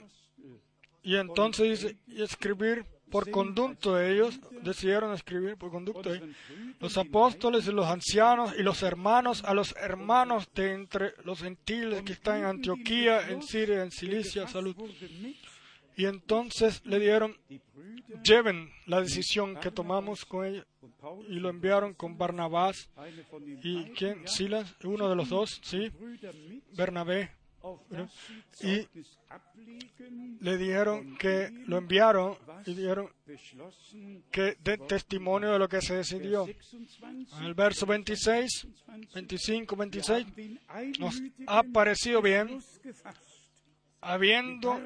y 1.02 1.16
entonces 1.16 1.96
y 2.06 2.22
escribir 2.22 2.86
por 3.10 3.30
conducto 3.30 3.96
de 3.96 4.12
ellos, 4.12 4.38
decidieron 4.62 5.12
escribir 5.12 5.56
por 5.56 5.70
conducto 5.70 6.10
de 6.10 6.18
ellos, 6.18 6.36
los 6.78 6.96
apóstoles 6.96 7.66
y 7.66 7.72
los 7.72 7.86
ancianos 7.86 8.54
y 8.56 8.62
los 8.62 8.82
hermanos 8.82 9.42
a 9.44 9.52
los 9.52 9.74
hermanos 9.76 10.48
de 10.54 10.72
entre 10.72 11.14
los 11.24 11.42
gentiles 11.42 12.02
que 12.02 12.12
están 12.12 12.38
en 12.38 12.44
Antioquía, 12.44 13.28
en 13.28 13.42
Siria, 13.42 13.82
en 13.82 13.90
Cilicia, 13.90 14.46
salud. 14.46 14.76
Y 16.00 16.06
entonces 16.06 16.80
le 16.86 16.98
dieron, 16.98 17.36
lleven 18.24 18.70
la 18.86 19.02
decisión 19.02 19.60
que 19.60 19.70
tomamos 19.70 20.24
con 20.24 20.46
ellos 20.46 20.64
y 21.28 21.34
lo 21.34 21.50
enviaron 21.50 21.92
con 21.92 22.16
Barnabás 22.16 22.88
y 23.62 23.84
quién, 23.90 24.26
Silas, 24.26 24.74
uno 24.82 25.10
de 25.10 25.16
los 25.16 25.28
dos, 25.28 25.60
sí, 25.62 25.92
Bernabé, 26.72 27.32
y 28.62 28.88
le 30.40 30.56
dijeron 30.56 31.18
que 31.18 31.50
lo 31.66 31.76
enviaron 31.76 32.38
y 32.64 32.72
beschlossen, 33.26 34.24
que 34.32 34.56
de 34.64 34.78
testimonio 34.78 35.52
de 35.52 35.58
lo 35.58 35.68
que 35.68 35.82
se 35.82 35.96
decidió. 35.96 36.46
26, 36.46 37.32
En 37.38 37.44
el 37.44 37.52
verso 37.52 37.84
26, 37.84 38.68
25, 39.14 39.76
26, 39.76 40.34
den 40.34 40.58
nos 40.98 41.20
ha 41.46 41.62
parecido 41.62 42.22
bien. 42.22 42.58
Habiendo, 44.00 44.80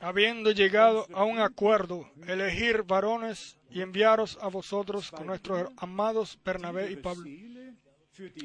habiendo 0.00 0.50
llegado 0.52 1.06
a 1.12 1.24
un 1.24 1.38
acuerdo, 1.38 2.10
elegir 2.26 2.82
varones 2.82 3.58
y 3.70 3.80
enviaros 3.80 4.38
a 4.40 4.48
vosotros 4.48 5.10
con 5.10 5.26
nuestros 5.26 5.70
amados 5.76 6.38
Bernabé 6.44 6.92
y 6.92 6.96
Pablo. 6.96 7.24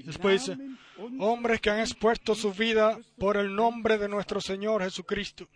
Después 0.06 0.48
dice, 0.48 0.58
hombres 1.20 1.62
que 1.62 1.70
han 1.70 1.80
expuesto 1.80 2.36
su 2.36 2.54
vida 2.54 2.98
por 3.18 3.38
el 3.38 3.54
nombre 3.54 3.98
de 3.98 4.08
nuestro 4.08 4.42
Señor 4.42 4.84
Jesucristo. 4.84 5.48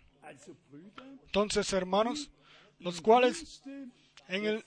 Entonces, 1.26 1.72
hermanos, 1.72 2.30
los 2.78 3.00
cuales 3.00 3.62
en 4.28 4.44
el, 4.44 4.64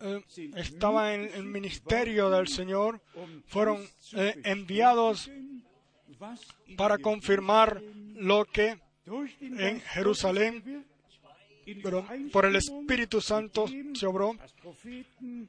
eh, 0.00 0.22
estaban 0.56 1.12
en 1.12 1.34
el 1.34 1.44
ministerio 1.44 2.30
del 2.30 2.48
Señor, 2.48 3.00
fueron 3.46 3.80
eh, 4.14 4.40
enviados 4.44 5.30
para 6.76 6.98
confirmar 6.98 7.82
lo 8.16 8.44
que 8.44 8.78
en 9.40 9.80
Jerusalén, 9.80 10.86
por 12.32 12.44
el 12.44 12.56
Espíritu 12.56 13.20
Santo 13.20 13.66
se 13.94 14.06
obró, 14.06 14.36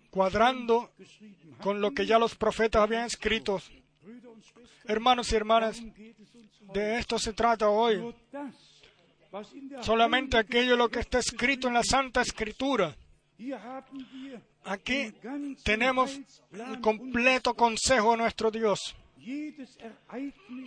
cuadrando 0.09 0.91
con 1.61 1.81
lo 1.81 1.91
que 1.91 2.05
ya 2.05 2.19
los 2.19 2.35
profetas 2.35 2.81
habían 2.81 3.05
escrito. 3.05 3.61
Hermanos 4.85 5.31
y 5.31 5.35
hermanas, 5.35 5.81
de 6.73 6.99
esto 6.99 7.17
se 7.17 7.33
trata 7.33 7.69
hoy. 7.69 8.13
Solamente 9.81 10.37
aquello 10.37 10.75
lo 10.75 10.89
que 10.89 10.99
está 10.99 11.19
escrito 11.19 11.67
en 11.67 11.73
la 11.73 11.83
Santa 11.83 12.21
Escritura. 12.21 12.95
Aquí 14.63 15.13
tenemos 15.63 16.19
el 16.51 16.79
completo 16.81 17.53
consejo 17.53 18.11
de 18.11 18.17
nuestro 18.17 18.49
Dios. 18.51 18.95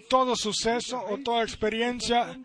Todo 0.09 0.37
suceso 0.37 1.03
o 1.09 1.19
toda 1.19 1.43
experiencia 1.43 2.39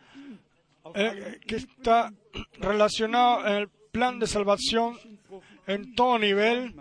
eh, 0.96 1.40
que 1.48 1.56
está 1.56 2.14
relacionado 2.60 3.48
en 3.48 3.54
el 3.54 3.70
plan 3.92 4.20
de 4.20 4.28
salvación 4.28 4.98
en 5.66 5.96
todo 5.96 6.20
nivel, 6.20 6.76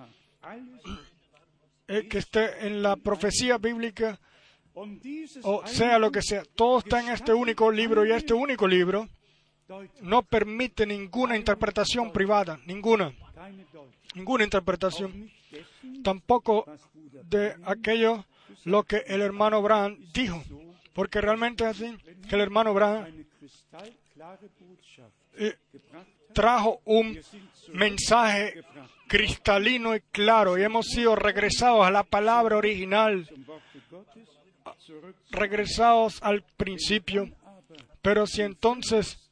eh, 1.88 2.08
que 2.08 2.18
esté 2.18 2.66
en 2.66 2.82
la 2.82 2.96
profecía 2.96 3.58
bíblica 3.58 4.18
o 5.42 5.66
sea 5.66 5.98
lo 5.98 6.10
que 6.10 6.22
sea. 6.22 6.42
Todo 6.54 6.78
está 6.78 7.00
en 7.00 7.10
este 7.10 7.32
único 7.32 7.70
libro 7.70 8.06
y 8.06 8.12
este 8.12 8.34
único 8.34 8.66
libro 8.66 9.08
no 10.00 10.22
permite 10.22 10.86
ninguna 10.86 11.36
interpretación 11.36 12.12
privada, 12.12 12.58
ninguna, 12.66 13.12
ninguna 14.14 14.44
interpretación. 14.44 15.30
Tampoco 16.02 16.64
de 17.24 17.54
aquello 17.64 18.24
lo 18.64 18.84
que 18.84 19.04
el 19.06 19.22
hermano 19.22 19.56
Abraham 19.58 19.98
dijo, 20.12 20.42
porque 20.92 21.20
realmente 21.20 21.64
es 21.64 21.70
así 21.70 21.96
que 22.28 22.34
el 22.34 22.40
hermano 22.40 22.72
Botschaft 22.72 23.10
eh, 25.34 25.56
trajo 26.32 26.80
un 26.84 27.18
mensaje 27.72 28.62
cristalino 29.08 29.94
y 29.94 30.00
claro 30.00 30.58
y 30.58 30.62
hemos 30.62 30.86
sido 30.86 31.16
regresados 31.16 31.86
a 31.86 31.90
la 31.90 32.02
palabra 32.02 32.56
original, 32.56 33.28
regresados 35.30 36.22
al 36.22 36.42
principio. 36.42 37.30
Pero 38.00 38.26
si 38.26 38.42
entonces 38.42 39.30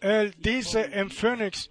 él 0.00 0.34
dice 0.38 0.90
en 0.92 1.10
Phoenix, 1.10 1.70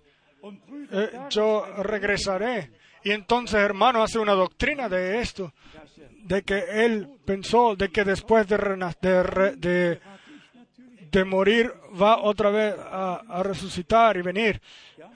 eh, 0.91 1.11
yo 1.29 1.65
regresaré, 1.83 2.71
y 3.03 3.11
entonces 3.11 3.59
hermano 3.59 4.03
hace 4.03 4.19
una 4.19 4.33
doctrina 4.33 4.89
de 4.89 5.21
esto, 5.21 5.53
de 6.31 6.43
que 6.43 6.63
él 6.85 7.09
pensó 7.25 7.75
de 7.75 7.89
que 7.89 8.05
después 8.05 8.47
de, 8.47 8.55
de, 9.01 9.55
de, 9.57 9.99
de 11.11 11.25
morir 11.25 11.73
va 12.01 12.21
otra 12.21 12.49
vez 12.49 12.73
a, 12.79 13.43
resucitar 13.43 14.15
y 14.15 14.21
venir. 14.21 14.61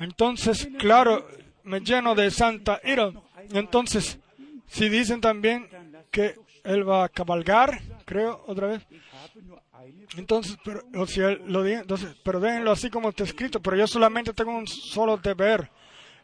Entonces, 0.02 0.68
claro, 0.78 1.26
me 1.64 1.80
lleno 1.80 2.16
de 2.16 2.30
santa 2.32 2.82
ira. 2.84 3.14
Entonces, 3.54 4.20
si 4.68 4.90
dicen 4.90 5.22
también 5.22 5.70
que 6.12 6.36
él 6.66 6.88
va 6.88 7.06
a 7.06 7.10
cabalgar, 7.10 7.80
creo, 8.04 8.44
otra 8.48 8.68
vez. 8.68 8.86
Entonces, 10.18 10.58
pero, 10.66 11.08
si 11.08 11.22
él 11.22 11.44
lo 11.48 11.64
dice, 11.64 11.80
entonces, 11.80 12.14
pero 12.26 12.42
déjenlo 12.42 12.72
así 12.72 12.90
como 12.90 13.08
está 13.08 13.24
escrito, 13.24 13.62
pero 13.62 13.78
yo 13.78 13.88
solamente 13.88 14.34
tengo 14.34 14.52
un 14.52 14.68
solo 14.68 15.16
deber, 15.16 15.72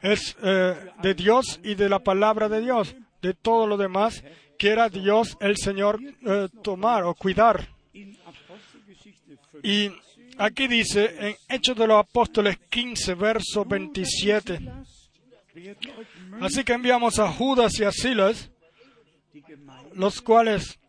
es 0.02 0.36
eh, 0.44 0.76
de 1.02 1.14
Dios 1.14 1.62
y 1.64 1.76
de 1.76 1.88
la 1.88 2.00
palabra 2.00 2.50
de 2.50 2.60
Dios, 2.60 2.94
de 3.22 3.34
todo 3.34 3.68
lo 3.68 3.78
demás, 3.78 4.24
quiera 4.62 4.90
Dios 4.90 5.36
el 5.40 5.58
Señor 5.58 6.00
eh, 6.04 6.48
tomar 6.62 7.04
o 7.06 7.16
cuidar. 7.16 7.68
in 7.94 8.16
Apostelgeschichte 8.28 9.36
5 9.52 9.60
Y 9.64 9.92
aquí 10.38 10.68
dice, 10.68 11.16
en 11.20 11.36
Hechos 11.50 11.76
de 11.76 11.88
los 11.88 11.98
Apóstoles 11.98 12.60
15, 12.70 13.16
verso 13.16 13.66
27, 13.66 14.60
werden 15.56 15.76
euch 15.82 16.44
así 16.44 16.64
que 16.64 16.74
enviamos 16.74 17.18
a 17.18 17.28
Judas 17.28 17.80
y 17.80 17.86
a 17.86 17.92
Silas, 17.92 18.52
los 19.96 20.22
cuales 20.22 20.80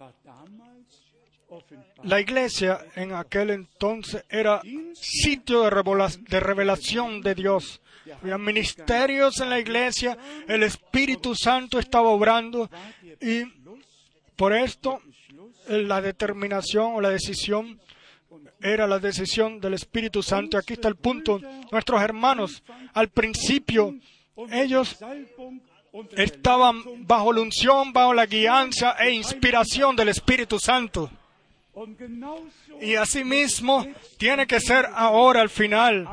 la 2.02 2.20
iglesia 2.20 2.78
en 2.94 3.14
aquel 3.14 3.50
entonces 3.50 4.22
era 4.28 4.60
sitio 4.92 5.62
de 5.62 6.40
revelación 6.40 7.22
de 7.22 7.34
Dios. 7.34 7.80
Había 8.20 8.36
ministerios 8.36 9.40
en 9.40 9.48
la 9.48 9.58
iglesia, 9.58 10.18
el 10.46 10.62
Espíritu 10.62 11.34
Santo 11.34 11.78
estaba 11.78 12.10
obrando 12.10 12.68
y 13.20 13.44
por 14.42 14.56
esto 14.56 15.00
la 15.68 16.00
determinación 16.00 16.96
o 16.96 17.00
la 17.00 17.10
decisión 17.10 17.78
era 18.60 18.88
la 18.88 18.98
decisión 18.98 19.60
del 19.60 19.74
Espíritu 19.74 20.20
Santo. 20.20 20.58
Aquí 20.58 20.72
está 20.72 20.88
el 20.88 20.96
punto. 20.96 21.40
Nuestros 21.70 22.02
hermanos, 22.02 22.64
al 22.92 23.08
principio, 23.10 23.94
ellos 24.50 24.98
estaban 26.16 27.06
bajo 27.06 27.32
la 27.32 27.40
unción, 27.40 27.92
bajo 27.92 28.14
la 28.14 28.26
guianza 28.26 28.96
e 28.98 29.12
inspiración 29.12 29.94
del 29.94 30.08
Espíritu 30.08 30.58
Santo. 30.58 31.08
Y 32.80 32.96
asimismo 32.96 33.86
tiene 34.18 34.48
que 34.48 34.58
ser 34.58 34.88
ahora 34.92 35.40
al 35.40 35.50
final. 35.50 36.08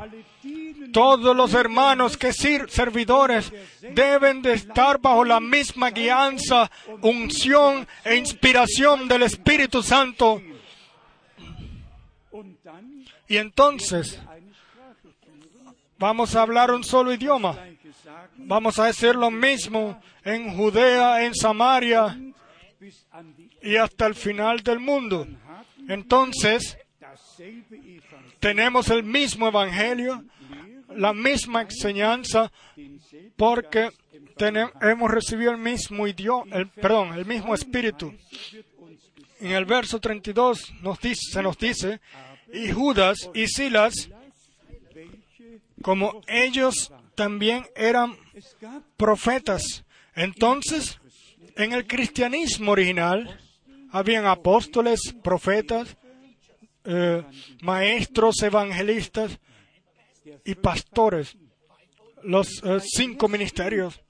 Todos 0.91 1.35
los 1.35 1.53
hermanos 1.53 2.17
que 2.17 2.33
servidores 2.33 3.51
deben 3.81 4.41
de 4.41 4.53
estar 4.53 4.99
bajo 4.99 5.23
la 5.23 5.39
misma 5.39 5.91
guianza, 5.91 6.69
unción 7.01 7.87
e 8.03 8.15
inspiración 8.15 9.07
del 9.07 9.23
Espíritu 9.23 9.83
Santo. 9.83 10.41
Y 13.27 13.37
entonces 13.37 14.19
vamos 15.97 16.35
a 16.35 16.41
hablar 16.41 16.71
un 16.71 16.83
solo 16.83 17.13
idioma. 17.13 17.57
Vamos 18.37 18.79
a 18.79 18.85
decir 18.85 19.15
lo 19.15 19.29
mismo 19.29 20.01
en 20.23 20.55
Judea, 20.55 21.23
en 21.23 21.35
Samaria 21.35 22.17
y 23.61 23.75
hasta 23.75 24.07
el 24.07 24.15
final 24.15 24.61
del 24.63 24.79
mundo. 24.79 25.27
Entonces, 25.87 26.77
tenemos 28.39 28.89
el 28.89 29.03
mismo 29.03 29.47
evangelio, 29.47 30.23
la 30.95 31.13
misma 31.13 31.61
enseñanza, 31.61 32.51
porque 33.35 33.89
hemos 34.81 35.11
recibido 35.11 35.51
el 35.51 35.57
mismo 35.57 36.07
idioma, 36.07 36.55
el, 36.55 36.67
perdón, 36.69 37.13
el 37.13 37.25
mismo 37.25 37.53
espíritu. 37.53 38.13
En 39.39 39.51
el 39.51 39.65
verso 39.65 39.99
32 39.99 40.73
nos 40.81 40.99
dice, 40.99 41.21
se 41.31 41.41
nos 41.41 41.57
dice, 41.57 42.01
y 42.53 42.71
Judas 42.71 43.29
y 43.33 43.47
Silas, 43.47 44.09
como 45.81 46.21
ellos 46.27 46.91
también 47.15 47.65
eran 47.75 48.17
profetas. 48.97 49.85
Entonces, 50.15 50.99
en 51.55 51.73
el 51.73 51.87
cristianismo 51.87 52.71
original, 52.71 53.39
habían 53.91 54.25
apóstoles, 54.25 55.15
profetas, 55.23 55.97
eh, 56.85 57.23
maestros, 57.61 58.41
evangelistas 58.41 59.39
y 60.45 60.55
pastores. 60.55 61.38
Los 62.23 62.61
eh, 62.63 62.80
cinco 62.82 63.27
ministerios. 63.27 64.01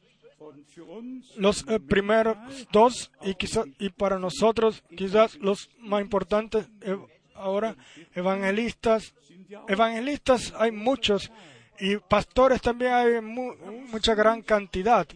Los 1.35 1.65
eh, 1.67 1.79
primeros 1.79 2.37
dos 2.71 3.11
y, 3.21 3.35
quizás, 3.35 3.65
y 3.77 3.89
para 3.89 4.17
nosotros 4.17 4.83
quizás 4.95 5.35
los 5.35 5.69
más 5.79 6.01
importantes 6.01 6.67
ahora, 7.35 7.75
evangelistas. 8.13 9.13
Evangelistas 9.67 10.53
hay 10.57 10.71
muchos 10.71 11.31
y 11.79 11.97
pastores 11.97 12.61
también 12.61 12.93
hay 12.93 13.21
mucha 13.21 14.13
gran 14.13 14.41
cantidad. 14.41 15.07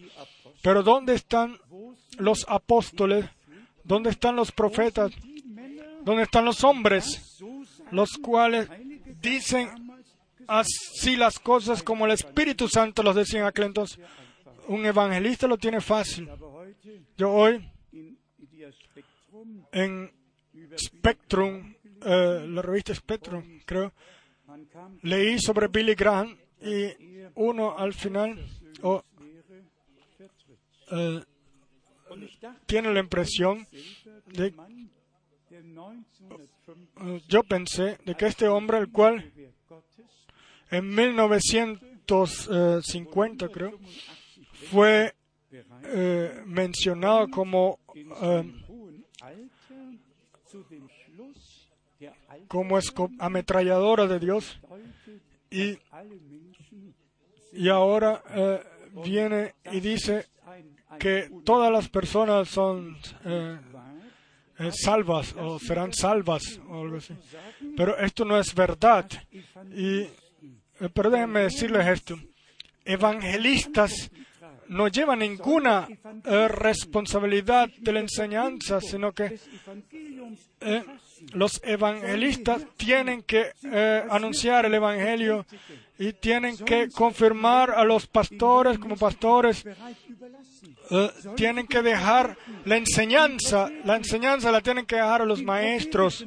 Pero 0.62 0.82
¿dónde 0.82 1.14
están 1.14 1.58
los 2.18 2.46
apóstoles? 2.48 3.26
¿Dónde 3.84 4.10
están 4.10 4.34
los 4.36 4.50
profetas? 4.50 5.12
¿Dónde 6.02 6.22
están 6.22 6.44
los 6.44 6.64
hombres? 6.64 7.38
Los 7.90 8.16
cuales 8.16 8.68
dicen 9.20 9.83
así 10.48 11.16
las 11.16 11.38
cosas 11.38 11.82
como 11.82 12.06
el 12.06 12.12
Espíritu 12.12 12.68
Santo 12.68 13.02
los 13.02 13.16
decía 13.16 13.40
en 13.40 13.46
aquel 13.46 13.66
entonces. 13.66 13.98
Un 14.68 14.86
evangelista 14.86 15.46
lo 15.46 15.58
tiene 15.58 15.80
fácil. 15.80 16.28
Yo 17.16 17.30
hoy 17.30 17.70
en 19.72 20.10
Spectrum, 20.76 21.74
eh, 22.04 22.46
la 22.48 22.62
revista 22.62 22.94
Spectrum, 22.94 23.60
creo, 23.64 23.92
leí 25.02 25.38
sobre 25.38 25.68
Billy 25.68 25.94
Graham 25.94 26.36
y 26.60 26.92
uno 27.34 27.76
al 27.76 27.92
final 27.92 28.38
eh, 30.92 31.22
tiene 32.66 32.92
la 32.92 33.00
impresión 33.00 33.66
de 34.26 34.54
yo 37.28 37.42
pensé 37.42 37.98
de 38.04 38.14
que 38.14 38.26
este 38.26 38.48
hombre, 38.48 38.78
el 38.78 38.90
cual 38.90 39.32
en 40.70 40.94
1950 40.94 43.48
creo, 43.48 43.78
fue 44.70 45.14
eh, 45.84 46.42
mencionado 46.46 47.28
como 47.28 47.80
eh, 48.22 48.50
como 52.48 52.78
ametralladora 53.18 54.06
de 54.06 54.18
Dios 54.18 54.58
y, 55.50 55.78
y 57.52 57.68
ahora 57.68 58.22
viene 59.02 59.54
y 59.72 59.80
dice 59.80 60.26
que 60.98 61.30
todas 61.44 61.72
las 61.72 61.88
personas 61.88 62.48
son 62.48 62.96
eh, 63.24 63.58
eh, 64.58 64.70
salvas 64.72 65.34
o 65.36 65.58
serán 65.58 65.92
salvas 65.92 66.60
o 66.68 66.82
algo 66.82 66.96
así. 66.96 67.14
Pero 67.76 67.96
esto 67.98 68.24
no 68.24 68.38
es 68.38 68.54
verdad. 68.54 69.06
Y, 69.74 70.02
eh, 70.02 70.10
pero 70.92 71.10
déjenme 71.10 71.40
decirles 71.40 71.86
esto. 71.86 72.18
Evangelistas 72.84 74.10
no 74.68 74.88
llevan 74.88 75.20
ninguna 75.20 75.88
responsabilidad 76.24 77.68
de 77.78 77.92
la 77.92 78.00
enseñanza, 78.00 78.80
sino 78.80 79.12
que 79.12 79.38
los 81.32 81.60
evangelistas 81.64 82.66
tienen 82.76 83.22
que 83.22 83.52
anunciar 84.10 84.66
el 84.66 84.74
Evangelio 84.74 85.46
y 85.98 86.12
tienen 86.12 86.56
que 86.56 86.88
confirmar 86.90 87.70
a 87.70 87.84
los 87.84 88.06
pastores 88.06 88.78
como 88.78 88.96
pastores 88.96 89.64
eh, 90.90 91.10
tienen 91.36 91.66
que 91.66 91.80
dejar 91.80 92.36
la 92.64 92.76
enseñanza, 92.76 93.70
la 93.84 93.96
enseñanza 93.96 94.50
la 94.50 94.60
tienen 94.60 94.84
que 94.86 94.96
dejar 94.96 95.22
a 95.22 95.24
los 95.24 95.42
maestros 95.42 96.26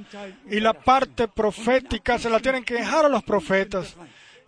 y 0.50 0.60
la 0.60 0.74
parte 0.74 1.28
profética 1.28 2.18
se 2.18 2.30
la 2.30 2.40
tienen 2.40 2.64
que 2.64 2.76
dejar 2.76 3.06
a 3.06 3.10
los 3.10 3.24
profetas 3.24 3.96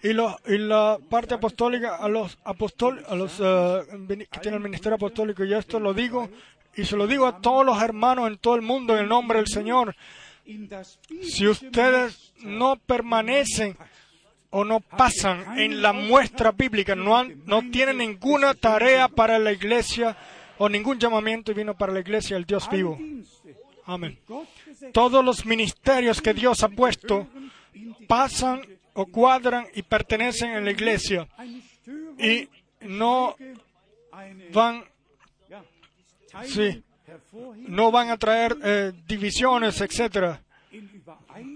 y, 0.01 0.09
y 0.09 0.57
la 0.57 0.97
parte 1.09 1.35
apostólica 1.35 1.97
a 1.97 2.07
los 2.07 2.37
apostol, 2.43 3.03
a 3.07 3.15
los 3.15 3.39
eh, 3.39 4.27
que 4.31 4.39
tienen 4.39 4.59
el 4.59 4.63
ministerio 4.63 4.95
apostólico 4.95 5.43
y 5.43 5.53
esto 5.53 5.79
lo 5.79 5.93
digo 5.93 6.29
y 6.75 6.85
se 6.85 6.95
lo 6.95 7.07
digo 7.07 7.25
a 7.25 7.41
todos 7.41 7.65
los 7.65 7.81
hermanos 7.81 8.29
en 8.29 8.37
todo 8.37 8.55
el 8.55 8.61
mundo 8.61 8.93
en 8.95 9.03
el 9.03 9.09
nombre 9.09 9.39
del 9.39 9.47
Señor. 9.47 9.95
Si 11.21 11.47
ustedes 11.47 12.33
no 12.41 12.77
permanecen 12.77 13.77
o 14.49 14.63
no 14.63 14.79
pasan 14.79 15.59
en 15.59 15.81
la 15.81 15.93
muestra 15.93 16.51
bíblica, 16.51 16.95
no, 16.95 17.23
no 17.23 17.69
tienen 17.69 17.97
ninguna 17.97 18.53
tarea 18.55 19.07
para 19.07 19.37
la 19.37 19.51
iglesia 19.51 20.17
o 20.57 20.67
ningún 20.67 20.97
llamamiento 20.97 21.51
divino 21.51 21.77
para 21.77 21.93
la 21.93 21.99
iglesia 21.99 22.35
del 22.35 22.45
Dios 22.45 22.69
vivo. 22.69 22.97
Amén. 23.85 24.17
Todos 24.91 25.23
los 25.23 25.45
ministerios 25.45 26.21
que 26.21 26.33
Dios 26.33 26.63
ha 26.63 26.69
puesto 26.69 27.27
pasan 28.07 28.61
o 28.93 29.05
cuadran 29.05 29.67
y 29.73 29.81
pertenecen 29.83 30.51
a 30.51 30.61
la 30.61 30.71
iglesia 30.71 31.27
y 32.17 32.47
no 32.81 33.35
van, 34.51 34.83
sí, 36.45 36.83
no 37.67 37.91
van 37.91 38.09
a 38.09 38.17
traer 38.17 38.57
eh, 38.63 38.91
divisiones, 39.07 39.79
etcétera, 39.81 40.41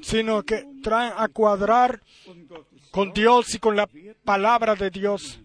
sino 0.01 0.43
que 0.43 0.65
traen 0.81 1.13
a 1.17 1.27
cuadrar 1.27 2.01
con 2.91 3.11
Dios 3.13 3.53
y 3.55 3.59
con 3.59 3.75
la 3.75 3.89
palabra 4.23 4.75
de 4.75 4.89
Dios. 4.89 5.39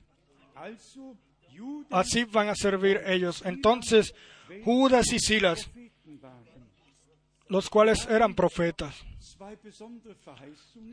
Así 1.90 2.24
van 2.24 2.48
a 2.48 2.54
servir 2.54 3.00
ellos. 3.06 3.42
Entonces, 3.44 4.14
Judas 4.64 5.12
y 5.12 5.18
Silas, 5.18 5.70
los 7.48 7.70
cuales 7.70 8.06
eran 8.08 8.34
profetas. 8.34 9.04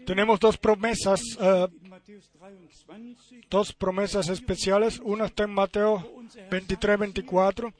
Tenemos 0.05 0.39
dos 0.39 0.57
promesas, 0.57 1.21
eh, 1.39 1.67
dos 3.49 3.73
promesas 3.73 4.29
especiales. 4.29 4.99
Una 5.03 5.25
está 5.25 5.43
en 5.43 5.53
Mateo 5.53 6.23
23, 6.49 6.99
24, 6.99 7.73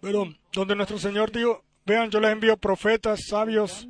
perdón, 0.00 0.36
donde 0.52 0.76
nuestro 0.76 0.98
Señor 0.98 1.30
dijo, 1.32 1.64
vean, 1.84 2.10
yo 2.10 2.20
les 2.20 2.32
envío 2.32 2.56
profetas, 2.56 3.20
sabios 3.28 3.88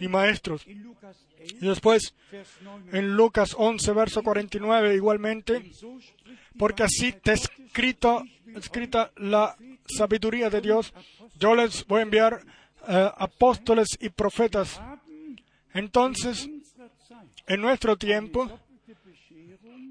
y 0.00 0.08
maestros. 0.08 0.64
Y 0.66 1.66
después, 1.66 2.14
en 2.92 3.16
Lucas 3.16 3.54
11, 3.58 3.92
verso 3.92 4.22
49, 4.22 4.94
igualmente, 4.94 5.70
porque 6.58 6.84
así 6.84 7.08
está 7.08 7.32
escrito, 7.32 8.22
escrita 8.54 9.10
la 9.16 9.56
sabiduría 9.86 10.48
de 10.50 10.60
Dios, 10.60 10.94
yo 11.38 11.54
les 11.54 11.86
voy 11.86 12.00
a 12.00 12.02
enviar 12.02 12.44
eh, 12.88 13.10
apóstoles 13.16 13.96
y 14.00 14.08
profetas. 14.08 14.80
Entonces, 15.74 16.48
en 17.46 17.60
nuestro 17.60 17.96
tiempo, 17.96 18.50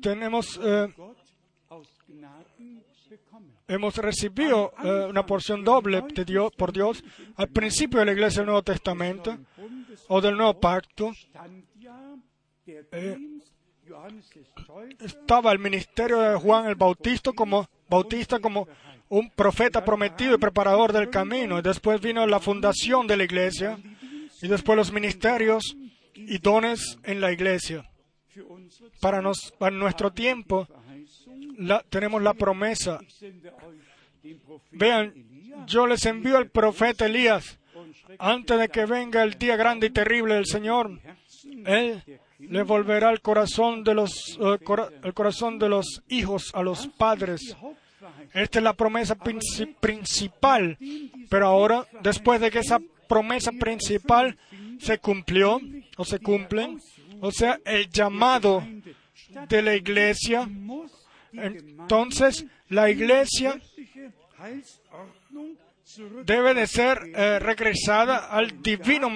tenemos, 0.01 0.59
eh, 0.61 0.93
hemos 3.67 3.97
recibido 3.97 4.73
eh, 4.83 5.07
una 5.09 5.25
porción 5.25 5.63
doble 5.63 6.01
de 6.13 6.25
Dios, 6.25 6.51
por 6.57 6.73
Dios 6.73 7.03
al 7.35 7.49
principio 7.49 7.99
de 7.99 8.05
la 8.05 8.11
iglesia 8.13 8.41
del 8.41 8.47
Nuevo 8.47 8.63
Testamento 8.63 9.37
o 10.07 10.21
del 10.21 10.35
Nuevo 10.35 10.59
Pacto. 10.59 11.11
Estaba 14.99 15.51
el 15.51 15.59
ministerio 15.59 16.19
de 16.19 16.35
Juan 16.35 16.67
el 16.67 16.75
Bautista 16.75 17.31
como, 17.33 17.67
Bautista 17.89 18.39
como 18.39 18.67
un 19.11 19.29
profeta 19.29 19.83
prometido 19.83 20.35
y 20.35 20.37
preparador 20.37 20.93
del 20.93 21.09
camino. 21.09 21.59
Y 21.59 21.61
después 21.61 21.99
vino 21.99 22.25
la 22.25 22.39
fundación 22.39 23.07
de 23.07 23.17
la 23.17 23.25
iglesia 23.25 23.77
y 24.41 24.47
después 24.47 24.77
los 24.77 24.93
ministerios 24.93 25.75
y 26.15 26.37
dones 26.37 26.97
en 27.03 27.19
la 27.19 27.31
iglesia. 27.31 27.85
Para, 29.01 29.21
nos, 29.21 29.51
para 29.59 29.75
nuestro 29.75 30.11
tiempo 30.11 30.65
tenemos 31.89 32.21
la 32.21 32.33
promesa. 32.33 32.99
Vean, 34.71 35.13
yo 35.67 35.87
les 35.87 36.05
envío 36.05 36.37
al 36.37 36.49
profeta 36.49 37.05
Elías 37.05 37.59
antes 38.17 38.57
de 38.57 38.69
que 38.69 38.85
venga 38.85 39.23
el 39.23 39.33
día 39.33 39.57
grande 39.57 39.87
y 39.87 39.89
terrible 39.89 40.35
del 40.35 40.45
Señor. 40.45 41.01
Él 41.65 42.01
le 42.39 42.63
volverá 42.63 43.11
el 43.11 43.19
corazón 43.19 43.83
de 43.83 43.93
los, 43.93 44.39
eh, 44.39 44.57
el 45.03 45.13
corazón 45.13 45.59
de 45.59 45.67
los 45.67 46.01
hijos 46.07 46.51
a 46.53 46.63
los 46.63 46.87
padres. 46.87 47.57
Esta 48.33 48.59
es 48.59 48.63
la 48.63 48.73
promesa 48.73 49.15
principal. 49.15 50.77
Pero 51.29 51.47
ahora, 51.47 51.87
después 52.01 52.39
de 52.41 52.51
que 52.51 52.59
esa 52.59 52.79
promesa 53.07 53.51
principal 53.51 54.37
se 54.79 54.97
cumplió 54.99 55.59
o 55.97 56.05
se 56.05 56.19
cumple, 56.19 56.77
o 57.19 57.31
sea, 57.31 57.59
el 57.65 57.89
llamado 57.89 58.65
de 59.47 59.61
la 59.61 59.75
iglesia, 59.75 60.49
entonces 61.33 62.45
la 62.69 62.89
iglesia 62.89 63.59
debe 66.25 66.53
de 66.53 66.67
ser 66.67 67.11
eh, 67.13 67.39
regresada 67.39 68.27
al 68.27 68.61
divino 68.61 69.09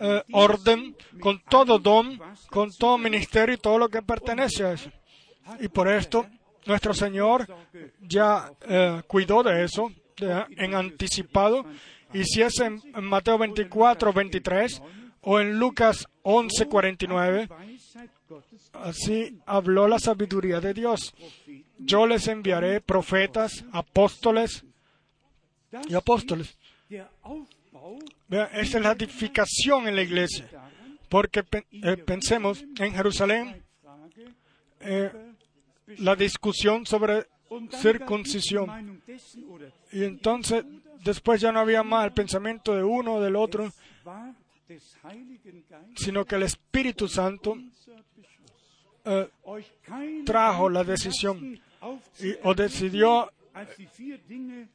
eh, 0.00 0.22
orden, 0.32 0.96
con 1.20 1.40
todo 1.48 1.78
don, 1.78 2.20
con 2.50 2.70
todo 2.72 2.98
ministerio 2.98 3.54
y 3.54 3.58
todo 3.58 3.78
lo 3.78 3.88
que 3.88 4.02
pertenece 4.02 4.64
a 4.64 4.72
eso. 4.72 4.90
Y 5.60 5.68
por 5.68 5.88
esto 5.88 6.26
nuestro 6.66 6.94
Señor 6.94 7.46
ya 8.00 8.52
eh, 8.68 9.02
cuidó 9.06 9.42
de 9.42 9.64
eso 9.64 9.90
en 10.18 10.74
anticipado. 10.74 11.64
Y 12.12 12.24
si 12.24 12.42
es 12.42 12.60
en, 12.60 12.80
Mateo 13.02 13.38
24, 13.38 14.12
23 14.12 14.82
o 15.22 15.40
en 15.40 15.58
Lucas 15.58 16.06
11, 16.22 16.66
49, 16.66 17.48
así 18.74 19.38
habló 19.46 19.88
la 19.88 19.98
sabiduría 19.98 20.60
de 20.60 20.74
Dios. 20.74 21.14
Yo 21.78 22.06
les 22.06 22.28
enviaré 22.28 22.80
profetas, 22.80 23.64
apóstoles 23.72 24.64
y 25.88 25.94
apóstoles. 25.94 26.56
Vean, 28.28 28.48
esa 28.52 28.78
es 28.78 28.84
la 28.84 28.92
edificación 28.92 29.88
en 29.88 29.96
la 29.96 30.02
iglesia. 30.02 30.48
Porque 31.08 31.44
eh, 31.72 31.96
pensemos 31.98 32.64
en 32.78 32.94
Jerusalén, 32.94 33.62
eh, 34.80 35.10
la 35.98 36.16
discusión 36.16 36.86
sobre 36.86 37.26
circuncisión. 37.80 39.02
Y 39.92 40.04
entonces, 40.04 40.64
después 41.04 41.40
ya 41.40 41.52
no 41.52 41.60
había 41.60 41.82
más 41.82 42.06
el 42.06 42.12
pensamiento 42.12 42.74
de 42.74 42.82
uno 42.82 43.14
o 43.14 43.20
del 43.20 43.36
otro, 43.36 43.70
sino 45.96 46.24
que 46.24 46.36
el 46.36 46.44
Espíritu 46.44 47.08
Santo 47.08 47.56
eh, 49.04 49.28
trajo 50.24 50.68
la 50.68 50.84
decisión 50.84 51.60
o 52.44 52.54
decidió 52.54 53.30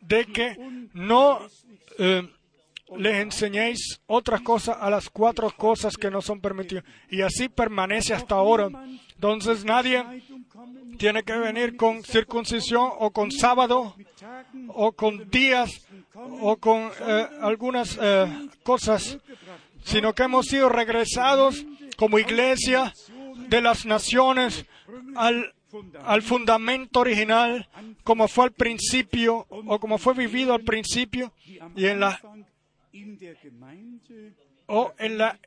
de 0.01 0.26
que 0.26 0.89
no 0.93 1.39
les 2.95 3.21
enseñéis 3.21 3.99
otras 4.07 4.41
cosas 4.41 4.77
a 4.79 4.89
las 4.89 5.09
cuatro 5.09 5.51
cosas 5.51 5.97
que 5.97 6.09
no 6.09 6.21
son 6.21 6.39
permitidas. 6.39 6.83
Y 7.09 7.21
así 7.21 7.49
permanece 7.49 8.13
hasta 8.13 8.35
ahora. 8.35 8.69
Entonces 9.15 9.65
nadie 9.65 10.03
tiene 10.97 11.23
que 11.23 11.38
venir 11.38 11.75
con 11.75 12.03
circuncisión 12.03 12.89
o 12.99 13.11
con 13.11 13.31
sábado 13.31 13.95
o 14.69 14.91
con 14.93 15.29
días 15.29 15.88
o 16.13 16.57
con 16.57 16.89
eh, 17.01 17.27
algunas 17.41 17.97
eh, 18.01 18.49
cosas, 18.63 19.17
sino 19.83 20.13
que 20.13 20.23
hemos 20.23 20.47
sido 20.47 20.69
regresados 20.69 21.65
como 21.97 22.19
iglesia 22.19 22.93
de 23.49 23.61
las 23.61 23.85
naciones 23.85 24.65
al, 25.15 25.53
al 26.03 26.21
fundamento 26.21 27.01
original, 27.01 27.67
como 28.03 28.27
fue 28.27 28.45
al 28.45 28.51
principio 28.51 29.45
o 29.49 29.79
como 29.79 29.97
fue 29.97 30.13
vivido 30.13 30.53
al 30.53 30.63
principio 30.63 31.33
y 31.75 31.85
en 31.85 31.99
la 31.99 32.19
o, 34.67 34.93
en 34.97 35.17
la, 35.17 35.39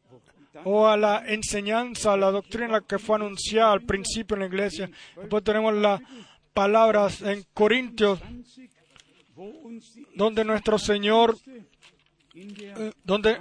o 0.65 0.87
a 0.87 0.97
la 0.97 1.25
enseñanza, 1.27 2.13
a 2.13 2.17
la 2.17 2.31
doctrina 2.31 2.81
que 2.83 2.99
fue 2.99 3.17
anunciada 3.17 3.73
al 3.73 3.83
principio 3.83 4.35
en 4.35 4.41
la 4.41 4.47
iglesia. 4.47 4.91
Después 5.17 5.45
tenemos 5.45 5.75
las 5.75 6.01
palabras 6.53 7.23
en 7.23 7.45
Corintios, 7.55 8.21
donde 10.15 10.45
nuestro 10.45 10.79
Señor, 10.79 11.37
eh, 12.35 12.93
donde 13.05 13.39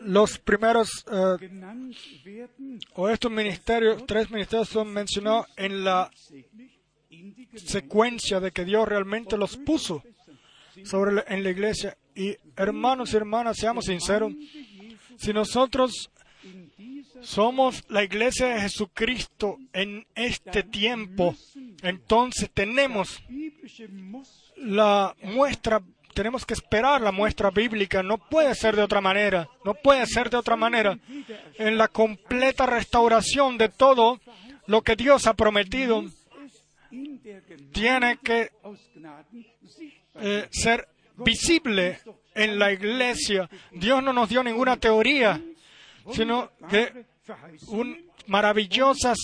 los 0.00 0.38
primeros 0.38 1.04
eh, 1.10 2.46
o 2.94 3.08
estos 3.08 3.30
ministerios, 3.30 4.04
tres 4.06 4.30
ministerios 4.30 4.68
son 4.68 4.92
mencionados 4.92 5.46
en 5.56 5.84
la 5.84 6.10
secuencia 7.54 8.40
de 8.40 8.52
que 8.52 8.64
Dios 8.64 8.88
realmente 8.88 9.36
los 9.36 9.56
puso 9.56 10.02
sobre 10.84 11.24
en 11.28 11.42
la 11.42 11.50
iglesia 11.50 11.96
y 12.16 12.36
hermanos 12.56 13.12
y 13.12 13.16
hermanas, 13.16 13.58
seamos 13.58 13.84
sinceros, 13.84 14.32
si 15.18 15.32
nosotros 15.32 16.10
somos 17.20 17.84
la 17.88 18.02
iglesia 18.02 18.48
de 18.48 18.60
Jesucristo 18.62 19.58
en 19.72 20.06
este 20.14 20.62
tiempo, 20.62 21.36
entonces 21.82 22.50
tenemos 22.52 23.22
la 24.56 25.14
muestra, 25.22 25.82
tenemos 26.14 26.46
que 26.46 26.54
esperar 26.54 27.02
la 27.02 27.12
muestra 27.12 27.50
bíblica, 27.50 28.02
no 28.02 28.16
puede 28.16 28.54
ser 28.54 28.76
de 28.76 28.82
otra 28.82 29.02
manera, 29.02 29.48
no 29.64 29.74
puede 29.74 30.06
ser 30.06 30.30
de 30.30 30.38
otra 30.38 30.56
manera. 30.56 30.98
En 31.58 31.76
la 31.76 31.88
completa 31.88 32.64
restauración 32.64 33.58
de 33.58 33.68
todo 33.68 34.20
lo 34.66 34.82
que 34.82 34.96
Dios 34.96 35.26
ha 35.26 35.34
prometido, 35.34 36.04
tiene 37.72 38.18
que 38.22 38.50
eh, 40.14 40.48
ser 40.50 40.88
visible 41.18 42.00
en 42.34 42.58
la 42.58 42.72
iglesia. 42.72 43.48
Dios 43.72 44.02
no 44.02 44.12
nos 44.12 44.28
dio 44.28 44.42
ninguna 44.42 44.76
teoría, 44.76 45.40
sino 46.12 46.50
que 46.68 47.06
un, 47.68 48.06
maravillosas 48.26 49.18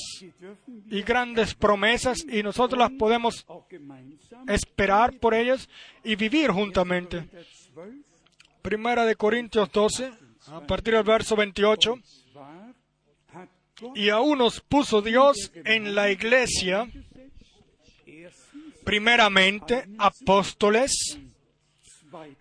y 0.90 1.02
grandes 1.02 1.54
promesas 1.54 2.24
y 2.28 2.42
nosotros 2.42 2.78
las 2.78 2.90
podemos 2.92 3.46
esperar 4.48 5.18
por 5.18 5.34
ellas 5.34 5.68
y 6.04 6.16
vivir 6.16 6.50
juntamente. 6.50 7.28
Primera 8.62 9.04
de 9.04 9.16
Corintios 9.16 9.70
12, 9.72 10.12
a 10.48 10.60
partir 10.60 10.94
del 10.94 11.04
verso 11.04 11.36
28. 11.36 11.98
Y 13.96 14.10
aún 14.10 14.38
nos 14.38 14.60
puso 14.60 15.02
Dios 15.02 15.50
en 15.64 15.96
la 15.96 16.10
iglesia, 16.10 16.88
primeramente 18.84 19.88
apóstoles, 19.98 21.18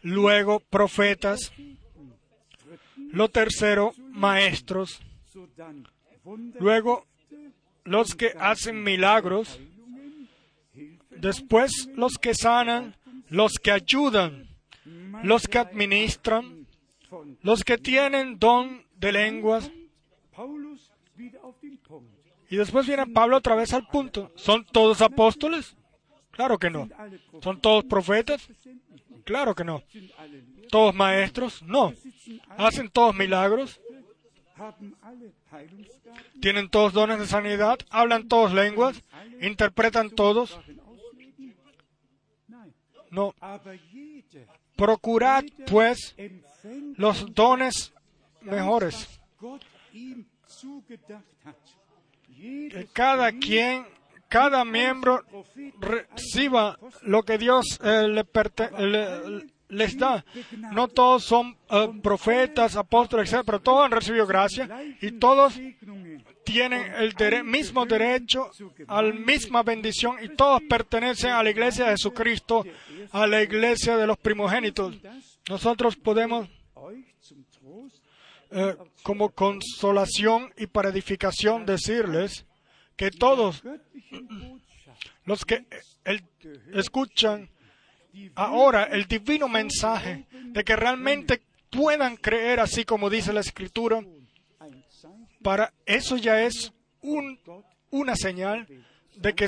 luego 0.01 0.59
profetas, 0.59 1.51
lo 3.11 3.29
tercero, 3.29 3.93
maestros, 4.11 5.01
luego 6.59 7.05
los 7.83 8.15
que 8.15 8.33
hacen 8.39 8.83
milagros, 8.83 9.59
después 11.09 11.89
los 11.95 12.13
que 12.17 12.33
sanan, 12.33 12.95
los 13.29 13.53
que 13.53 13.71
ayudan, 13.71 14.47
los 15.23 15.47
que 15.47 15.59
administran, 15.59 16.67
los 17.41 17.63
que 17.63 17.77
tienen 17.77 18.39
don 18.39 18.83
de 18.95 19.11
lenguas. 19.11 19.71
Y 22.49 22.57
después 22.57 22.85
viene 22.85 23.07
Pablo 23.07 23.37
otra 23.37 23.55
vez 23.55 23.73
al 23.73 23.87
punto. 23.87 24.31
¿Son 24.35 24.65
todos 24.65 25.01
apóstoles? 25.01 25.75
Claro 26.31 26.57
que 26.57 26.69
no. 26.69 26.89
¿Son 27.41 27.59
todos 27.59 27.85
profetas? 27.85 28.47
Claro 29.23 29.55
que 29.55 29.63
no. 29.63 29.83
¿Todos 30.69 30.95
maestros? 30.95 31.61
No. 31.63 31.93
¿Hacen 32.57 32.89
todos 32.89 33.15
milagros? 33.15 33.79
¿Tienen 36.39 36.69
todos 36.69 36.93
dones 36.93 37.19
de 37.19 37.27
sanidad? 37.27 37.79
¿Hablan 37.89 38.27
todos 38.27 38.53
lenguas? 38.53 39.01
¿Interpretan 39.41 40.09
todos? 40.11 40.59
No. 43.09 43.33
Procurad, 44.75 45.43
pues, 45.67 46.15
los 46.95 47.33
dones 47.33 47.93
mejores. 48.41 49.19
Cada 52.93 53.31
quien 53.31 53.85
cada 54.31 54.63
miembro 54.63 55.25
reciba 55.77 56.79
lo 57.01 57.21
que 57.23 57.37
Dios 57.37 57.77
eh, 57.83 58.07
les 59.67 59.97
da. 59.97 60.23
No 60.71 60.87
todos 60.87 61.25
son 61.25 61.57
eh, 61.69 61.89
profetas, 62.01 62.77
apóstoles, 62.77 63.31
etc., 63.31 63.43
pero 63.45 63.59
todos 63.59 63.83
han 63.83 63.91
recibido 63.91 64.25
gracia 64.25 64.69
y 65.01 65.11
todos 65.11 65.59
tienen 66.45 66.93
el 66.93 67.43
mismo 67.43 67.85
derecho 67.85 68.49
a 68.87 69.01
la 69.01 69.13
misma 69.13 69.63
bendición 69.63 70.15
y 70.23 70.29
todos 70.29 70.61
pertenecen 70.69 71.31
a 71.31 71.43
la 71.43 71.49
iglesia 71.49 71.85
de 71.85 71.91
Jesucristo, 71.91 72.63
a 73.11 73.27
la 73.27 73.43
iglesia 73.43 73.97
de 73.97 74.07
los 74.07 74.17
primogénitos. 74.17 74.95
Nosotros 75.49 75.97
podemos, 75.97 76.47
eh, 78.51 78.77
como 79.03 79.31
consolación 79.31 80.53
y 80.55 80.67
para 80.67 80.87
edificación, 80.87 81.65
decirles 81.65 82.45
que 82.95 83.11
todos 83.11 83.63
los 85.25 85.45
que 85.45 85.55
eh, 85.55 85.65
el- 86.05 86.23
escuchan 86.73 87.49
ahora 88.35 88.83
el 88.83 89.05
divino 89.05 89.47
mensaje 89.47 90.25
de 90.31 90.63
que 90.63 90.75
realmente 90.75 91.41
puedan 91.69 92.17
creer 92.17 92.59
así 92.59 92.83
como 92.83 93.09
dice 93.09 93.31
la 93.33 93.39
escritura, 93.39 94.01
para 95.41 95.73
eso 95.85 96.17
ya 96.17 96.43
es 96.43 96.71
un- 97.01 97.39
una 97.89 98.15
señal 98.15 98.67
de 99.15 99.33
que, 99.33 99.47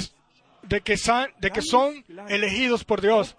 de 0.64 0.82
que, 0.82 0.96
sa- 0.98 1.28
de 1.40 1.52
que 1.52 1.62
son 1.62 2.04
elegidos 2.30 2.84
por 2.86 3.02
Dios. 3.02 3.36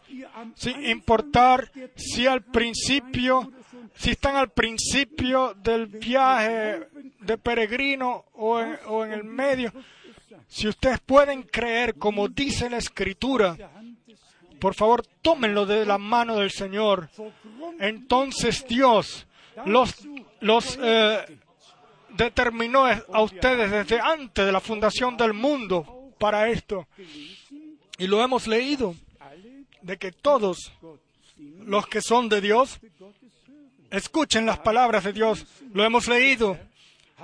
Sin 0.54 0.84
importar 0.84 1.70
si 1.96 2.26
al 2.26 2.42
principio, 2.44 3.50
si 3.94 4.10
están 4.10 4.36
al 4.36 4.50
principio 4.50 5.54
del 5.54 5.86
viaje 5.86 6.88
de 7.20 7.38
peregrino 7.38 8.24
o 8.34 8.60
en, 8.60 9.12
el 9.12 9.24
medio, 9.24 9.72
si 10.48 10.68
ustedes 10.68 11.00
pueden 11.00 11.42
creer 11.44 11.94
como 11.94 12.28
dice 12.28 12.68
la 12.68 12.78
escritura, 12.78 13.56
por 14.60 14.74
favor 14.74 15.06
tómenlo 15.22 15.66
de 15.66 15.86
la 15.86 15.98
mano 15.98 16.36
del 16.36 16.50
Señor. 16.50 17.08
Entonces 17.78 18.64
Dios 18.66 19.26
los, 19.66 19.94
los 20.40 20.78
eh, 20.82 21.38
determinó 22.10 22.86
a 22.86 23.22
ustedes 23.22 23.70
desde 23.70 24.00
antes 24.00 24.44
de 24.44 24.52
la 24.52 24.60
fundación 24.60 25.16
del 25.16 25.32
mundo 25.32 26.12
para 26.18 26.48
esto. 26.48 26.86
Y 27.98 28.06
lo 28.06 28.22
hemos 28.22 28.46
leído, 28.46 28.94
de 29.82 29.96
que 29.98 30.12
todos 30.12 30.72
los 31.36 31.86
que 31.86 32.00
son 32.00 32.28
de 32.28 32.40
Dios. 32.40 32.80
Escuchen 33.96 34.46
las 34.46 34.58
palabras 34.58 35.04
de 35.04 35.12
Dios. 35.12 35.46
Lo 35.72 35.84
hemos 35.84 36.08
leído. 36.08 36.58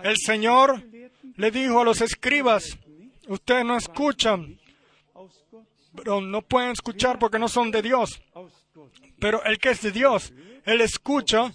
El 0.02 0.16
Señor 0.16 0.82
le 1.36 1.50
dijo 1.50 1.80
a 1.80 1.84
los 1.84 2.00
escribas, 2.00 2.78
ustedes 3.28 3.64
no 3.64 3.76
escuchan, 3.76 4.58
pero 5.96 6.20
no 6.20 6.42
pueden 6.42 6.70
escuchar 6.70 7.18
porque 7.18 7.38
no 7.38 7.48
son 7.48 7.70
de 7.70 7.82
Dios. 7.82 8.22
Pero 9.18 9.44
el 9.44 9.58
que 9.58 9.70
es 9.70 9.82
de 9.82 9.90
Dios, 9.90 10.32
él 10.64 10.80
escucha 10.80 11.52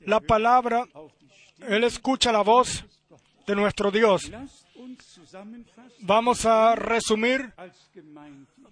la 0.00 0.20
palabra, 0.20 0.86
él 1.66 1.84
escucha 1.84 2.32
la 2.32 2.42
voz 2.42 2.84
de 3.46 3.56
nuestro 3.56 3.90
Dios. 3.90 4.30
Vamos 6.00 6.44
a 6.44 6.74
resumir 6.74 7.52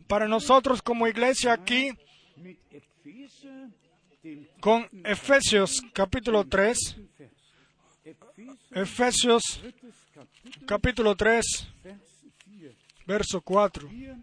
para 0.06 0.28
nosotros 0.28 0.82
como 0.82 1.06
iglesia 1.06 1.52
aquí 1.52 1.92
con 4.60 4.88
Efesios 5.04 5.80
capítulo 5.92 6.44
3, 6.44 6.96
Vers. 7.18 7.30
Epheser, 8.04 8.82
Efesios 8.82 9.60
capítulo 10.66 11.14
3, 11.14 11.44
Vers 11.82 12.02
4. 12.62 13.06
verso 13.06 13.40
4. 13.40 13.88
Hier 13.88 14.18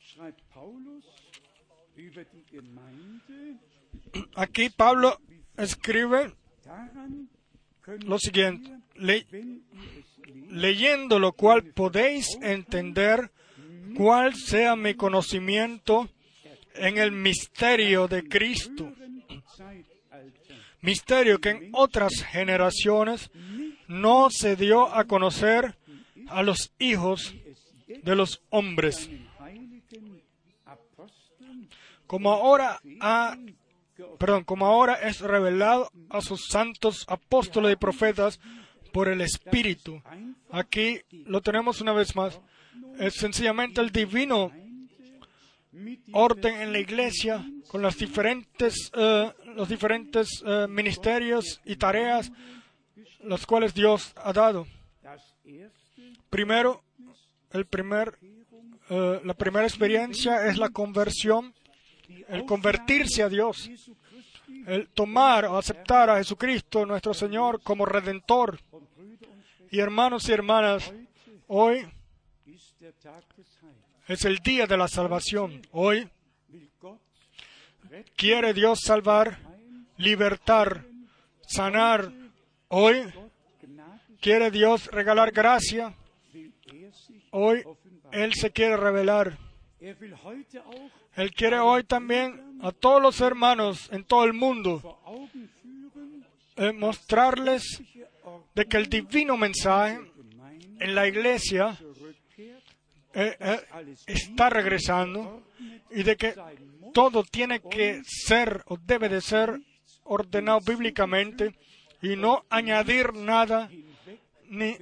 schreibt 0.00 0.40
Paulus 0.52 1.04
über 1.96 2.24
die 2.24 2.44
Gemeinde, 2.50 3.58
Aquí 4.34 4.70
Pablo 4.70 5.18
escribe 5.56 6.32
lo 8.04 8.18
siguiente, 8.18 8.70
leyendo 10.50 11.18
lo 11.18 11.32
cual 11.32 11.64
podéis 11.72 12.38
entender 12.42 13.30
cuál 13.96 14.34
sea 14.34 14.76
mi 14.76 14.94
conocimiento 14.94 16.08
en 16.74 16.98
el 16.98 17.12
misterio 17.12 18.06
de 18.08 18.28
Cristo, 18.28 18.92
misterio 20.80 21.40
que 21.40 21.50
en 21.50 21.70
otras 21.72 22.12
generaciones 22.24 23.30
no 23.86 24.30
se 24.30 24.56
dio 24.56 24.94
a 24.94 25.04
conocer 25.04 25.76
a 26.28 26.42
los 26.42 26.72
hijos 26.78 27.34
de 27.86 28.16
los 28.16 28.42
hombres, 28.50 29.10
como 32.06 32.32
ahora 32.32 32.80
ha 33.00 33.36
perdón, 34.18 34.44
como 34.44 34.66
ahora 34.66 34.94
es 34.94 35.20
revelado 35.20 35.90
a 36.10 36.20
sus 36.20 36.46
santos 36.48 37.04
apóstoles 37.08 37.72
y 37.72 37.76
profetas 37.76 38.40
por 38.92 39.08
el 39.08 39.20
Espíritu. 39.20 40.00
Aquí 40.50 41.00
lo 41.10 41.40
tenemos 41.40 41.80
una 41.80 41.92
vez 41.92 42.14
más. 42.14 42.40
Es 42.98 43.14
sencillamente 43.14 43.80
el 43.80 43.90
divino 43.90 44.52
orden 46.12 46.60
en 46.60 46.72
la 46.72 46.78
iglesia 46.78 47.44
con 47.68 47.82
las 47.82 47.96
diferentes, 47.96 48.90
eh, 48.94 49.32
los 49.54 49.68
diferentes 49.68 50.42
eh, 50.44 50.66
ministerios 50.68 51.60
y 51.64 51.76
tareas 51.76 52.30
los 53.22 53.46
cuales 53.46 53.74
Dios 53.74 54.12
ha 54.16 54.32
dado. 54.32 54.66
Primero, 56.30 56.82
el 57.52 57.66
primer, 57.66 58.18
eh, 58.90 59.20
la 59.24 59.34
primera 59.34 59.66
experiencia 59.66 60.46
es 60.46 60.58
la 60.58 60.70
conversión, 60.70 61.54
el 62.28 62.44
convertirse 62.44 63.22
a 63.22 63.28
Dios, 63.28 63.70
el 64.66 64.88
tomar 64.88 65.46
o 65.46 65.58
aceptar 65.58 66.10
a 66.10 66.18
Jesucristo, 66.18 66.86
nuestro 66.86 67.14
Señor, 67.14 67.62
como 67.62 67.86
redentor. 67.86 68.58
Y 69.70 69.80
hermanos 69.80 70.28
y 70.28 70.32
hermanas, 70.32 70.92
hoy 71.46 71.86
es 74.06 74.24
el 74.24 74.38
día 74.38 74.66
de 74.66 74.76
la 74.76 74.88
salvación. 74.88 75.62
Hoy 75.72 76.08
quiere 78.16 78.54
Dios 78.54 78.80
salvar, 78.84 79.38
libertar, 79.96 80.84
sanar. 81.46 82.12
Hoy 82.68 83.02
quiere 84.20 84.50
Dios 84.50 84.86
regalar 84.86 85.32
gracia. 85.32 85.94
Hoy. 87.30 87.64
Él 88.10 88.34
se 88.34 88.50
quiere 88.50 88.76
revelar. 88.76 89.38
Él 89.80 91.32
quiere 91.34 91.58
hoy 91.58 91.84
también 91.84 92.58
a 92.62 92.72
todos 92.72 93.02
los 93.02 93.20
hermanos 93.20 93.88
en 93.92 94.04
todo 94.04 94.24
el 94.24 94.32
mundo 94.32 94.98
eh, 96.56 96.72
mostrarles 96.72 97.82
de 98.54 98.66
que 98.66 98.76
el 98.76 98.88
divino 98.88 99.36
mensaje 99.36 100.00
en 100.80 100.94
la 100.94 101.06
iglesia 101.06 101.78
eh, 103.14 103.36
eh, 103.38 103.60
está 104.06 104.50
regresando 104.50 105.44
y 105.90 106.02
de 106.02 106.16
que 106.16 106.34
todo 106.98 107.22
tiene 107.22 107.60
que 107.60 108.02
ser 108.02 108.64
o 108.66 108.76
debe 108.76 109.08
de 109.08 109.20
ser 109.20 109.60
ordenado 110.02 110.58
bíblicamente 110.60 111.54
y 112.02 112.16
no 112.16 112.44
añadir 112.50 113.14
nada 113.14 113.70
ni 114.48 114.76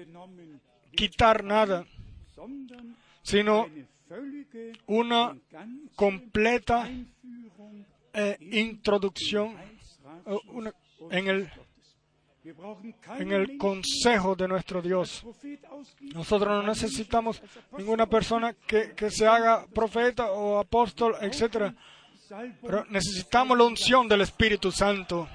quitar 0.92 1.44
nada, 1.44 1.84
sino 3.22 3.68
una 4.86 5.36
completa 5.94 6.88
eh, 8.14 8.38
introducción 8.50 9.54
eh, 10.24 10.72
en 11.10 11.28
el, 11.28 11.50
en 13.18 13.32
el 13.32 13.58
consejo 13.58 14.34
de 14.34 14.48
nuestro 14.48 14.80
Dios. 14.80 15.22
Nosotros 16.14 16.48
no 16.48 16.62
necesitamos 16.62 17.42
ninguna 17.76 18.06
persona 18.06 18.54
que, 18.54 18.94
que 18.94 19.10
se 19.10 19.26
haga 19.26 19.66
profeta 19.66 20.32
o 20.32 20.58
apóstol, 20.58 21.14
etcétera. 21.20 21.74
Pero 22.62 22.84
necesitamos 22.90 23.56
la 23.56 23.64
unción 23.64 24.08
del 24.08 24.20
Espíritu 24.22 24.70
Santo. 24.72 25.28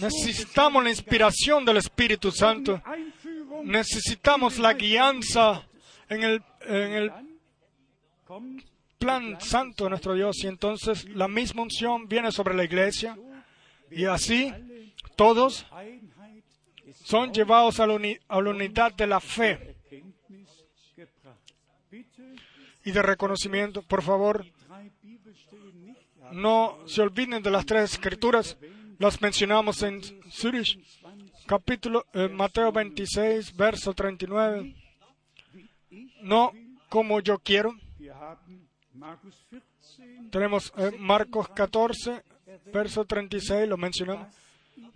Necesitamos 0.00 0.82
la 0.82 0.90
inspiración 0.90 1.64
del 1.64 1.76
Espíritu 1.76 2.30
Santo. 2.32 2.82
Necesitamos 3.62 4.58
la 4.58 4.72
guianza 4.74 5.62
en 6.08 6.22
el, 6.24 6.42
en 6.66 7.12
plan 8.98 9.40
santo 9.40 9.84
de 9.84 9.90
nuestro 9.90 10.14
Dios 10.14 10.36
y 10.42 10.46
entonces 10.48 11.04
la 11.10 11.28
misma 11.28 11.62
unción 11.62 12.08
viene 12.08 12.32
sobre 12.32 12.54
la 12.54 12.64
iglesia 12.64 13.16
y 13.90 14.06
así 14.06 14.52
todos 15.14 15.66
son 17.04 17.32
llevados 17.32 17.78
a 17.80 17.86
la, 17.86 17.94
uni- 17.94 18.18
a 18.28 18.40
la 18.40 18.50
unidad 18.50 18.92
de 18.94 19.06
la 19.06 19.20
fe 19.20 19.76
y 22.84 22.90
de 22.90 23.02
reconocimiento. 23.02 23.82
Por 23.82 24.02
favor, 24.02 24.44
no 26.34 26.78
se 26.86 27.02
olviden 27.02 27.42
de 27.42 27.50
las 27.50 27.64
tres 27.64 27.92
escrituras. 27.92 28.58
Las 28.98 29.20
mencionamos 29.20 29.82
en 29.82 30.02
Zurich, 30.30 30.78
capítulo 31.46 32.06
eh, 32.12 32.28
Mateo 32.28 32.72
26, 32.72 33.56
verso 33.56 33.94
39. 33.94 34.74
no 36.22 36.52
como 36.88 37.20
yo 37.20 37.38
quiero. 37.38 37.74
Wir 37.98 38.12
haben 38.12 38.68
Markus 38.92 39.34
14, 39.50 40.30
Tenemos 40.30 40.72
eh, 40.76 40.92
Marcos 40.98 41.48
14, 41.48 42.22
verso 42.72 43.04
36, 43.04 43.68
lo 43.68 43.76
mencionamos. 43.76 44.28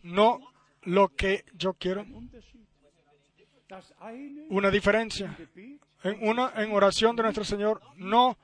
No 0.02 0.40
lo 0.82 1.08
que 1.08 1.44
yo 1.54 1.74
quiero. 1.74 2.04
Una 4.48 4.70
diferencia. 4.70 5.36
En 6.02 6.28
una 6.28 6.52
en 6.56 6.72
oración 6.72 7.16
de 7.16 7.24
nuestro 7.24 7.44
Señor, 7.44 7.82
no 7.96 8.38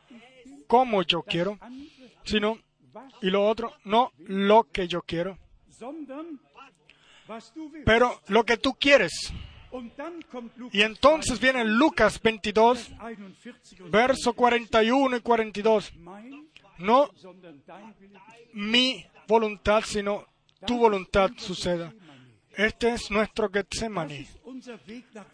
como 0.67 1.03
yo 1.03 1.23
quiero, 1.23 1.59
sino, 2.25 2.59
y 3.23 3.31
lo 3.31 3.47
otro, 3.47 3.75
no 3.85 4.13
lo 4.19 4.65
que 4.65 4.89
yo 4.89 5.03
quiero, 5.03 5.39
pero 7.85 8.21
lo 8.29 8.45
que 8.45 8.57
tú 8.57 8.75
quieres. 8.75 9.33
Y 10.73 10.83
entonces 10.83 11.41
viene 11.41 11.65
Lucas 11.65 12.21
22, 12.23 12.91
41 12.97 13.85
und 13.85 13.91
verso 13.91 14.33
41 14.33 15.17
y 15.17 15.21
42. 15.21 15.93
mein, 15.97 16.49
No 16.79 17.11
mi 18.53 19.05
voluntad, 19.27 19.83
sino 19.85 20.27
tu 20.67 20.79
voluntad 20.79 21.31
suceda. 21.37 21.93
Este 22.57 22.91
es 22.91 23.11
nuestro 23.11 23.49
Golgatha, 23.49 24.29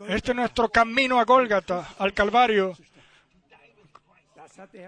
Este 0.09 0.31
es 0.33 0.37
nuestro 0.37 0.71
camino 0.71 1.21
a 1.21 1.25
Gólgata, 1.25 1.95
al 1.99 2.15
Calvario, 2.15 2.75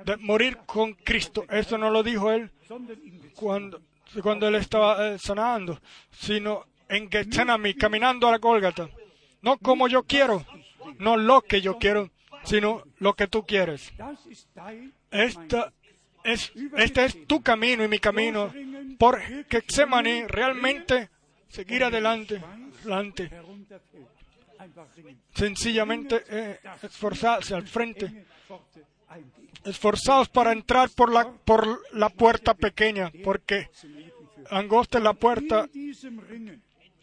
de 0.04 0.16
morir 0.18 0.58
con 0.66 0.94
Cristo. 0.94 1.44
Esto 1.48 1.78
no 1.78 1.90
lo 1.90 2.02
dijo 2.02 2.30
él 2.30 2.50
cuando, 3.34 4.48
él 4.48 4.54
estaba 4.56 5.08
eh, 5.08 5.18
sanando, 5.18 5.80
sino 6.10 6.66
en 6.88 7.10
Getsemaní, 7.10 7.74
caminando 7.74 8.28
a 8.28 8.32
la 8.32 8.38
Gólgata. 8.38 8.88
No 9.40 9.58
como 9.58 9.88
yo 9.88 10.02
quiero, 10.02 10.44
no 10.98 11.16
lo 11.16 11.42
que 11.42 11.60
yo 11.60 11.78
quiero, 11.78 12.10
sino 12.44 12.82
lo 12.98 13.14
que 13.14 13.28
tú 13.28 13.44
quieres. 13.44 13.92
Esta 15.10 15.72
es, 16.24 16.52
este 16.76 17.04
es 17.04 17.26
tu 17.26 17.42
camino 17.42 17.84
y 17.84 17.88
mi 17.88 17.98
camino. 17.98 18.52
Por 18.98 19.20
Getsemaní, 19.48 20.26
realmente 20.26 21.08
seguir 21.48 21.84
adelante, 21.84 22.42
adelante. 22.82 23.30
Sencillamente 25.34 26.22
eh, 26.28 26.60
esforzarse 26.82 27.54
al 27.54 27.66
frente. 27.66 28.26
Esforzados 29.64 30.28
para 30.28 30.52
entrar 30.52 30.90
por 30.90 31.12
la, 31.12 31.30
por 31.30 31.80
la 31.94 32.08
puerta 32.08 32.54
pequeña, 32.54 33.12
porque 33.22 33.68
angosta 34.50 34.98
es 34.98 35.04
la 35.04 35.14
puerta, 35.14 35.68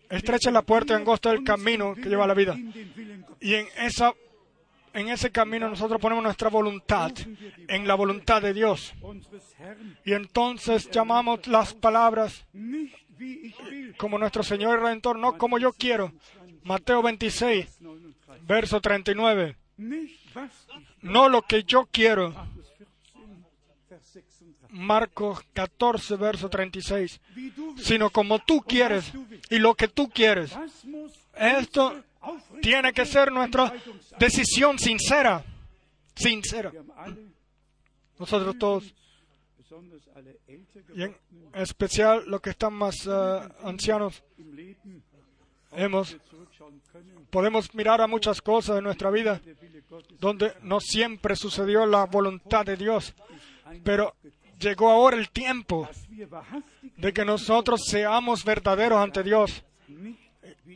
estrecha 0.10 0.50
es 0.50 0.54
la 0.54 0.62
puerta 0.62 0.94
y 0.94 0.96
angosta 0.98 1.32
el 1.32 1.44
camino 1.44 1.96
que 1.96 2.10
lleva 2.10 2.26
a 2.26 2.28
la 2.28 2.34
vida. 2.34 2.58
Y 3.40 3.54
en 3.54 3.68
esa 3.78 4.14
en 4.94 5.10
ese 5.10 5.32
camino 5.32 5.70
nosotros 5.70 6.02
ponemos 6.02 6.24
nuestra 6.24 6.50
voluntad, 6.50 7.12
en 7.68 7.88
la 7.88 7.96
voluntad 7.96 8.42
de 8.42 8.54
Dios. 8.54 8.94
Y 10.04 10.14
entonces 10.14 10.90
llamamos 10.90 11.48
las 11.48 11.74
palabras 11.74 12.46
como 13.98 14.18
nuestro 14.18 14.44
Señor 14.44 14.80
y 14.80 14.82
Redentor, 14.82 15.18
no 15.18 15.38
como 15.38 15.60
yo 15.60 15.74
quiero. 15.74 16.12
Mateo 16.64 17.02
26, 17.02 17.78
39. 17.78 18.46
verso 18.48 18.82
39. 18.82 19.56
No 21.02 21.30
lo 21.30 21.42
que 21.42 21.64
yo 21.64 21.88
quiero. 21.92 22.34
Markus 24.70 25.44
14, 25.54 26.16
Vers 26.16 26.50
36. 26.50 26.50
Marcos 26.50 26.50
14, 26.50 26.50
verso 26.50 26.50
36. 26.50 27.22
Wie 27.36 27.52
du 27.52 27.70
willst. 27.70 27.88
Sino 27.88 28.10
como 28.10 28.40
tú 28.40 28.62
quieres 28.62 29.12
y 29.50 29.58
lo 29.58 29.76
que 29.76 29.88
tú 29.88 30.10
quieres. 30.10 30.52
Esto 31.36 32.04
tiene 32.62 32.94
que 32.94 33.06
ser 33.06 33.32
nuestra 33.32 33.74
decisión 34.20 34.78
sincera. 34.78 35.44
Sincera. 36.16 36.72
Nosotros 38.20 38.58
todos, 38.58 38.94
y 40.94 41.04
en 41.04 41.16
especial 41.54 42.24
los 42.28 42.42
que 42.42 42.50
están 42.50 42.74
más 42.74 43.08
eh, 43.08 43.40
ancianos, 43.64 44.22
hemos, 45.72 46.18
podemos 47.30 47.74
mirar 47.74 48.02
a 48.02 48.08
muchas 48.08 48.42
cosas 48.42 48.76
de 48.76 48.82
nuestra 48.82 49.10
vida 49.10 49.42
donde 50.20 50.54
no 50.62 50.80
siempre 50.80 51.36
sucedió 51.36 51.86
la 51.86 52.06
voluntad 52.06 52.66
de 52.66 52.78
Dios. 52.78 53.14
Pero 53.84 54.16
llegó 54.60 54.90
ahora 54.90 55.18
el 55.18 55.30
tiempo 55.30 55.90
de 56.98 57.14
que 57.14 57.26
nosotros 57.26 57.82
seamos 57.86 58.44
verdaderos 58.44 59.00
ante 59.00 59.24
Dios 59.24 59.64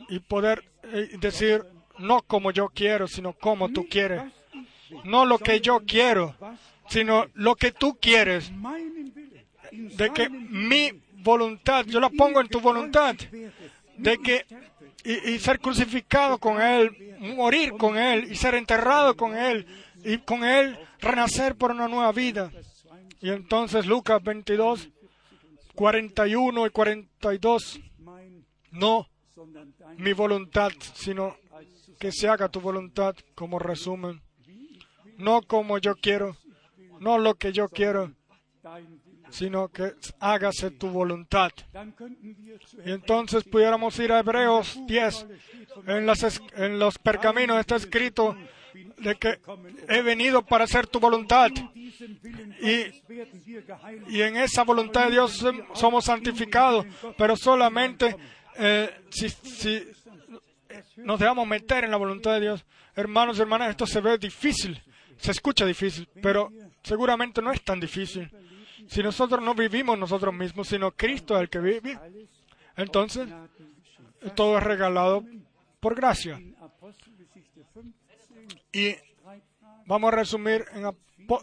y 0.08 0.18
poder 0.20 0.64
eh, 0.82 1.16
decir, 1.20 1.64
no 1.98 2.22
como 2.22 2.50
yo 2.50 2.68
quiero, 2.68 3.06
sino 3.06 3.32
como 3.32 3.70
tú 3.70 3.86
quieres. 3.88 4.22
No 5.04 5.24
lo 5.24 5.38
que 5.38 5.60
yo 5.60 5.80
quiero, 5.86 6.34
sino 6.88 7.26
lo 7.34 7.56
que 7.56 7.72
tú 7.72 7.98
quieres. 8.00 8.52
De 9.72 10.10
que 10.10 10.28
mi 10.28 10.90
voluntad, 11.14 11.84
yo 11.86 12.00
la 12.00 12.10
pongo 12.10 12.40
en 12.40 12.48
tu 12.48 12.60
voluntad. 12.60 13.16
De 13.96 14.18
que 14.18 14.44
y, 15.02 15.38
ser 15.38 15.60
crucificado 15.60 16.38
con 16.38 16.60
Él, 16.60 17.16
morir 17.36 17.72
con 17.72 17.98
Él 17.98 18.30
y 18.30 18.36
ser 18.36 18.54
enterrado 18.54 19.16
con 19.16 19.36
Él 19.36 19.66
y 20.04 20.18
con 20.18 20.44
Él 20.44 20.78
renacer 21.00 21.56
por 21.56 21.70
una 21.70 21.88
nueva 21.88 22.12
vida. 22.12 22.50
Y 23.20 23.30
entonces 23.30 23.86
Lucas 23.86 24.22
22, 24.22 24.88
41 25.74 26.66
y 26.66 26.70
42, 26.70 27.80
mein, 27.98 28.46
no 28.70 29.08
mi 29.98 30.12
voluntad, 30.12 30.70
sino 30.94 31.36
que 31.98 32.12
se 32.12 32.28
haga 32.28 32.48
tu 32.48 32.60
voluntad 32.60 33.14
como 33.34 33.58
resumen. 33.58 34.20
No 35.16 35.42
como 35.42 35.78
yo 35.78 35.94
quiero, 35.96 36.36
no 37.00 37.18
lo 37.18 37.34
que 37.34 37.52
yo 37.52 37.68
quiero. 37.68 38.12
Sino 39.34 39.68
que 39.68 39.92
hágase 40.20 40.70
tu 40.70 40.88
voluntad. 40.88 41.50
Y 42.84 42.90
entonces 42.92 43.42
pudiéramos 43.44 43.98
ir 43.98 44.12
a 44.12 44.20
Hebreos 44.20 44.78
10. 44.86 45.26
En, 45.86 46.06
las 46.06 46.40
en 46.56 46.78
los 46.78 46.98
pergaminos 46.98 47.58
está 47.58 47.76
escrito 47.76 48.36
de 48.98 49.16
que 49.16 49.38
he 49.88 50.02
venido 50.02 50.42
para 50.42 50.64
hacer 50.64 50.86
tu 50.86 51.00
voluntad. 51.00 51.50
Y, 52.60 53.02
y 54.08 54.22
en 54.22 54.36
esa 54.36 54.62
voluntad 54.64 55.06
de 55.06 55.10
Dios 55.12 55.42
som- 55.42 55.64
somos 55.74 56.04
santificados, 56.04 56.86
pero 57.18 57.36
solamente 57.36 58.16
eh, 58.56 58.90
si, 59.10 59.28
si 59.28 59.82
nos 60.98 61.18
dejamos 61.18 61.46
meter 61.46 61.84
en 61.84 61.90
la 61.90 61.96
voluntad 61.96 62.34
de 62.34 62.40
Dios. 62.40 62.64
Hermanos 62.96 63.36
y 63.38 63.40
hermanas, 63.42 63.70
esto 63.70 63.86
se 63.86 64.00
ve 64.00 64.16
difícil, 64.18 64.80
se 65.16 65.32
escucha 65.32 65.66
difícil, 65.66 66.08
pero 66.22 66.50
seguramente 66.84 67.42
no 67.42 67.50
es 67.50 67.62
tan 67.62 67.80
difícil. 67.80 68.30
Si 68.88 69.02
nosotros 69.02 69.42
no 69.42 69.54
vivimos 69.54 69.98
nosotros 69.98 70.34
mismos, 70.34 70.68
sino 70.68 70.92
Cristo 70.92 71.36
es 71.36 71.42
el 71.42 71.48
que 71.48 71.60
vive, 71.60 71.98
entonces 72.76 73.28
todo 74.34 74.58
es 74.58 74.64
regalado 74.64 75.24
por 75.80 75.94
gracia. 75.94 76.38
In 76.38 76.56
Apostelgeschichte 76.60 77.64
15, 77.74 78.68
Y 78.72 78.96
vamos 79.86 80.12
a 80.12 80.16
resumir 80.16 80.64
en 80.72 80.90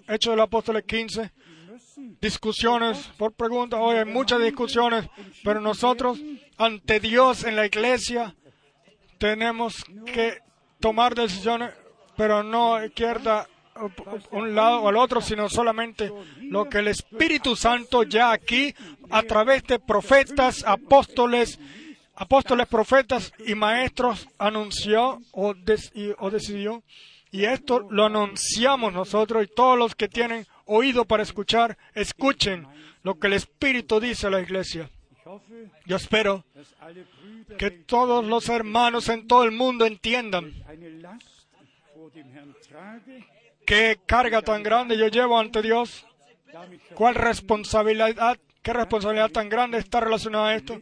Hechos 0.08 0.34
del 0.34 0.42
Apóstol 0.42 0.84
15, 0.84 1.22
Wir 1.22 1.72
müssen 1.72 2.18
discusiones 2.20 2.98
por 3.18 3.34
preguntas. 3.34 3.80
Hoy 3.82 3.98
hay 3.98 4.06
muchas 4.06 4.42
discusiones, 4.42 5.08
pero 5.44 5.62
nosotros 5.62 6.20
ante 6.58 7.00
Dios 7.00 7.44
en 7.44 7.56
la 7.56 7.66
iglesia 7.66 8.36
tenemos 9.18 9.84
que 10.06 10.40
tomar 10.80 11.16
decisiones, 11.16 11.74
pero 12.18 12.44
no 12.44 12.84
izquierda 12.84 13.48
un 14.32 14.56
lado 14.56 14.82
o 14.82 14.90
al 14.90 14.98
otro, 14.98 15.22
sino 15.22 15.50
solamente 15.50 16.12
lo 16.42 16.70
que 16.70 16.80
el 16.80 16.88
Espíritu 16.88 17.56
Santo 17.56 18.04
ya 18.04 18.32
aquí 18.32 18.74
a 19.10 19.24
través 19.24 19.64
de 19.64 19.80
profetas, 19.80 20.64
apóstoles, 20.66 21.60
apóstoles, 22.16 22.68
profetas 22.68 23.34
y 23.46 23.56
maestros 23.56 24.28
anunció 24.38 25.22
o, 25.32 25.54
des- 25.54 25.92
y- 25.96 26.12
o 26.20 26.30
decidió. 26.30 26.84
Y 27.32 27.46
esto 27.46 27.88
lo 27.90 28.06
anunciamos 28.06 28.92
nosotros 28.94 29.44
y 29.46 29.48
todos 29.48 29.78
los 29.80 29.96
que 29.96 30.10
tienen 30.10 30.46
oído 30.66 31.06
para 31.06 31.24
escuchar, 31.24 31.78
escuchen 31.96 32.68
lo 33.04 33.18
que 33.20 33.28
el 33.28 33.34
Espíritu 33.34 34.00
dice 34.00 34.28
a 34.28 34.30
la 34.30 34.42
iglesia. 34.42 34.90
Yo 35.86 35.96
espero 35.96 36.44
que 37.58 37.72
todos 37.72 38.26
los 38.26 38.50
hermanos 38.50 39.08
en 39.10 39.28
todo 39.28 39.44
el 39.46 39.52
mundo 39.52 39.86
entiendan 39.86 40.54
qué 43.72 44.02
carga 44.06 44.42
tan 44.42 44.64
grande 44.64 44.98
yo 44.98 45.08
llevo 45.08 45.40
ante 45.40 45.62
Dios, 45.62 46.06
cuál 46.94 47.16
responsabilidad, 47.16 48.38
qué 48.62 48.74
responsabilidad 48.74 49.32
tan 49.32 49.48
grande 49.48 49.78
está 49.78 50.02
relacionada 50.02 50.50
a 50.50 50.56
esto. 50.56 50.82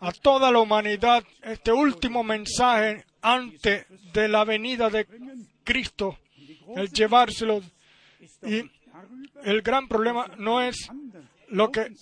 A 0.00 0.10
toda 0.12 0.50
la 0.50 0.60
humanidad, 0.60 1.22
este 1.42 1.72
último 1.72 2.24
mensaje 2.24 3.04
antes 3.20 3.84
de 4.14 4.28
la 4.28 4.44
venida 4.44 4.88
de 4.88 5.06
Cristo, 5.62 6.18
el 6.74 6.88
llevárselo. 6.90 7.60
Y 8.42 8.62
el 9.42 9.60
gran 9.60 9.86
problema 9.86 10.26
no 10.38 10.62
es 10.62 10.88
lo 11.48 11.70
que 11.70 11.92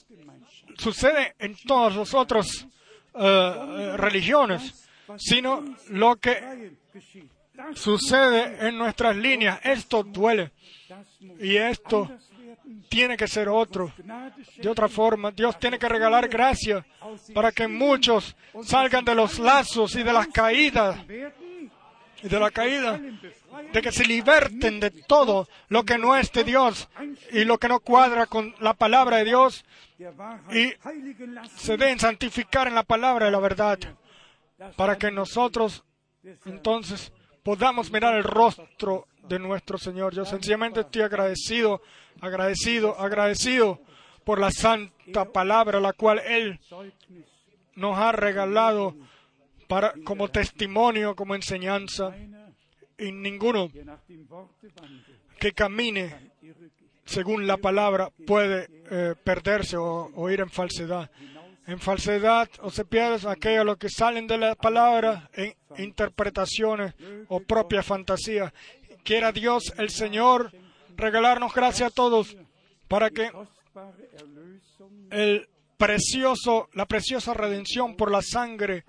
sucede 0.78 1.34
en 1.40 1.56
todas 1.56 1.96
las 1.96 2.14
otras 2.14 2.68
eh, 3.14 3.94
religiones, 3.96 4.88
sino 5.18 5.64
lo 5.88 6.14
que. 6.16 6.70
Sucede 7.74 8.68
en 8.68 8.78
nuestras 8.78 9.16
líneas. 9.16 9.60
Esto 9.62 10.02
duele. 10.02 10.52
Y 11.40 11.56
esto 11.56 12.10
tiene 12.88 13.16
que 13.16 13.28
ser 13.28 13.48
otro. 13.48 13.92
De 14.56 14.68
otra 14.68 14.88
forma, 14.88 15.30
Dios 15.30 15.58
tiene 15.58 15.78
que 15.78 15.88
regalar 15.88 16.28
gracia 16.28 16.84
para 17.34 17.52
que 17.52 17.66
muchos 17.66 18.36
salgan 18.62 19.04
de 19.04 19.14
los 19.14 19.38
lazos 19.38 19.94
y 19.94 20.02
de 20.02 20.12
las 20.12 20.28
caídas 20.28 20.98
y 22.22 22.28
de 22.28 22.38
la 22.38 22.50
caída, 22.50 23.00
de 23.72 23.82
que 23.82 23.90
se 23.90 24.04
liberten 24.04 24.78
de 24.78 24.90
todo 24.90 25.48
lo 25.68 25.84
que 25.84 25.98
no 25.98 26.16
es 26.16 26.30
de 26.32 26.44
Dios 26.44 26.88
y 27.32 27.44
lo 27.44 27.58
que 27.58 27.68
no 27.68 27.80
cuadra 27.80 28.26
con 28.26 28.54
la 28.60 28.74
palabra 28.74 29.18
de 29.18 29.24
Dios 29.24 29.64
y 30.52 30.72
se 31.56 31.76
deben 31.76 31.98
santificar 31.98 32.68
en 32.68 32.74
la 32.74 32.84
palabra 32.84 33.26
de 33.26 33.32
la 33.32 33.40
verdad 33.40 33.78
para 34.76 34.96
que 34.96 35.10
nosotros 35.10 35.84
entonces 36.46 37.12
podamos 37.43 37.90
mirar 37.90 38.14
el 38.14 38.24
rostro 38.24 39.06
de 39.28 39.39
nuestro 39.39 39.78
Señor. 39.78 40.14
Yo 40.14 40.24
sencillamente 40.24 40.81
estoy 40.81 41.02
agradecido, 41.02 41.82
agradecido, 42.20 42.98
agradecido 42.98 43.81
por 44.24 44.40
la 44.40 44.51
santa 44.51 45.24
palabra 45.24 45.81
la 45.81 45.93
cual 45.93 46.20
Él 46.20 46.60
nos 47.74 47.98
ha 47.98 48.12
regalado 48.12 48.94
para, 49.69 49.94
como 50.05 50.28
testimonio, 50.28 51.16
como 51.16 51.35
enseñanza. 51.35 52.14
Y 52.98 53.10
ninguno 53.10 53.70
que 55.39 55.52
camine 55.52 56.32
según 57.05 57.47
la 57.47 57.56
palabra 57.56 58.10
puede 58.27 58.69
eh, 58.90 59.14
perderse 59.24 59.77
o, 59.77 60.10
o, 60.14 60.31
ir 60.31 60.40
en 60.40 60.51
falsedad. 60.51 61.10
En 61.66 61.78
falsedad 61.78 62.48
o 62.60 62.70
se 62.70 62.84
pierde 62.84 63.28
aquello 63.28 63.64
lo 63.64 63.76
que 63.76 63.89
salen 63.89 64.26
de 64.26 64.36
la 64.36 64.55
palabra 64.56 65.30
en 65.34 65.55
interpretaciones 65.78 66.94
o 67.28 67.40
propia 67.40 67.82
fantasía. 67.82 68.52
Quiera 69.05 69.30
Dios, 69.30 69.72
el 69.78 69.90
Señor, 69.90 70.52
regalarnos 70.97 71.55
gracia 71.55 71.86
a 71.86 71.90
todos 71.90 72.36
para 72.89 73.10
que 73.10 73.30
el 75.10 75.48
precioso, 75.76 76.68
la 76.74 76.86
preciosa 76.86 77.34
redención 77.34 77.97
por 77.97 78.10
la 78.10 78.22
sangre 78.22 78.84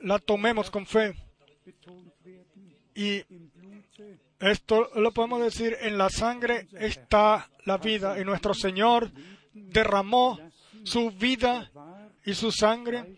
la 0.00 0.18
tomemos 0.18 0.70
con 0.70 0.86
fe. 0.86 1.14
Y 2.94 3.22
esto 4.40 4.90
lo 4.96 5.12
podemos 5.12 5.40
decir, 5.42 5.76
en 5.80 5.98
la 5.98 6.10
sangre 6.10 6.68
está 6.72 7.48
la 7.64 7.78
vida 7.78 8.20
y 8.20 8.24
nuestro 8.24 8.54
Señor 8.54 9.10
derramó 9.52 10.38
su 10.84 11.10
vida 11.10 11.70
y 12.26 12.34
su 12.34 12.52
sangre. 12.52 13.16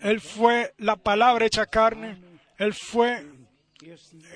Él 0.00 0.20
fue 0.20 0.74
la 0.78 0.96
palabra 0.96 1.46
hecha 1.46 1.66
carne. 1.66 2.20
Él 2.58 2.74
fue 2.74 3.24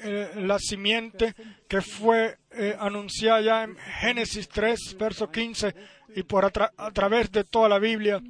eh, 0.02 0.30
la 0.36 0.58
simiente 0.58 1.34
que 1.68 1.82
fue 1.82 2.38
eh, 2.50 2.74
anunciada 2.78 3.40
ya 3.40 3.64
en 3.64 3.76
Génesis 3.76 4.48
3, 4.48 4.96
verso 4.98 5.30
15, 5.30 5.74
y 6.14 6.22
por 6.22 6.44
a, 6.44 6.50
a 6.76 6.90
través 6.92 7.30
de 7.30 7.44
toda 7.44 7.68
la 7.68 7.78
Biblia. 7.78 8.22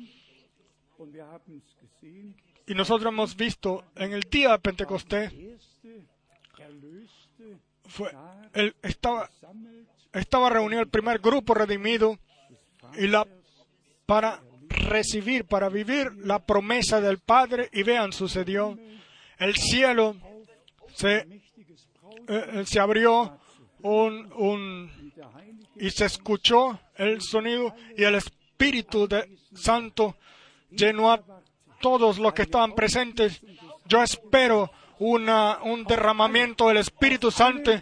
Y 2.66 2.74
nosotros 2.74 3.12
hemos 3.12 3.36
visto 3.36 3.84
en 3.94 4.12
el 4.12 4.22
día 4.22 4.52
de 4.52 4.58
Pentecostés, 4.58 5.32
fue, 7.84 8.10
él 8.52 8.74
estaba, 8.82 9.30
estaba 10.12 10.50
reunido 10.50 10.82
el 10.82 10.88
primer 10.88 11.20
grupo 11.20 11.54
redimido 11.54 12.18
y 12.98 13.06
la, 13.06 13.26
para 14.06 14.42
recibir, 14.68 15.44
para 15.44 15.68
vivir 15.68 16.12
la 16.18 16.38
promesa 16.38 17.00
del 17.00 17.18
Padre 17.18 17.68
y 17.72 17.82
vean, 17.82 18.12
sucedió. 18.12 18.78
El 19.38 19.56
cielo 19.56 20.16
se, 20.94 21.42
eh, 22.28 22.64
se 22.64 22.80
abrió 22.80 23.38
un, 23.82 24.32
un, 24.34 25.12
y 25.76 25.90
se 25.90 26.06
escuchó 26.06 26.80
el 26.96 27.20
sonido 27.20 27.74
y 27.96 28.04
el 28.04 28.14
Espíritu 28.14 29.06
de 29.06 29.36
Santo 29.54 30.16
llenó 30.70 31.12
a 31.12 31.22
todos 31.80 32.18
los 32.18 32.32
que 32.32 32.42
estaban 32.42 32.74
presentes. 32.74 33.42
Yo 33.86 34.02
espero 34.02 34.70
una, 34.98 35.58
un 35.62 35.84
derramamiento 35.84 36.68
del 36.68 36.78
Espíritu 36.78 37.30
Santo 37.30 37.72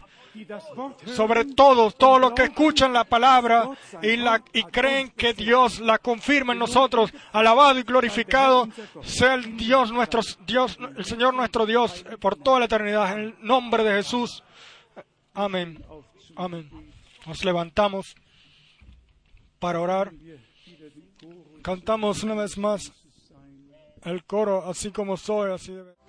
sobre 1.06 1.44
todos, 1.44 1.94
todos 1.96 2.20
los 2.20 2.32
que 2.32 2.44
escuchan 2.44 2.92
la 2.92 3.04
palabra 3.04 3.70
y, 4.02 4.16
la, 4.16 4.42
y 4.52 4.62
creen 4.64 5.10
que 5.10 5.32
Dios 5.32 5.80
la 5.80 5.98
confirma 5.98 6.52
en 6.52 6.58
nosotros. 6.58 7.12
Alabado 7.32 7.78
y 7.78 7.82
glorificado 7.82 8.68
sea 9.02 9.34
el 9.34 9.56
Dios 9.56 9.92
nuestro, 9.92 10.20
Dios, 10.46 10.78
el 10.96 11.04
Señor 11.04 11.34
nuestro 11.34 11.66
Dios 11.66 12.04
por 12.20 12.36
toda 12.36 12.60
la 12.60 12.64
eternidad. 12.66 13.12
En 13.12 13.18
el 13.18 13.34
nombre 13.40 13.84
de 13.84 13.96
Jesús. 14.02 14.42
Amén. 15.32 15.84
Amén. 16.36 16.70
Nos 17.26 17.44
levantamos 17.44 18.14
para 19.58 19.80
orar. 19.80 20.12
Cantamos 21.62 22.22
una 22.22 22.34
vez 22.34 22.58
más 22.58 22.92
el 24.04 24.24
coro, 24.24 24.68
así 24.68 24.90
como 24.90 25.16
soy, 25.16 25.52
así 25.52 25.72
debe. 25.72 26.03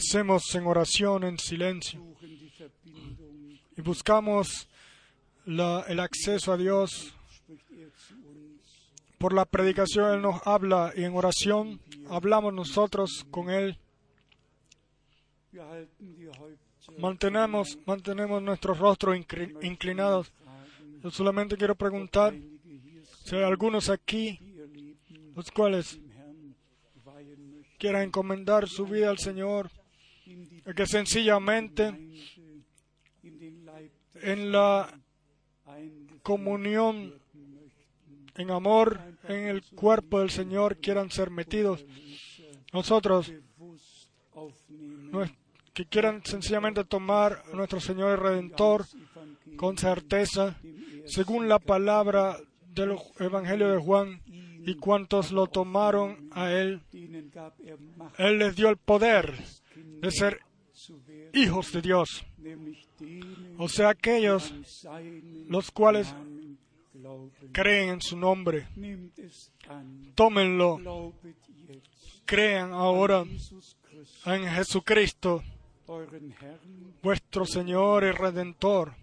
Permanecemos 0.00 0.54
en 0.54 0.66
oración, 0.66 1.24
en 1.24 1.38
silencio, 1.38 2.00
y 3.76 3.82
buscamos 3.82 4.66
el 5.44 6.00
acceso 6.00 6.54
a 6.54 6.56
Dios. 6.56 7.14
Por 9.18 9.34
la 9.34 9.44
predicación 9.44 10.14
Él 10.14 10.22
nos 10.22 10.40
habla 10.46 10.94
y 10.96 11.04
en 11.04 11.14
oración 11.14 11.82
hablamos 12.08 12.54
nosotros 12.54 13.26
con 13.30 13.50
Él. 13.50 13.78
Mantenemos, 16.96 17.78
mantenemos 17.84 18.42
nuestros 18.42 18.78
rostros 18.78 19.18
inclinados. 19.60 20.32
Yo 21.02 21.10
solamente 21.10 21.58
quiero 21.58 21.74
preguntar 21.74 22.34
Si 23.24 23.36
hay 23.36 23.42
algunos 23.42 23.90
aquí, 23.90 24.40
los 25.36 25.50
cuales 25.50 26.00
quieran 27.78 28.04
encomendar 28.04 28.66
su 28.66 28.86
vida 28.86 29.10
al 29.10 29.18
Señor, 29.18 29.70
que 30.74 30.86
sencillamente 30.86 31.92
en 34.14 34.52
la 34.52 35.00
comunión, 36.22 37.14
en 38.36 38.50
amor, 38.50 39.00
en 39.24 39.48
el 39.48 39.62
cuerpo 39.62 40.20
del 40.20 40.30
Señor 40.30 40.78
quieran 40.78 41.10
ser 41.10 41.30
metidos. 41.30 41.84
Nosotros, 42.72 43.32
que 45.72 45.86
quieran 45.86 46.24
sencillamente 46.24 46.84
tomar 46.84 47.42
a 47.52 47.56
nuestro 47.56 47.80
Señor 47.80 48.18
y 48.18 48.22
Redentor 48.22 48.86
con 49.56 49.76
certeza, 49.78 50.58
según 51.06 51.48
la 51.48 51.58
palabra 51.58 52.36
del 52.68 52.96
Evangelio 53.18 53.68
de 53.70 53.78
Juan, 53.78 54.22
y 54.66 54.74
cuantos 54.74 55.32
lo 55.32 55.46
tomaron 55.46 56.28
a 56.32 56.52
Él, 56.52 56.82
Él 58.18 58.38
les 58.38 58.56
dio 58.56 58.68
el 58.68 58.76
poder 58.76 59.34
de 60.00 60.10
ser 60.10 60.40
hijos 61.32 61.72
de 61.72 61.82
Dios. 61.82 62.24
O 63.58 63.68
sea, 63.68 63.90
aquellos 63.90 64.52
los 65.48 65.70
cuales 65.70 66.14
creen 67.52 67.90
en 67.90 68.00
su 68.00 68.16
nombre, 68.16 68.68
tómenlo, 70.14 71.12
crean 72.24 72.72
ahora 72.72 73.24
en 74.26 74.48
Jesucristo, 74.48 75.42
vuestro 77.02 77.44
Señor 77.44 78.04
y 78.04 78.12
Redentor, 78.12 78.94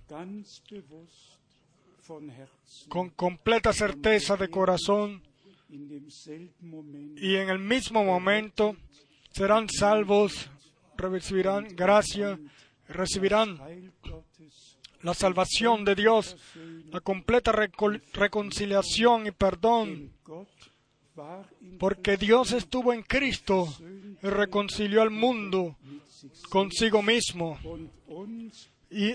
con 2.88 3.10
completa 3.11 3.74
certeza 3.74 4.38
de 4.38 4.49
corazón 4.49 5.22
y 5.69 7.36
en 7.36 7.49
el 7.49 7.60
mismo 7.60 8.03
momento 8.03 8.78
serán 9.32 9.68
salvos, 9.69 10.49
recibirán 10.98 11.68
gracia, 11.76 12.40
recibirán 12.88 13.60
la 15.02 15.14
salvación 15.14 15.86
de 15.86 15.95
Dios, 15.95 16.36
la 16.91 16.99
completa 16.99 17.52
reconciliación 17.52 19.28
y 19.28 19.32
perdón, 19.32 20.11
porque 21.80 22.18
Dios 22.18 22.52
estuvo 22.52 22.94
en 22.94 23.03
Cristo 23.03 23.68
y 24.22 24.28
reconcilió 24.28 25.02
al 25.02 25.11
mundo 25.11 25.78
consigo 26.49 27.02
mismo. 27.02 27.60
Y 28.90 29.11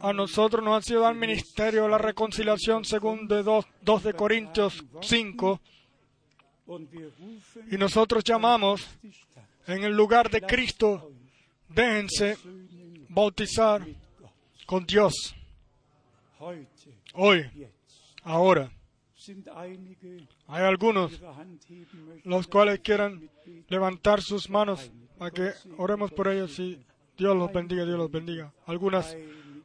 a 0.00 0.12
nosotros 0.12 0.62
nos 0.62 0.78
ha 0.78 0.82
sido 0.82 1.00
dado 1.00 1.12
el 1.12 1.18
ministerio 1.18 1.84
de 1.84 1.88
la 1.88 1.98
reconciliación 1.98 2.84
según 2.84 3.26
de 3.26 3.42
2, 3.42 3.64
de 4.02 4.12
Corintios 4.12 4.84
5. 5.00 5.60
Y 7.70 7.76
nosotros 7.78 8.22
llamamos 8.22 8.86
en 9.66 9.84
el 9.84 9.96
lugar 9.96 10.30
de 10.30 10.40
Cristo, 10.40 11.12
déjense 11.68 12.36
bautizar 13.08 13.86
con 14.66 14.86
Dios. 14.86 15.34
Hoy, 17.14 17.50
ahora, 18.22 18.70
hay 20.46 20.62
algunos 20.62 21.20
los 22.24 22.46
cuales 22.46 22.80
quieran 22.80 23.28
levantar 23.68 24.22
sus 24.22 24.48
manos 24.48 24.90
para 25.18 25.30
que 25.30 25.50
oremos 25.76 26.10
por 26.10 26.28
ellos 26.28 26.58
y 26.58 26.82
Dios 27.18 27.36
los 27.36 27.52
bendiga, 27.52 27.84
Dios 27.84 27.98
los 27.98 28.10
bendiga. 28.10 28.52
Algunas 28.66 29.14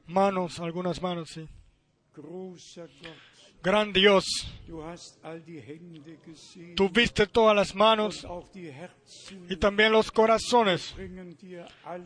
manos, 0.07 0.59
algunas 0.59 1.01
manos, 1.01 1.29
sí. 1.29 1.47
Gran 3.65 3.91
Dios, 3.91 4.25
tú 6.75 6.87
viste 6.87 7.25
todas 7.25 7.55
las 7.55 7.73
manos 7.73 8.23
y 9.49 9.55
también 9.55 9.91
los 9.91 10.11
corazones. 10.11 10.95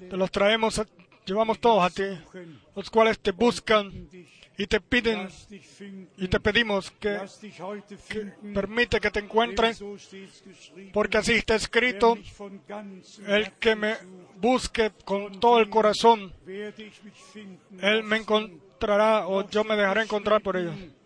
Te 0.10 0.16
los 0.16 0.32
traemos, 0.32 0.82
llevamos 1.26 1.60
todos 1.60 1.84
a 1.84 1.90
ti, 1.90 2.06
los 2.74 2.90
cuales 2.90 3.20
te 3.20 3.32
buscan 3.32 3.92
y 4.58 4.68
te 4.68 4.80
piden 4.80 5.28
y 6.16 6.30
te 6.30 6.40
pedimos 6.40 6.92
que, 6.92 7.20
permite 8.54 9.02
que 9.02 9.12
te 9.12 9.20
encuentren, 9.20 9.76
porque 10.94 11.18
así 11.18 11.34
está 11.34 11.56
escrito, 11.56 12.18
el 13.28 13.52
que 13.60 13.76
me 13.76 13.98
busque 14.38 14.94
con 15.04 15.42
todo 15.42 15.60
el 15.60 15.70
corazón, 15.70 16.34
él 17.82 18.04
me 18.06 18.16
encontrará 18.16 19.28
o 19.28 19.50
yo 19.50 19.66
me 19.66 19.76
dejaré 19.76 20.04
encontrar 20.04 20.42
por 20.42 20.56
ellos. 20.56 20.99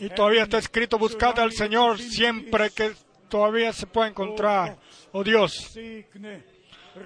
Y 0.00 0.08
todavía 0.10 0.42
está 0.44 0.58
escrito, 0.58 0.98
buscad 0.98 1.38
al 1.38 1.52
Señor 1.52 1.98
siempre 1.98 2.70
que 2.70 2.92
todavía 3.28 3.72
se 3.72 3.86
pueda 3.86 4.08
encontrar. 4.08 4.76
Oh 5.12 5.24
Dios, 5.24 5.78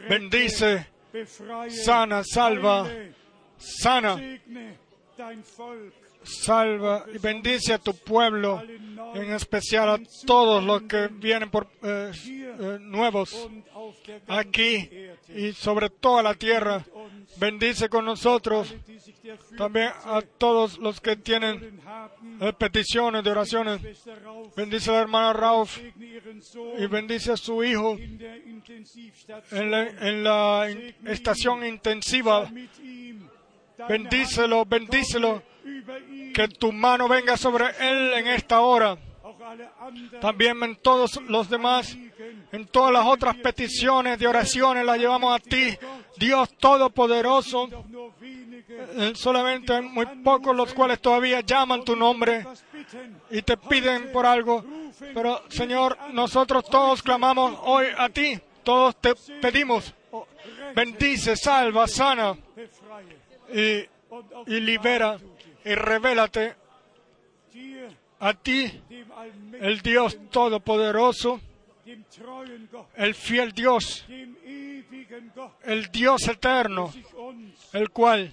bendice, 0.09 0.89
sana, 1.69 2.23
salva, 2.24 2.89
sana 3.57 4.20
salva 6.24 7.05
y 7.12 7.19
bendice 7.19 7.73
a 7.73 7.78
tu 7.78 7.94
pueblo, 7.94 8.62
en 9.15 9.32
especial 9.32 9.89
a 9.89 10.01
todos 10.27 10.62
los 10.62 10.82
que 10.82 11.09
vienen 11.09 11.51
por 11.51 11.69
eh, 11.82 12.12
eh, 12.24 12.78
nuevos 12.81 13.49
aquí 14.28 14.89
y 15.28 15.53
sobre 15.53 15.90
toda 15.90 16.23
la 16.23 16.35
tierra. 16.35 16.85
Bendice 17.36 17.89
con 17.89 18.05
nosotros 18.05 18.74
también 19.57 19.90
a 20.05 20.20
todos 20.20 20.78
los 20.78 21.01
que 21.01 21.16
tienen 21.16 21.81
eh, 22.40 22.53
peticiones 22.53 23.24
de 23.24 23.31
oraciones. 23.31 23.81
Bendice 24.57 24.90
a 24.90 24.94
la 24.94 25.01
hermana 25.01 25.32
Rauf 25.32 25.78
y 26.78 26.86
bendice 26.86 27.32
a 27.32 27.36
su 27.36 27.65
hijo 27.65 27.97
en 29.51 29.70
la, 29.70 29.82
en 29.82 30.24
la 30.24 30.69
estación 31.07 31.65
intensiva 31.65 32.51
Bendícelo, 33.89 34.65
bendícelo. 34.65 35.43
Que 36.34 36.48
tu 36.48 36.72
mano 36.72 37.09
venga 37.09 37.36
sobre 37.36 37.66
él 37.80 38.14
en 38.14 38.26
esta 38.28 38.60
hora. 38.60 38.97
También 40.20 40.62
en 40.62 40.76
todos 40.76 41.20
los 41.28 41.48
demás, 41.48 41.97
en 42.52 42.66
todas 42.66 42.93
las 42.93 43.06
otras 43.06 43.36
peticiones 43.36 44.18
de 44.18 44.26
oraciones 44.26 44.84
las 44.84 44.98
llevamos 44.98 45.34
a 45.34 45.39
ti, 45.39 45.76
Dios 46.16 46.56
Todopoderoso. 46.59 47.68
Solamente 49.14 49.80
muy 49.80 50.06
pocos 50.24 50.55
los 50.56 50.72
cuales 50.72 51.01
todavía 51.01 51.40
llaman 51.40 51.84
tu 51.84 51.97
nombre 51.97 52.47
y 53.30 53.43
te 53.43 53.56
piden 53.56 54.12
por 54.12 54.26
algo. 54.26 54.64
Pero 55.14 55.43
Señor, 55.48 55.98
nosotros 56.12 56.64
todos 56.64 57.02
clamamos 57.02 57.59
hoy 57.64 57.86
a 57.97 58.09
ti, 58.09 58.39
todos 58.62 58.97
te 58.97 59.14
pedimos. 59.40 59.94
Bendice, 60.74 61.36
salva, 61.36 61.86
sana 61.86 62.36
y, 63.52 63.86
libera 64.47 65.18
y 65.64 65.74
revélate 65.74 66.55
a 68.20 68.34
ti, 68.34 68.82
el 69.60 69.80
Dios 69.80 70.18
Todopoderoso, 70.30 71.40
el 72.94 73.14
fiel 73.14 73.52
Dios, 73.52 74.06
el 75.64 75.90
Dios 75.90 76.28
eterno, 76.28 76.93
el 77.72 77.90
cual 77.90 78.30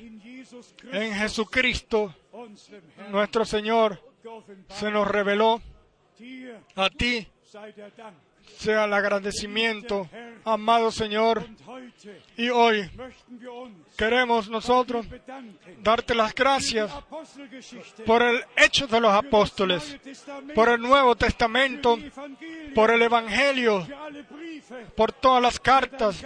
en 0.92 1.14
Jesucristo, 1.14 2.14
nuestro 3.10 3.46
Señor, 3.46 4.02
se 4.70 4.92
nos 4.92 5.08
reveló. 5.08 5.62
A 6.76 6.90
ti 6.90 7.28
sea 8.58 8.86
el 8.86 8.94
agradecimiento, 8.94 10.10
amado 10.44 10.92
Señor. 10.92 11.46
Y 12.38 12.50
hoy 12.50 12.90
queremos 13.98 14.50
nosotros 14.50 15.06
darte 15.82 16.16
las 16.16 16.34
gracias 16.34 16.92
por 18.06 18.22
el 18.22 18.44
hecho 18.56 18.88
de 18.88 19.02
los 19.02 19.14
apóstoles, 19.14 19.98
por 20.56 20.70
el 20.70 20.82
Nuevo 20.82 21.16
Testamento, 21.16 21.98
por 22.74 22.92
el 22.92 23.02
Evangelio, 23.02 23.86
por 24.96 25.12
todas 25.12 25.42
las 25.42 25.60
cartas, 25.60 26.24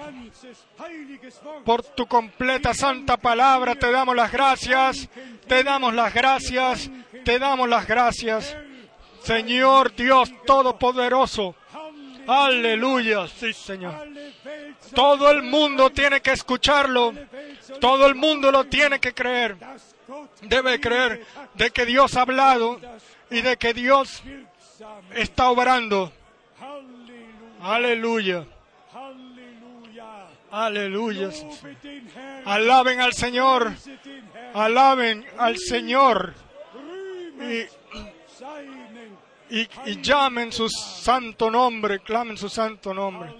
por 1.65 1.83
tu 1.83 2.05
completa 2.05 2.73
santa 2.73 3.17
palabra. 3.17 3.75
Te 3.75 3.91
damos 3.91 4.15
las 4.15 4.31
gracias, 4.31 5.09
te 5.47 5.63
damos 5.63 5.93
las 5.93 6.13
gracias, 6.13 6.89
te 7.23 7.39
damos 7.39 7.67
las 7.67 7.87
gracias. 7.87 8.55
Señor 9.23 9.95
Dios 9.95 10.31
Todopoderoso, 10.45 11.55
Aleluya, 12.27 13.27
sí 13.27 13.53
Señor. 13.53 13.93
Todo 14.93 15.31
el 15.31 15.43
mundo 15.43 15.89
tiene 15.89 16.21
que 16.21 16.31
escucharlo. 16.31 17.13
Todo 17.79 18.07
el 18.07 18.15
mundo 18.15 18.51
lo 18.51 18.65
tiene 18.65 18.99
que 18.99 19.13
creer. 19.13 19.57
Debe 20.41 20.79
creer 20.79 21.25
de 21.53 21.71
que 21.71 21.85
Dios 21.85 22.15
ha 22.15 22.21
hablado 22.21 22.79
y 23.29 23.41
de 23.41 23.57
que 23.57 23.73
Dios 23.73 24.21
está 25.15 25.49
obrando. 25.49 26.11
Aleluya. 27.61 28.45
Aleluya. 30.51 31.29
Alaben 32.45 33.01
al 33.01 33.13
Señor. 33.13 33.73
Alaben 34.53 35.25
al 35.37 35.57
Señor. 35.57 36.33
Y, 39.53 40.01
llamen 40.01 40.51
su 40.51 40.67
santo 40.67 41.51
nombre, 41.51 41.99
clamen 41.99 42.35
su 42.37 42.49
santo 42.49 42.91
nombre. 42.91 43.31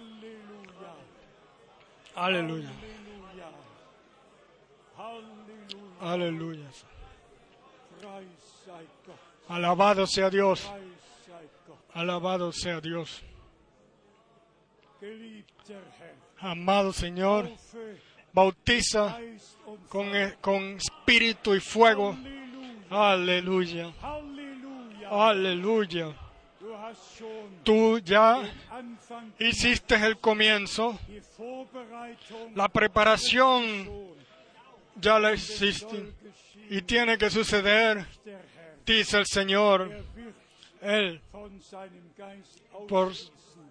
Aleluya. 2.15 2.69
Aleluya. 5.99 6.68
Alabado 9.49 10.06
sea 10.06 10.30
Dios. 10.30 10.72
Alabado 11.94 12.52
sea 12.52 12.80
Dios. 12.80 13.23
Amado 16.40 16.94
Señor, 16.94 17.49
bautiza 18.31 19.18
con, 19.90 20.15
e- 20.15 20.35
con 20.41 20.77
espíritu 20.77 21.56
y 21.56 21.60
fuego. 21.60 22.15
Aleluya. 22.91 23.91
Aleluya. 25.14 26.11
Tú 27.64 27.99
ya 27.99 28.41
hiciste 29.38 29.94
el 29.95 30.18
comienzo, 30.18 30.98
la 32.56 32.68
preparación 32.68 34.15
ya 34.95 35.19
la 35.19 35.34
hiciste 35.34 36.14
y 36.68 36.81
tiene 36.81 37.18
que 37.19 37.30
suceder, 37.30 38.07
dice 38.84 39.19
el 39.19 39.27
Señor. 39.27 40.03
Él, 40.81 41.22
por, 42.88 43.14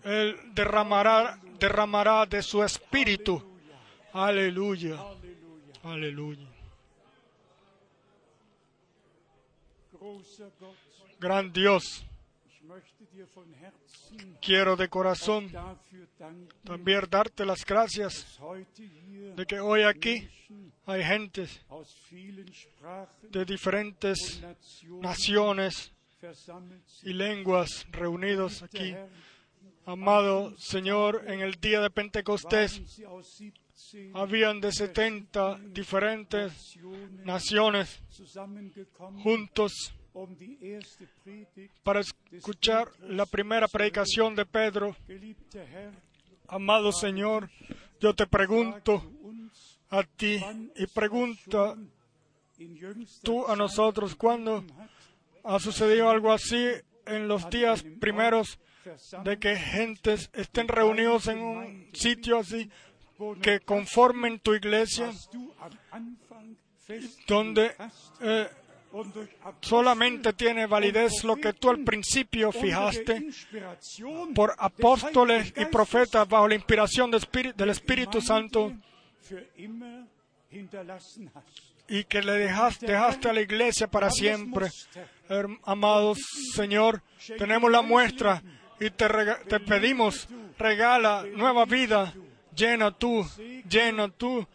él 0.05 0.37
derramará, 0.55 1.41
derramará 1.59 2.25
de 2.25 2.41
su 2.41 2.63
espíritu. 2.63 3.43
Aleluya. 4.13 4.97
Aleluya. 5.83 6.47
Gran 11.23 11.53
Dios, 11.53 12.05
quiero 14.41 14.75
de 14.75 14.89
corazón 14.89 15.53
también 16.65 17.03
darte 17.09 17.47
las 17.47 17.65
gracias 17.65 18.41
de 19.37 19.47
que 19.47 19.61
hoy 19.61 19.83
aquí 19.83 20.29
hay 20.85 21.05
gentes 21.05 21.65
de 23.31 23.45
diferentes 23.45 24.43
naciones 25.01 25.93
y 27.05 27.13
lenguas 27.13 27.87
reunidos 27.93 28.65
aquí. 28.65 28.93
Amado 29.87 30.59
Señor, 30.59 31.23
en 31.29 31.41
el 31.41 31.55
día 31.61 31.81
de 31.81 31.91
Pentecostés 31.91 33.01
habían 34.13 34.61
de 34.61 34.73
70 34.73 35.61
diferentes 35.71 36.77
naciones 37.25 38.03
juntos 39.23 39.95
para 41.83 42.01
escuchar 42.01 42.89
la 43.01 43.27
primera 43.27 43.69
predicación 43.69 44.35
de 44.35 44.47
Pedro. 44.47 44.97
Amado 46.49 46.93
Señor, 46.93 47.51
yo 48.01 48.15
te 48.15 48.27
pregunto 48.27 49.03
a 49.91 50.03
ti 50.03 50.41
y 50.77 50.87
pregunta 50.87 51.77
tú 53.23 53.47
a 53.47 53.57
nosotros 53.57 54.15
cuándo 54.15 54.65
ha 55.45 55.59
sucedido 55.59 56.11
algo 56.11 56.33
así 56.33 56.69
en 57.07 57.29
los 57.29 57.49
días 57.51 57.85
primeros 58.01 58.59
de 59.25 59.39
que 59.39 59.57
gentes 59.57 60.31
estén 60.33 60.69
reunidos 60.69 61.29
en 61.29 61.39
un 61.39 61.89
sitio 61.93 62.39
así 62.39 62.71
que 63.41 63.61
conformen 63.61 64.41
tu 64.41 64.55
iglesia 64.55 65.13
donde 67.27 67.75
eh, 68.21 68.49
solamente 69.61 70.33
tiene 70.33 70.67
validez 70.67 71.25
lo 71.25 71.37
que 71.37 71.53
tú 71.53 71.71
al 71.71 71.83
principio 71.85 72.53
fijaste 72.53 73.29
por 74.35 74.55
apóstoles 74.59 75.53
y 75.57 75.65
profetas 75.67 76.29
bajo 76.29 76.49
la 76.49 76.55
inspiración 76.55 77.11
del 77.11 77.71
Espíritu, 77.71 78.21
Santo. 78.21 78.73
Y 81.89 82.05
que 82.05 82.23
le 82.23 82.33
dejaste, 82.33 82.87
dejaste 82.87 83.29
a 83.29 83.33
la 83.33 83.41
iglesia 83.41 83.87
para 83.87 84.11
siempre. 84.11 84.69
Amados 85.65 86.19
Señor, 86.55 87.03
tenemos 87.39 87.71
la 87.71 87.83
muestra 87.83 88.43
y 88.79 88.91
te, 88.91 89.07
te 89.49 89.61
pedimos, 89.61 90.29
regala 90.59 91.25
nueva 91.35 91.65
vida, 91.65 92.13
llena 92.55 92.91
tú, 92.91 93.25
llena 93.69 94.09
tú 94.09 94.47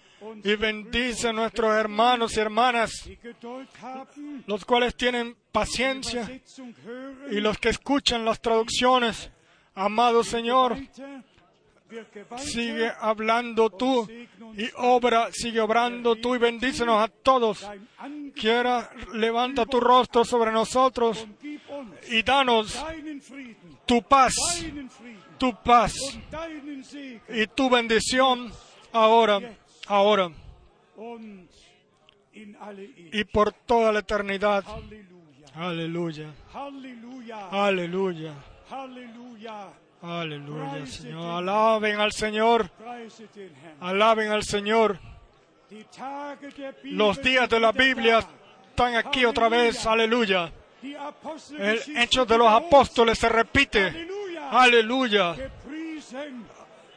y 0.43 0.55
bendice 0.55 1.29
a 1.29 1.33
nuestros 1.33 1.73
hermanos 1.75 2.35
y 2.35 2.39
hermanas, 2.39 2.91
los 4.45 4.65
cuales 4.65 4.95
tienen 4.95 5.35
paciencia 5.51 6.41
y 7.29 7.39
los 7.39 7.57
que 7.57 7.69
escuchan 7.69 8.25
las 8.25 8.41
traducciones. 8.41 9.29
Amado 9.75 10.23
Señor, 10.23 10.75
sigue 12.37 12.91
hablando 12.99 13.69
tú 13.69 14.07
y 14.55 14.69
obra, 14.77 15.29
sigue 15.31 15.61
obrando 15.61 16.15
tú 16.15 16.35
y 16.35 16.39
bendícenos 16.39 17.01
a 17.01 17.07
todos. 17.07 17.65
Quiera, 18.35 18.89
levanta 19.13 19.65
tu 19.65 19.79
rostro 19.79 20.25
sobre 20.25 20.51
nosotros 20.51 21.27
y 22.09 22.23
danos 22.23 22.83
tu 23.85 24.01
paz, 24.01 24.33
tu 25.37 25.55
paz 25.63 25.93
y 27.29 27.47
tu 27.47 27.69
bendición 27.69 28.51
ahora, 28.91 29.39
ahora 29.87 30.31
y 33.11 33.23
por 33.25 33.51
toda 33.51 33.91
la 33.91 33.99
eternidad. 33.99 34.63
Aleluya, 35.55 36.31
aleluya, 37.51 38.33
aleluya, 40.01 40.85
Señor. 40.85 41.37
Alaben 41.37 41.99
al 41.99 42.11
Señor, 42.11 42.69
alaben 43.79 44.31
al 44.31 44.43
Señor. 44.43 44.99
Los 46.83 47.21
días 47.21 47.49
de 47.49 47.59
la 47.59 47.71
Biblia 47.71 48.19
están 48.69 48.95
aquí 48.95 49.25
otra 49.25 49.49
vez, 49.49 49.85
aleluya. 49.85 50.51
El 51.57 51.97
hecho 51.97 52.25
de 52.25 52.37
los 52.37 52.47
apóstoles 52.47 53.17
se 53.17 53.27
repite, 53.29 54.07
aleluya. 54.51 55.35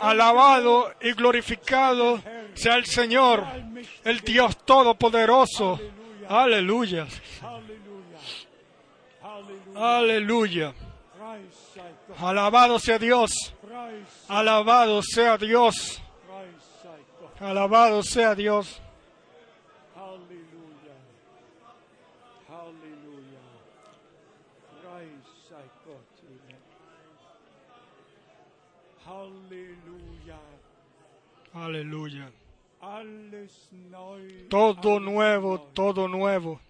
Alabado 0.00 0.94
y 1.00 1.12
glorificado 1.12 2.20
sea 2.54 2.76
el 2.76 2.86
Señor, 2.86 3.44
el 4.04 4.20
Dios 4.20 4.56
Todopoderoso. 4.64 5.78
Aleluya. 6.28 7.06
Aleluya. 9.74 10.74
Alabado 12.18 12.78
sea 12.78 12.98
Dios. 12.98 13.54
Alabado 14.28 15.02
sea 15.02 15.36
Dios. 15.38 16.00
Alabado 17.40 18.02
sea 18.02 18.34
Dios. 18.34 18.80
Gott. 25.84 26.10
Halleluja. 29.06 29.69
Aleluya. 31.52 32.30
Todo 34.48 35.00
nuevo, 35.00 35.60
todo 35.74 36.06
nuevo. 36.08 36.60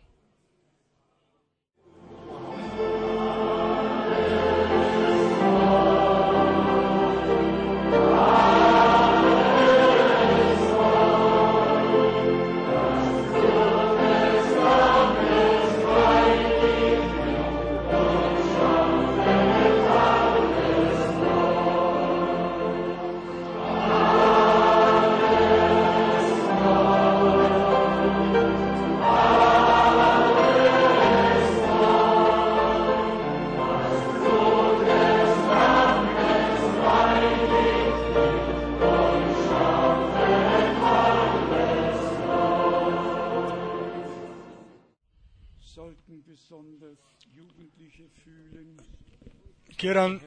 Quieran 49.81 50.20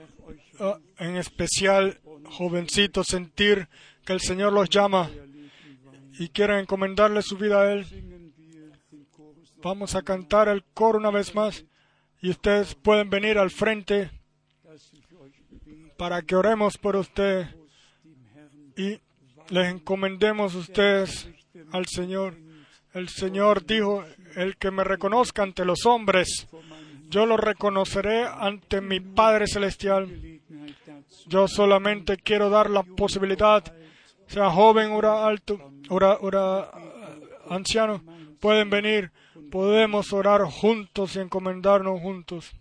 ah, 0.59 0.79
en 0.97 1.15
especial 1.15 2.01
jovencitos 2.25 3.05
sentir 3.05 3.69
que 4.03 4.13
el 4.13 4.19
Señor 4.19 4.51
los 4.51 4.67
llama 4.67 5.11
y 6.17 6.29
quieran 6.29 6.61
encomendarle 6.61 7.21
su 7.21 7.37
vida 7.37 7.61
a 7.61 7.71
Él. 7.71 8.31
Vamos 9.61 9.93
a 9.93 10.01
cantar 10.01 10.49
el 10.49 10.63
coro 10.73 10.97
una 10.97 11.11
vez 11.11 11.35
más 11.35 11.65
y 12.19 12.31
ustedes 12.31 12.73
pueden 12.73 13.11
venir 13.11 13.37
al 13.37 13.51
frente 13.51 14.09
para 15.99 16.23
que 16.23 16.35
oremos 16.35 16.79
por 16.79 16.95
usted 16.95 17.45
y 18.75 18.99
les 19.49 19.71
encomendemos 19.71 20.55
ustedes 20.55 21.29
al 21.71 21.85
Señor. 21.85 22.39
El 22.95 23.07
Señor 23.07 23.67
dijo, 23.67 24.03
el 24.35 24.57
que 24.57 24.71
me 24.71 24.83
reconozca 24.83 25.43
ante 25.43 25.63
los 25.63 25.85
hombres, 25.85 26.47
yo 27.13 27.27
lo 27.27 27.37
reconoceré 27.37 28.25
ante 28.25 28.81
mi 28.81 28.99
Padre 28.99 29.45
Celestial. 29.45 30.09
Yo 31.27 31.47
solamente 31.47 32.17
quiero 32.17 32.49
dar 32.49 32.71
la 32.71 32.81
posibilidad, 32.81 33.63
sea 34.25 34.49
joven 34.49 34.89
o 34.91 35.23
alto, 35.23 35.59
ora, 35.89 36.71
anciano, 37.47 38.01
pueden 38.39 38.71
venir, 38.71 39.11
podemos 39.51 40.11
orar 40.11 40.41
juntos 40.45 41.15
y 41.15 41.19
encomendarnos 41.19 42.01
juntos. 42.01 42.51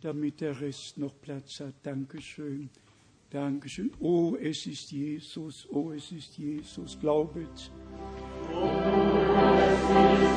Damit 0.00 0.40
der 0.40 0.60
Rest 0.60 0.98
noch 0.98 1.14
Platz 1.20 1.60
hat. 1.60 1.74
Dankeschön. 1.82 2.70
Dankeschön. 3.30 3.92
Oh, 4.00 4.36
es 4.40 4.66
ist 4.66 4.90
Jesus. 4.90 5.66
Oh, 5.70 5.92
es 5.92 6.10
ist 6.10 6.36
Jesus. 6.36 6.98
Glaubet. 6.98 7.70
Oh, 8.52 8.68
es 9.56 9.72
ist 9.72 10.20
Jesus. 10.20 10.29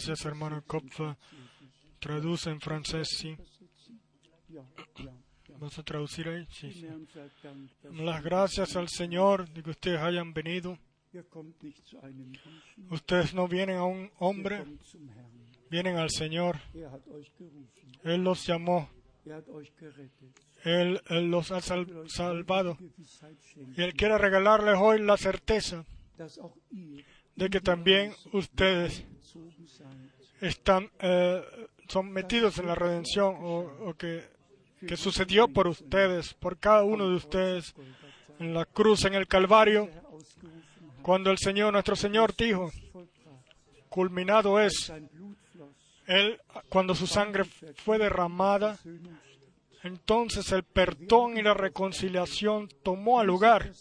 Gracias, 0.00 0.24
hermano 0.24 0.62
Kopfer. 0.66 1.14
Traduce 1.98 2.48
en 2.48 2.58
francés, 2.58 3.08
sí. 3.18 3.36
¿Vas 5.58 5.78
a 5.78 5.82
traducir 5.82 6.26
ahí? 6.26 6.46
Sí, 6.50 6.72
sí. 6.72 6.88
Las 7.92 8.24
gracias 8.24 8.76
al 8.76 8.88
Señor 8.88 9.46
de 9.50 9.62
que 9.62 9.70
ustedes 9.70 10.00
hayan 10.00 10.32
venido. 10.32 10.78
Ustedes 12.88 13.34
no 13.34 13.46
vienen 13.46 13.76
a 13.76 13.84
un 13.84 14.10
hombre, 14.20 14.64
vienen 15.70 15.98
al 15.98 16.08
Señor. 16.08 16.58
Él 18.02 18.24
los 18.24 18.46
llamó. 18.46 18.88
Él, 20.64 20.98
los 21.30 21.50
ha 21.50 21.60
salvado. 21.60 22.78
Y 23.76 23.82
Él 23.82 23.92
quiere 23.92 24.16
regalarles 24.16 24.76
hoy 24.78 25.02
la 25.02 25.18
certeza 25.18 25.84
de 27.36 27.48
que 27.48 27.60
también 27.60 28.14
ustedes 28.32 29.04
están 30.40 30.90
eh, 31.00 31.42
son 31.90 32.12
metidos 32.12 32.58
en 32.58 32.66
la 32.66 32.74
redención 32.74 33.36
o, 33.40 33.94
que, 33.98 34.24
que, 34.86 34.96
sucedió 34.96 35.48
por 35.48 35.66
ustedes, 35.66 36.34
por 36.34 36.56
cada 36.58 36.84
uno 36.84 37.08
de 37.08 37.16
ustedes 37.16 37.74
en 38.38 38.54
la 38.54 38.64
cruz, 38.64 39.04
en 39.04 39.14
el 39.14 39.26
Calvario, 39.26 39.90
cuando 41.02 41.30
el 41.30 41.38
Señor, 41.38 41.72
nuestro 41.72 41.96
Señor, 41.96 42.34
dijo, 42.36 42.70
culminado 43.88 44.60
es, 44.60 44.92
Él, 46.06 46.40
cuando 46.68 46.94
su 46.94 47.08
sangre 47.08 47.44
fue 47.44 47.98
derramada, 47.98 48.78
entonces 49.82 50.52
el 50.52 50.62
perdón 50.62 51.38
y 51.38 51.42
la 51.42 51.54
reconciliación 51.54 52.68
tomó 52.82 53.22
lugar. 53.24 53.72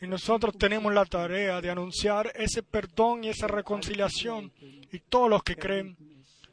Y 0.00 0.06
nosotros 0.06 0.56
tenemos 0.58 0.92
la 0.92 1.04
tarea 1.04 1.60
de 1.60 1.70
anunciar 1.70 2.32
ese 2.34 2.62
perdón 2.62 3.24
y 3.24 3.28
esa 3.28 3.46
reconciliación. 3.46 4.52
Y 4.92 4.98
todos 5.00 5.30
los 5.30 5.42
que 5.42 5.56
creen 5.56 5.96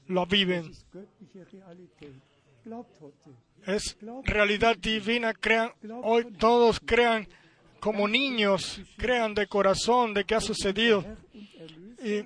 lo 0.08 0.26
viven. 0.26 0.72
Es 3.66 3.98
realidad 4.24 4.78
divina. 4.78 5.34
Crean, 5.34 5.72
hoy 6.04 6.26
todos 6.38 6.80
crean 6.80 7.28
como 7.80 8.08
niños, 8.08 8.82
crean 8.98 9.34
de 9.34 9.48
corazón 9.48 10.14
de 10.14 10.26
qué 10.26 10.36
ha 10.36 10.42
sucedido. 10.42 11.04
Y 12.04 12.24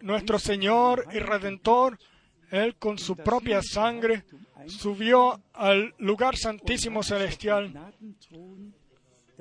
nuestro 0.00 0.38
Señor 0.38 1.06
y 1.12 1.18
Redentor, 1.18 1.98
Él 2.50 2.76
con 2.76 2.98
su 2.98 3.16
propia 3.16 3.60
sangre, 3.62 4.24
subió 4.66 5.40
al 5.52 5.94
lugar 5.98 6.36
santísimo 6.36 7.02
celestial 7.02 7.92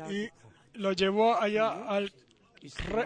y 0.09 0.29
lo 0.73 0.91
llevó 0.93 1.35
allá 1.35 1.88
al, 1.88 2.11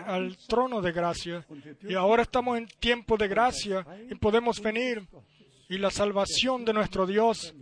al 0.06 0.38
trono 0.48 0.82
de 0.82 0.92
gracia. 0.92 1.46
Y 1.88 1.94
ahora 1.94 2.24
estamos 2.24 2.58
en 2.58 2.68
tiempo 2.68 3.18
de 3.18 3.28
gracia 3.28 3.86
y 4.10 4.16
podemos 4.16 4.62
venir 4.62 5.08
y 5.70 5.78
la 5.78 5.90
salvación 5.90 6.66
de 6.66 6.74
nuestro 6.74 7.08
Dios, 7.08 7.56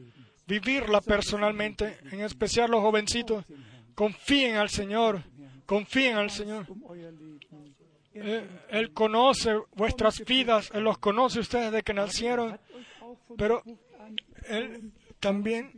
vivirla 0.48 0.99
personalmente, 0.99 1.99
en 2.11 2.22
especial 2.22 2.72
los 2.72 2.82
jovencitos. 2.82 3.45
Confíen 3.94 4.56
al 4.56 4.70
Señor, 4.70 5.22
confíen 5.68 6.18
al 6.18 6.32
Señor. 6.32 6.66
Eh, 8.22 8.48
él 8.70 8.91
conoce 8.91 9.58
vuestras 9.76 10.20
vidas, 10.26 10.70
Él 10.74 10.84
los 10.84 10.98
conoce 10.98 11.40
ustedes 11.40 11.72
desde 11.72 11.84
que 11.84 11.94
nacieron, 11.94 12.60
pero 13.38 13.64
él 14.48 14.91
también 15.20 15.72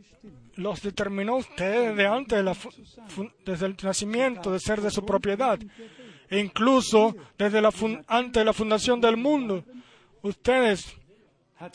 los 0.56 0.82
determinó 0.82 1.36
ustedes 1.36 1.96
de 1.96 2.06
antes, 2.06 2.44
de 2.44 2.54
desde 3.44 3.66
el 3.66 3.76
nacimiento, 3.82 4.52
de 4.52 4.60
ser 4.60 4.80
de 4.80 4.90
su 4.90 5.04
propiedad. 5.04 5.58
E 6.28 6.38
incluso 6.38 7.14
desde 7.36 7.60
la 7.60 7.70
antes 8.06 8.40
de 8.40 8.44
la 8.44 8.52
fundación 8.52 9.00
del 9.00 9.16
mundo. 9.16 9.64
Ustedes 10.22 10.96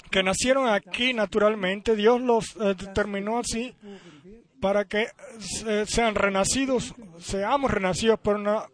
que 0.09 0.23
nacieron 0.23 0.67
aquí 0.67 1.13
naturalmente, 1.13 1.95
Dios 1.95 2.21
los 2.21 2.55
eh, 2.55 2.75
determinó 2.77 3.39
así 3.39 3.75
para 4.59 4.85
que 4.85 5.07
sean 5.85 6.15
renacidos, 6.15 6.95
seamos 7.19 7.69
renacidos 7.71 8.19
por 8.19 8.37
una 8.37 8.65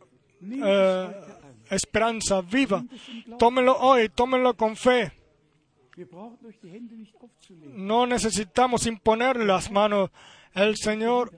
eh, 0.42 1.33
esperanza 1.70 2.42
viva. 2.42 2.84
Tómenlo 3.38 3.78
hoy, 3.78 4.10
tómenlo 4.10 4.56
con 4.56 4.76
fe. 4.76 5.12
No 7.76 8.08
necesitamos 8.08 8.88
imponer 8.88 9.38
las 9.38 9.72
manos. 9.72 10.10
El 10.54 10.76
Señor 10.78 11.32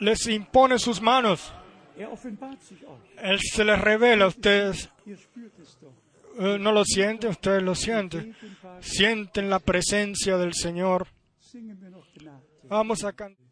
les 0.00 0.26
impone 0.26 0.78
sus 0.78 1.00
manos. 1.00 1.52
Él 1.96 3.38
se 3.40 3.64
les 3.64 3.80
revela 3.80 4.26
a 4.26 4.28
ustedes. 4.28 4.90
Eh, 6.38 6.58
no 6.60 6.72
lo 6.72 6.84
sienten, 6.84 7.30
ustedes 7.30 7.62
lo 7.62 7.74
sienten. 7.74 8.36
Sienten 8.80 9.48
la 9.48 9.58
presencia 9.58 10.36
del 10.36 10.52
Señor. 10.54 11.08
Vamos 12.68 13.04
a 13.04 13.12
cantar. 13.12 13.46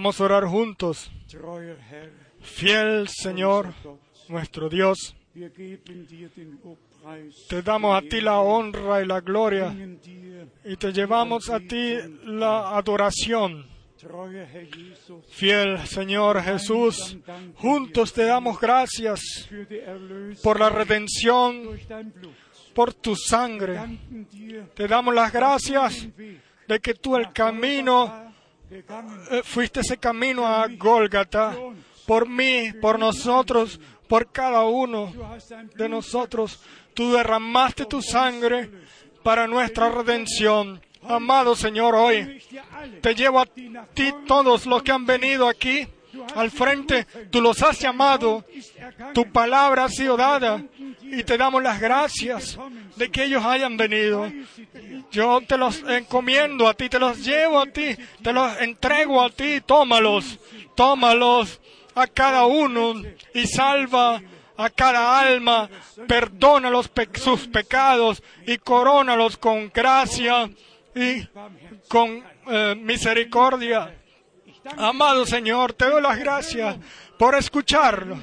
Vamos 0.00 0.18
a 0.18 0.24
orar 0.24 0.46
juntos. 0.46 1.12
Fiel 2.40 3.06
Señor, 3.06 3.74
nuestro 4.30 4.70
Dios, 4.70 5.14
te 7.50 7.60
damos 7.60 7.94
a 7.94 8.00
ti 8.00 8.22
la 8.22 8.38
honra 8.38 9.02
y 9.02 9.06
la 9.06 9.20
gloria 9.20 9.76
y 10.64 10.76
te 10.76 10.94
llevamos 10.94 11.50
a 11.50 11.60
ti 11.60 11.98
la 12.24 12.78
adoración. 12.78 13.66
Fiel 15.28 15.86
Señor 15.86 16.40
Jesús, 16.44 17.18
juntos 17.56 18.14
te 18.14 18.24
damos 18.24 18.58
gracias 18.58 19.50
por 20.42 20.58
la 20.58 20.70
redención, 20.70 21.78
por 22.72 22.94
tu 22.94 23.14
sangre. 23.14 23.98
Te 24.72 24.88
damos 24.88 25.14
las 25.14 25.30
gracias 25.30 26.08
de 26.66 26.80
que 26.80 26.94
tú 26.94 27.16
el 27.16 27.34
camino, 27.34 28.29
fuiste 29.44 29.80
ese 29.80 29.98
camino 29.98 30.46
a 30.46 30.66
Gólgata, 30.68 31.56
por 32.06 32.28
mí, 32.28 32.72
por 32.80 32.98
nosotros, 32.98 33.80
por 34.08 34.30
cada 34.30 34.64
uno 34.64 35.12
de 35.76 35.88
nosotros. 35.88 36.60
Tú 36.94 37.12
derramaste 37.12 37.86
tu 37.86 38.02
sangre 38.02 38.70
para 39.22 39.46
nuestra 39.46 39.88
redención. 39.88 40.80
Amado 41.02 41.56
Señor, 41.56 41.94
hoy 41.94 42.42
te 43.00 43.14
llevo 43.14 43.40
a 43.40 43.46
ti 43.46 44.12
todos 44.26 44.66
los 44.66 44.82
que 44.82 44.92
han 44.92 45.06
venido 45.06 45.48
aquí 45.48 45.88
al 46.34 46.50
frente. 46.50 47.06
Tú 47.30 47.40
los 47.40 47.62
has 47.62 47.78
llamado, 47.78 48.44
tu 49.14 49.30
palabra 49.30 49.84
ha 49.84 49.88
sido 49.88 50.16
dada 50.16 50.62
y 51.02 51.22
te 51.24 51.36
damos 51.36 51.62
las 51.62 51.80
gracias 51.80 52.58
de 52.96 53.10
que 53.10 53.24
ellos 53.24 53.44
hayan 53.44 53.76
venido. 53.76 54.30
Yo 55.10 55.40
te 55.46 55.56
los 55.56 55.82
encomiendo 55.88 56.68
a 56.68 56.74
ti, 56.74 56.88
te 56.88 56.98
los 56.98 57.24
llevo 57.24 57.60
a 57.60 57.66
ti, 57.66 57.96
te 58.22 58.32
los 58.32 58.60
entrego 58.60 59.22
a 59.22 59.30
ti. 59.30 59.60
Tómalos, 59.60 60.38
tómalos 60.74 61.60
a 61.94 62.06
cada 62.06 62.46
uno 62.46 62.94
y 63.34 63.46
salva 63.46 64.22
a 64.56 64.70
cada 64.70 65.18
alma. 65.20 65.68
Perdona 66.06 66.70
los 66.70 66.90
sus 67.14 67.48
pecados 67.48 68.22
y 68.46 68.58
corónalos 68.58 69.36
con 69.36 69.70
gracia 69.72 70.50
y 70.94 71.26
con 71.88 72.24
eh, 72.46 72.74
misericordia. 72.76 73.99
Amado 74.76 75.24
Señor, 75.26 75.72
te 75.72 75.86
doy 75.86 76.02
las 76.02 76.18
gracias 76.18 76.76
por 77.18 77.34
escucharnos. 77.34 78.20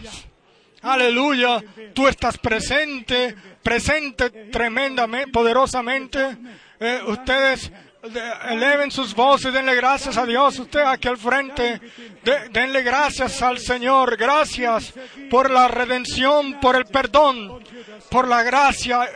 Aleluya, 0.82 1.64
tú 1.94 2.08
estás 2.08 2.38
presente, 2.38 3.36
presente 3.64 4.30
tremendamente, 4.52 5.32
poderosamente. 5.32 6.38
Eh, 6.80 7.02
ustedes 7.08 7.72
de- 8.04 8.32
eleven 8.54 8.92
sus 8.92 9.14
voces, 9.16 9.52
denle 9.52 9.76
gracias 9.76 10.16
a 10.18 10.26
Dios. 10.26 10.60
Usted 10.60 10.82
aquí 10.82 11.08
al 11.08 11.18
frente, 11.18 11.82
de- 12.24 12.50
denle 12.50 12.84
gracias 12.84 13.42
al 13.42 13.58
Señor. 13.58 14.16
Gracias 14.16 14.94
por 15.32 15.50
la 15.50 15.68
redención, 15.68 16.60
por 16.60 16.76
el 16.76 16.86
perdón, 16.86 17.64
por 18.12 18.28
la 18.28 18.44
gracia 18.44 19.10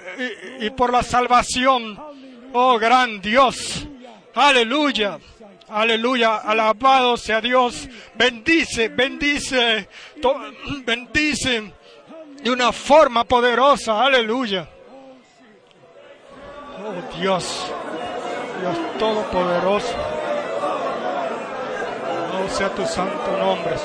y 0.59 0.71
por 0.71 0.91
la 0.91 1.03
salvación. 1.03 1.97
Oh 2.53 2.77
gran 2.79 3.21
Dios, 3.21 3.87
aleluya. 4.33 5.19
Aleluya, 5.71 6.35
alabado 6.35 7.15
sea 7.15 7.39
Dios. 7.39 7.87
Bendice, 8.15 8.89
bendice, 8.89 9.87
bendice 10.85 11.71
de 12.43 12.51
una 12.51 12.73
forma 12.73 13.23
poderosa. 13.23 14.03
Aleluya. 14.03 14.67
Oh 16.83 17.17
Dios, 17.17 17.65
Dios 18.59 18.77
todopoderoso. 18.99 19.95
Oh 22.33 22.49
sea 22.49 22.69
tu 22.69 22.85
santo 22.85 23.37
nombre. 23.37 23.75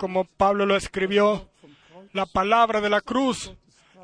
Como 0.00 0.24
Pablo 0.24 0.64
lo 0.64 0.76
escribió. 0.76 1.50
La 2.14 2.24
palabra 2.24 2.80
de 2.80 2.88
la 2.88 3.02
cruz 3.02 3.52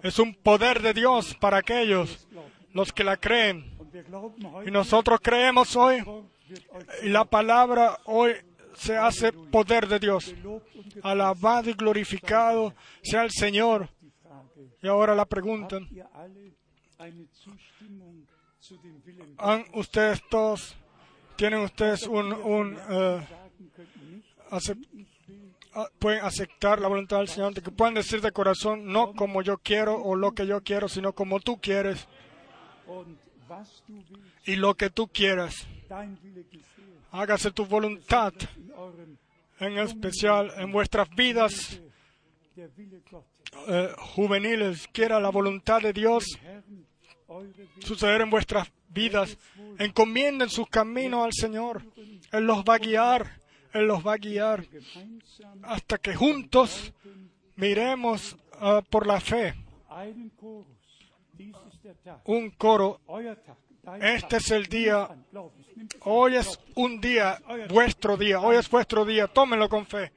es 0.03 0.19
un 0.19 0.35
poder 0.35 0.83
de 0.83 0.93
Dios 0.93 1.35
para 1.41 1.57
aquellos 1.57 2.29
los 2.75 2.93
que 2.93 3.03
la 3.03 3.17
creen. 3.17 3.75
Y 4.67 4.71
nosotros 4.71 5.19
creemos 5.23 5.75
hoy 5.75 6.05
y 7.03 7.09
la 7.09 7.25
palabra 7.25 7.99
hoy 8.05 8.35
se 8.75 8.95
hace 8.95 9.33
poder 9.33 9.89
de 9.89 9.99
Dios. 9.99 10.35
Alabado 11.03 11.71
y 11.71 11.73
glorificado 11.73 12.75
sea 13.03 13.23
el 13.23 13.31
Señor. 13.31 13.89
Y 14.83 14.89
ahora 14.89 15.15
la 15.15 15.25
pregunta, 15.25 15.79
¿han 19.39 19.65
ustedes 19.73 20.23
todos, 20.29 20.77
tienen 21.37 21.61
ustedes 21.61 22.07
un, 22.07 22.33
un, 22.35 22.79
eh, 22.91 23.27
pueden 25.99 26.25
aceptar 26.25 26.81
la 26.81 26.89
voluntad 26.89 27.19
del 27.19 27.29
Señor, 27.29 27.55
de 27.55 27.63
que 27.63 27.71
puedan 27.71 27.95
decir 27.95 28.21
de 28.21 28.33
corazón, 28.33 28.87
no 28.87 29.13
como 29.15 29.43
yo 29.43 29.59
quiero 29.59 29.97
o 29.97 30.15
lo 30.17 30.33
que 30.33 30.47
yo 30.47 30.63
quiero, 30.63 30.89
sino 30.89 31.13
como 31.13 31.41
tú 31.41 31.61
quieres 31.61 32.07
y 34.45 34.57
lo 34.57 34.75
que 34.75 34.91
tú 34.91 35.09
quieras. 35.09 35.67
Hágase 37.11 37.51
tu 37.51 37.67
voluntad, 37.67 38.33
en 39.61 39.79
especial 39.79 40.53
en 40.57 40.73
vuestras 40.73 41.09
vidas 41.11 41.81
eh, 43.69 43.93
juveniles. 43.99 44.89
Quiera 44.93 45.21
la 45.21 45.31
voluntad 45.31 45.81
de 45.81 45.93
Dios 45.93 46.25
suceder 47.81 48.21
en 48.21 48.31
vuestras 48.31 48.71
vidas. 48.89 49.37
Encomienden 49.79 50.49
sus 50.49 50.69
caminos 50.69 51.25
al 51.25 51.33
Señor. 51.33 51.83
Él 52.33 52.45
los 52.45 52.65
va 52.65 52.75
a 52.75 52.79
guiar. 52.79 53.46
Él 53.73 53.87
los 53.87 54.07
va 54.07 54.15
a 54.15 54.19
guiar 54.19 54.65
hasta 55.63 55.99
que 55.99 56.15
juntos 56.15 56.93
miremos 57.57 58.37
ah, 58.61 58.83
por 58.89 59.07
la 59.07 59.21
fe 59.21 59.55
un 62.25 62.51
coro. 62.51 63.01
Este 64.01 64.37
es 64.39 64.51
el 64.51 64.67
día. 64.67 65.09
Hoy 66.01 66.37
es 66.37 66.59
un 66.75 67.01
día, 67.01 67.41
vuestro 67.69 68.17
día. 68.17 68.41
Hoy 68.41 68.57
es 68.57 68.69
vuestro 68.69 69.05
día. 69.05 69.29
Tómenlo 69.29 69.69
con 69.69 69.87
fe. 69.87 70.13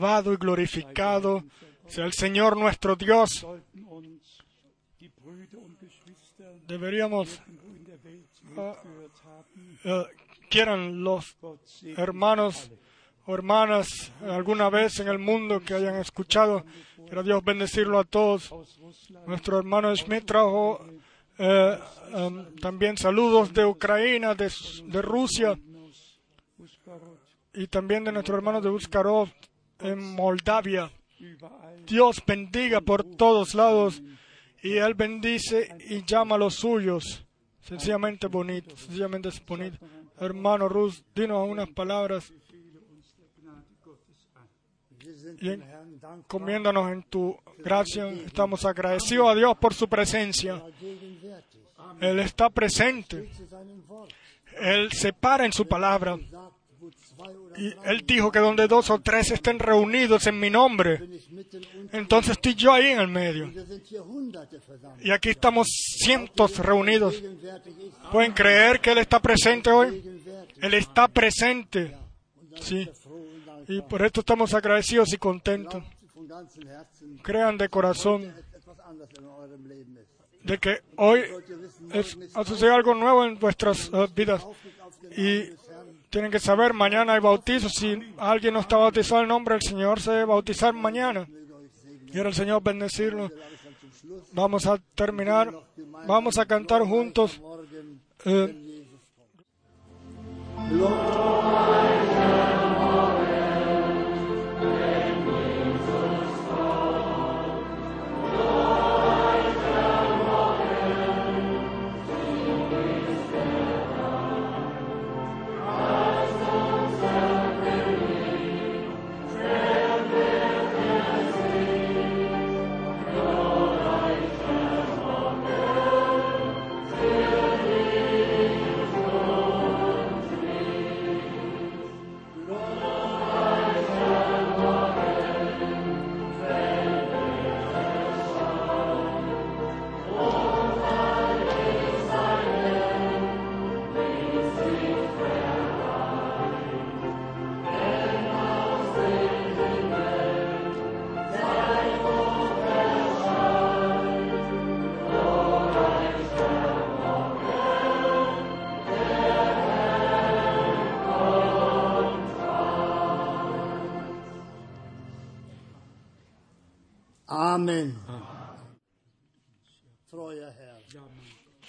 Alabado 0.00 0.32
y 0.32 0.36
glorificado 0.38 1.44
sea 1.86 2.06
el 2.06 2.14
Señor 2.14 2.56
nuestro 2.56 2.96
Dios. 2.96 3.46
Deberíamos, 6.66 7.42
Ah. 8.56 8.76
eh, 9.84 10.04
quieran 10.48 11.04
los 11.04 11.36
hermanos 11.98 12.70
o 13.26 13.34
hermanas 13.34 14.10
alguna 14.22 14.70
vez 14.70 15.00
en 15.00 15.08
el 15.08 15.18
mundo 15.18 15.60
que 15.60 15.74
hayan 15.74 15.96
escuchado. 15.96 16.64
Quiera 17.04 17.22
Dios 17.22 17.44
bendecirlo 17.44 17.98
a 17.98 18.04
todos. 18.04 18.54
Nuestro 19.26 19.58
hermano 19.58 19.94
Smith 19.94 20.24
trajo 20.24 20.82
eh, 21.36 21.78
em, 22.14 22.56
también 22.56 22.96
saludos 22.96 23.52
de 23.52 23.66
Ucrania, 23.66 24.34
de, 24.34 25.02
Rusia 25.02 25.58
y 27.52 27.66
también 27.66 28.04
de 28.04 28.12
nuestro 28.12 28.36
hermano 28.36 28.62
de 28.62 28.70
Buskarov 28.70 29.28
en 29.80 30.14
Moldavia. 30.14 30.90
Dios 31.86 32.22
bendiga 32.26 32.80
por 32.80 33.04
todos 33.04 33.54
lados 33.54 34.02
y 34.62 34.76
Él 34.76 34.94
bendice 34.94 35.68
y 35.88 36.04
llama 36.04 36.36
a 36.36 36.38
los 36.38 36.54
suyos. 36.54 37.26
Sencillamente 37.60 38.26
bonito, 38.26 38.76
sencillamente 38.76 39.28
es 39.28 39.44
bonito. 39.44 39.78
Hermano 40.18 40.68
Rus, 40.68 41.04
dinos 41.14 41.48
unas 41.48 41.68
palabras 41.70 42.32
y 45.40 45.50
encomiéndanos 45.50 46.92
en 46.92 47.02
tu 47.04 47.36
gracia. 47.58 48.08
Estamos 48.08 48.64
agradecidos 48.64 49.28
a 49.28 49.34
Dios 49.34 49.56
por 49.58 49.74
su 49.74 49.88
presencia. 49.88 50.62
Él 52.00 52.18
está 52.20 52.50
presente. 52.50 53.30
Él 54.58 54.90
se 54.92 55.12
para 55.12 55.46
en 55.46 55.52
su 55.52 55.66
palabra. 55.66 56.18
Y 57.56 57.74
Él 57.84 58.02
dijo 58.06 58.30
que 58.30 58.38
donde 58.38 58.66
dos 58.66 58.90
o 58.90 59.00
tres 59.00 59.30
estén 59.30 59.58
reunidos 59.58 60.26
en 60.26 60.38
mi 60.40 60.50
nombre, 60.50 61.00
entonces 61.92 62.32
estoy 62.32 62.54
yo 62.54 62.72
ahí 62.72 62.86
en 62.86 63.00
el 63.00 63.08
medio. 63.08 63.52
Y 65.00 65.10
aquí 65.10 65.30
estamos 65.30 65.68
cientos 65.68 66.58
reunidos. 66.58 67.22
¿Pueden 68.10 68.32
creer 68.32 68.80
que 68.80 68.92
Él 68.92 68.98
está 68.98 69.20
presente 69.20 69.70
hoy? 69.70 70.02
Él 70.60 70.74
está 70.74 71.08
presente. 71.08 71.96
Sí. 72.60 72.88
Y 73.68 73.82
por 73.82 74.02
esto 74.02 74.20
estamos 74.20 74.54
agradecidos 74.54 75.12
y 75.12 75.18
contentos. 75.18 75.84
Crean 77.22 77.58
de 77.58 77.68
corazón 77.68 78.32
de 80.42 80.58
que 80.58 80.80
hoy 80.96 81.22
ha 82.34 82.44
sucedido 82.44 82.74
algo 82.74 82.94
nuevo 82.94 83.24
en 83.24 83.38
vuestras 83.38 83.90
eh, 83.92 84.06
vidas. 84.14 84.46
Y 85.16 85.50
tienen 86.10 86.30
que 86.30 86.40
saber, 86.40 86.74
mañana 86.74 87.14
hay 87.14 87.20
bautizo. 87.20 87.68
Si 87.68 88.14
alguien 88.18 88.54
no 88.54 88.60
está 88.60 88.76
bautizado 88.76 89.22
en 89.22 89.28
nombre 89.28 89.54
del 89.54 89.62
Señor, 89.62 90.00
se 90.00 90.10
debe 90.10 90.24
bautizar 90.24 90.74
mañana. 90.74 91.26
Quiero 92.10 92.28
el 92.28 92.34
Señor 92.34 92.62
bendecirlo. 92.62 93.30
Vamos 94.32 94.66
a 94.66 94.78
terminar. 94.94 95.52
Vamos 96.06 96.36
a 96.38 96.46
cantar 96.46 96.82
juntos. 96.82 97.40
eh, 98.24 98.66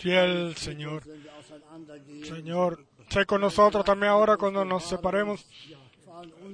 fiel 0.02 0.56
Señor. 0.58 1.04
Señor, 2.24 2.86
sé 3.10 3.26
con 3.26 3.42
nosotros 3.42 3.86
también 3.86 4.12
ahora 4.12 4.38
cuando 4.38 4.66
nos 4.66 4.86
separemos. 4.86 5.46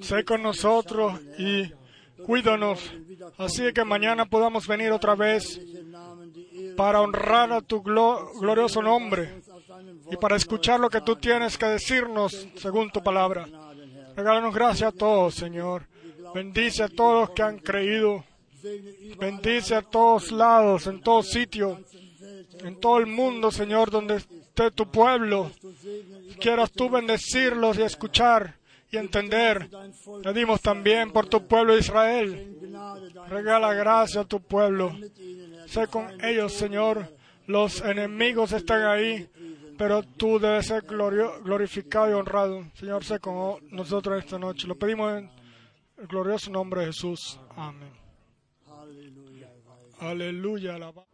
Sé 0.00 0.24
con 0.24 0.42
nosotros 0.42 1.20
y 1.38 1.72
cuídanos. 2.24 2.92
Así 3.38 3.72
que 3.72 3.84
mañana 3.84 4.26
podamos 4.26 4.66
venir 4.66 4.90
otra 4.92 5.14
vez 5.14 5.60
para 6.76 7.00
honrar 7.00 7.52
a 7.52 7.60
tu 7.60 7.82
glo- 7.82 8.38
glorioso 8.40 8.82
nombre 8.82 9.42
y 10.10 10.16
para 10.16 10.36
escuchar 10.36 10.78
lo 10.80 10.88
que 10.90 11.00
tú 11.00 11.16
tienes 11.16 11.56
que 11.58 11.66
decirnos 11.66 12.46
según 12.56 12.90
tu 12.90 13.02
palabra. 13.02 13.46
Regálanos 14.16 14.54
gracias 14.54 14.92
a 14.92 14.96
todos, 14.96 15.34
Señor. 15.34 15.86
Bendice 16.34 16.82
a 16.82 16.88
todos 16.88 17.30
que 17.30 17.42
han 17.42 17.58
creído. 17.58 18.24
Bendice 19.18 19.74
a 19.76 19.82
todos 19.82 20.32
lados, 20.32 20.86
en 20.88 21.00
todos 21.00 21.30
sitios, 21.30 21.78
en 22.64 22.80
todo 22.80 22.98
el 22.98 23.06
mundo, 23.06 23.50
Señor, 23.50 23.90
donde 23.90 24.16
esté 24.16 24.70
tu 24.70 24.90
pueblo. 24.90 25.50
Quieras 26.40 26.70
tú 26.72 26.88
bendecirlos 26.90 27.78
y 27.78 27.82
escuchar 27.82 28.56
y 28.90 28.96
entender. 28.96 29.68
Pedimos 30.22 30.60
también 30.60 31.10
por 31.12 31.26
tu 31.26 31.46
pueblo 31.46 31.76
Israel. 31.76 32.56
Regala 33.28 33.74
gracia 33.74 34.22
a 34.22 34.24
tu 34.24 34.40
pueblo. 34.40 34.96
Sé 35.66 35.86
con 35.88 36.22
ellos, 36.24 36.52
Señor. 36.54 37.14
Los 37.46 37.80
enemigos 37.80 38.52
están 38.52 38.82
ahí, 38.84 39.28
pero 39.78 40.02
tú 40.02 40.38
debes 40.38 40.66
ser 40.66 40.82
glorificado 40.82 42.10
y 42.10 42.12
honrado. 42.12 42.64
Señor, 42.74 43.04
sé 43.04 43.20
con 43.20 43.58
nosotros 43.70 44.22
esta 44.22 44.38
noche. 44.38 44.66
Lo 44.66 44.76
pedimos 44.76 45.16
en 45.18 45.30
el 45.98 46.06
glorioso 46.06 46.50
nombre 46.50 46.80
de 46.82 46.86
Jesús. 46.88 47.40
Amén. 47.56 47.90
Aleluya. 50.00 50.74
alaba- 50.74 51.04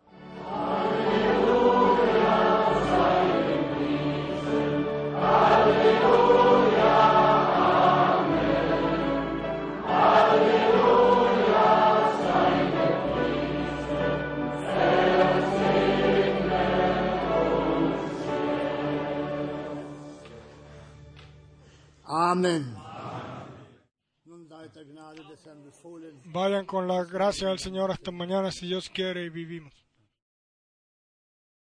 Befohlen. 25.64 26.20
Vayan 26.26 26.66
con 26.66 26.88
la 26.88 27.04
gracia 27.04 27.48
del 27.48 27.58
Señor 27.58 27.90
hasta 27.90 28.10
mañana 28.10 28.50
si 28.50 28.66
Dios 28.66 28.90
quiere 28.90 29.24
y 29.24 29.30
vivimos. 29.30 29.83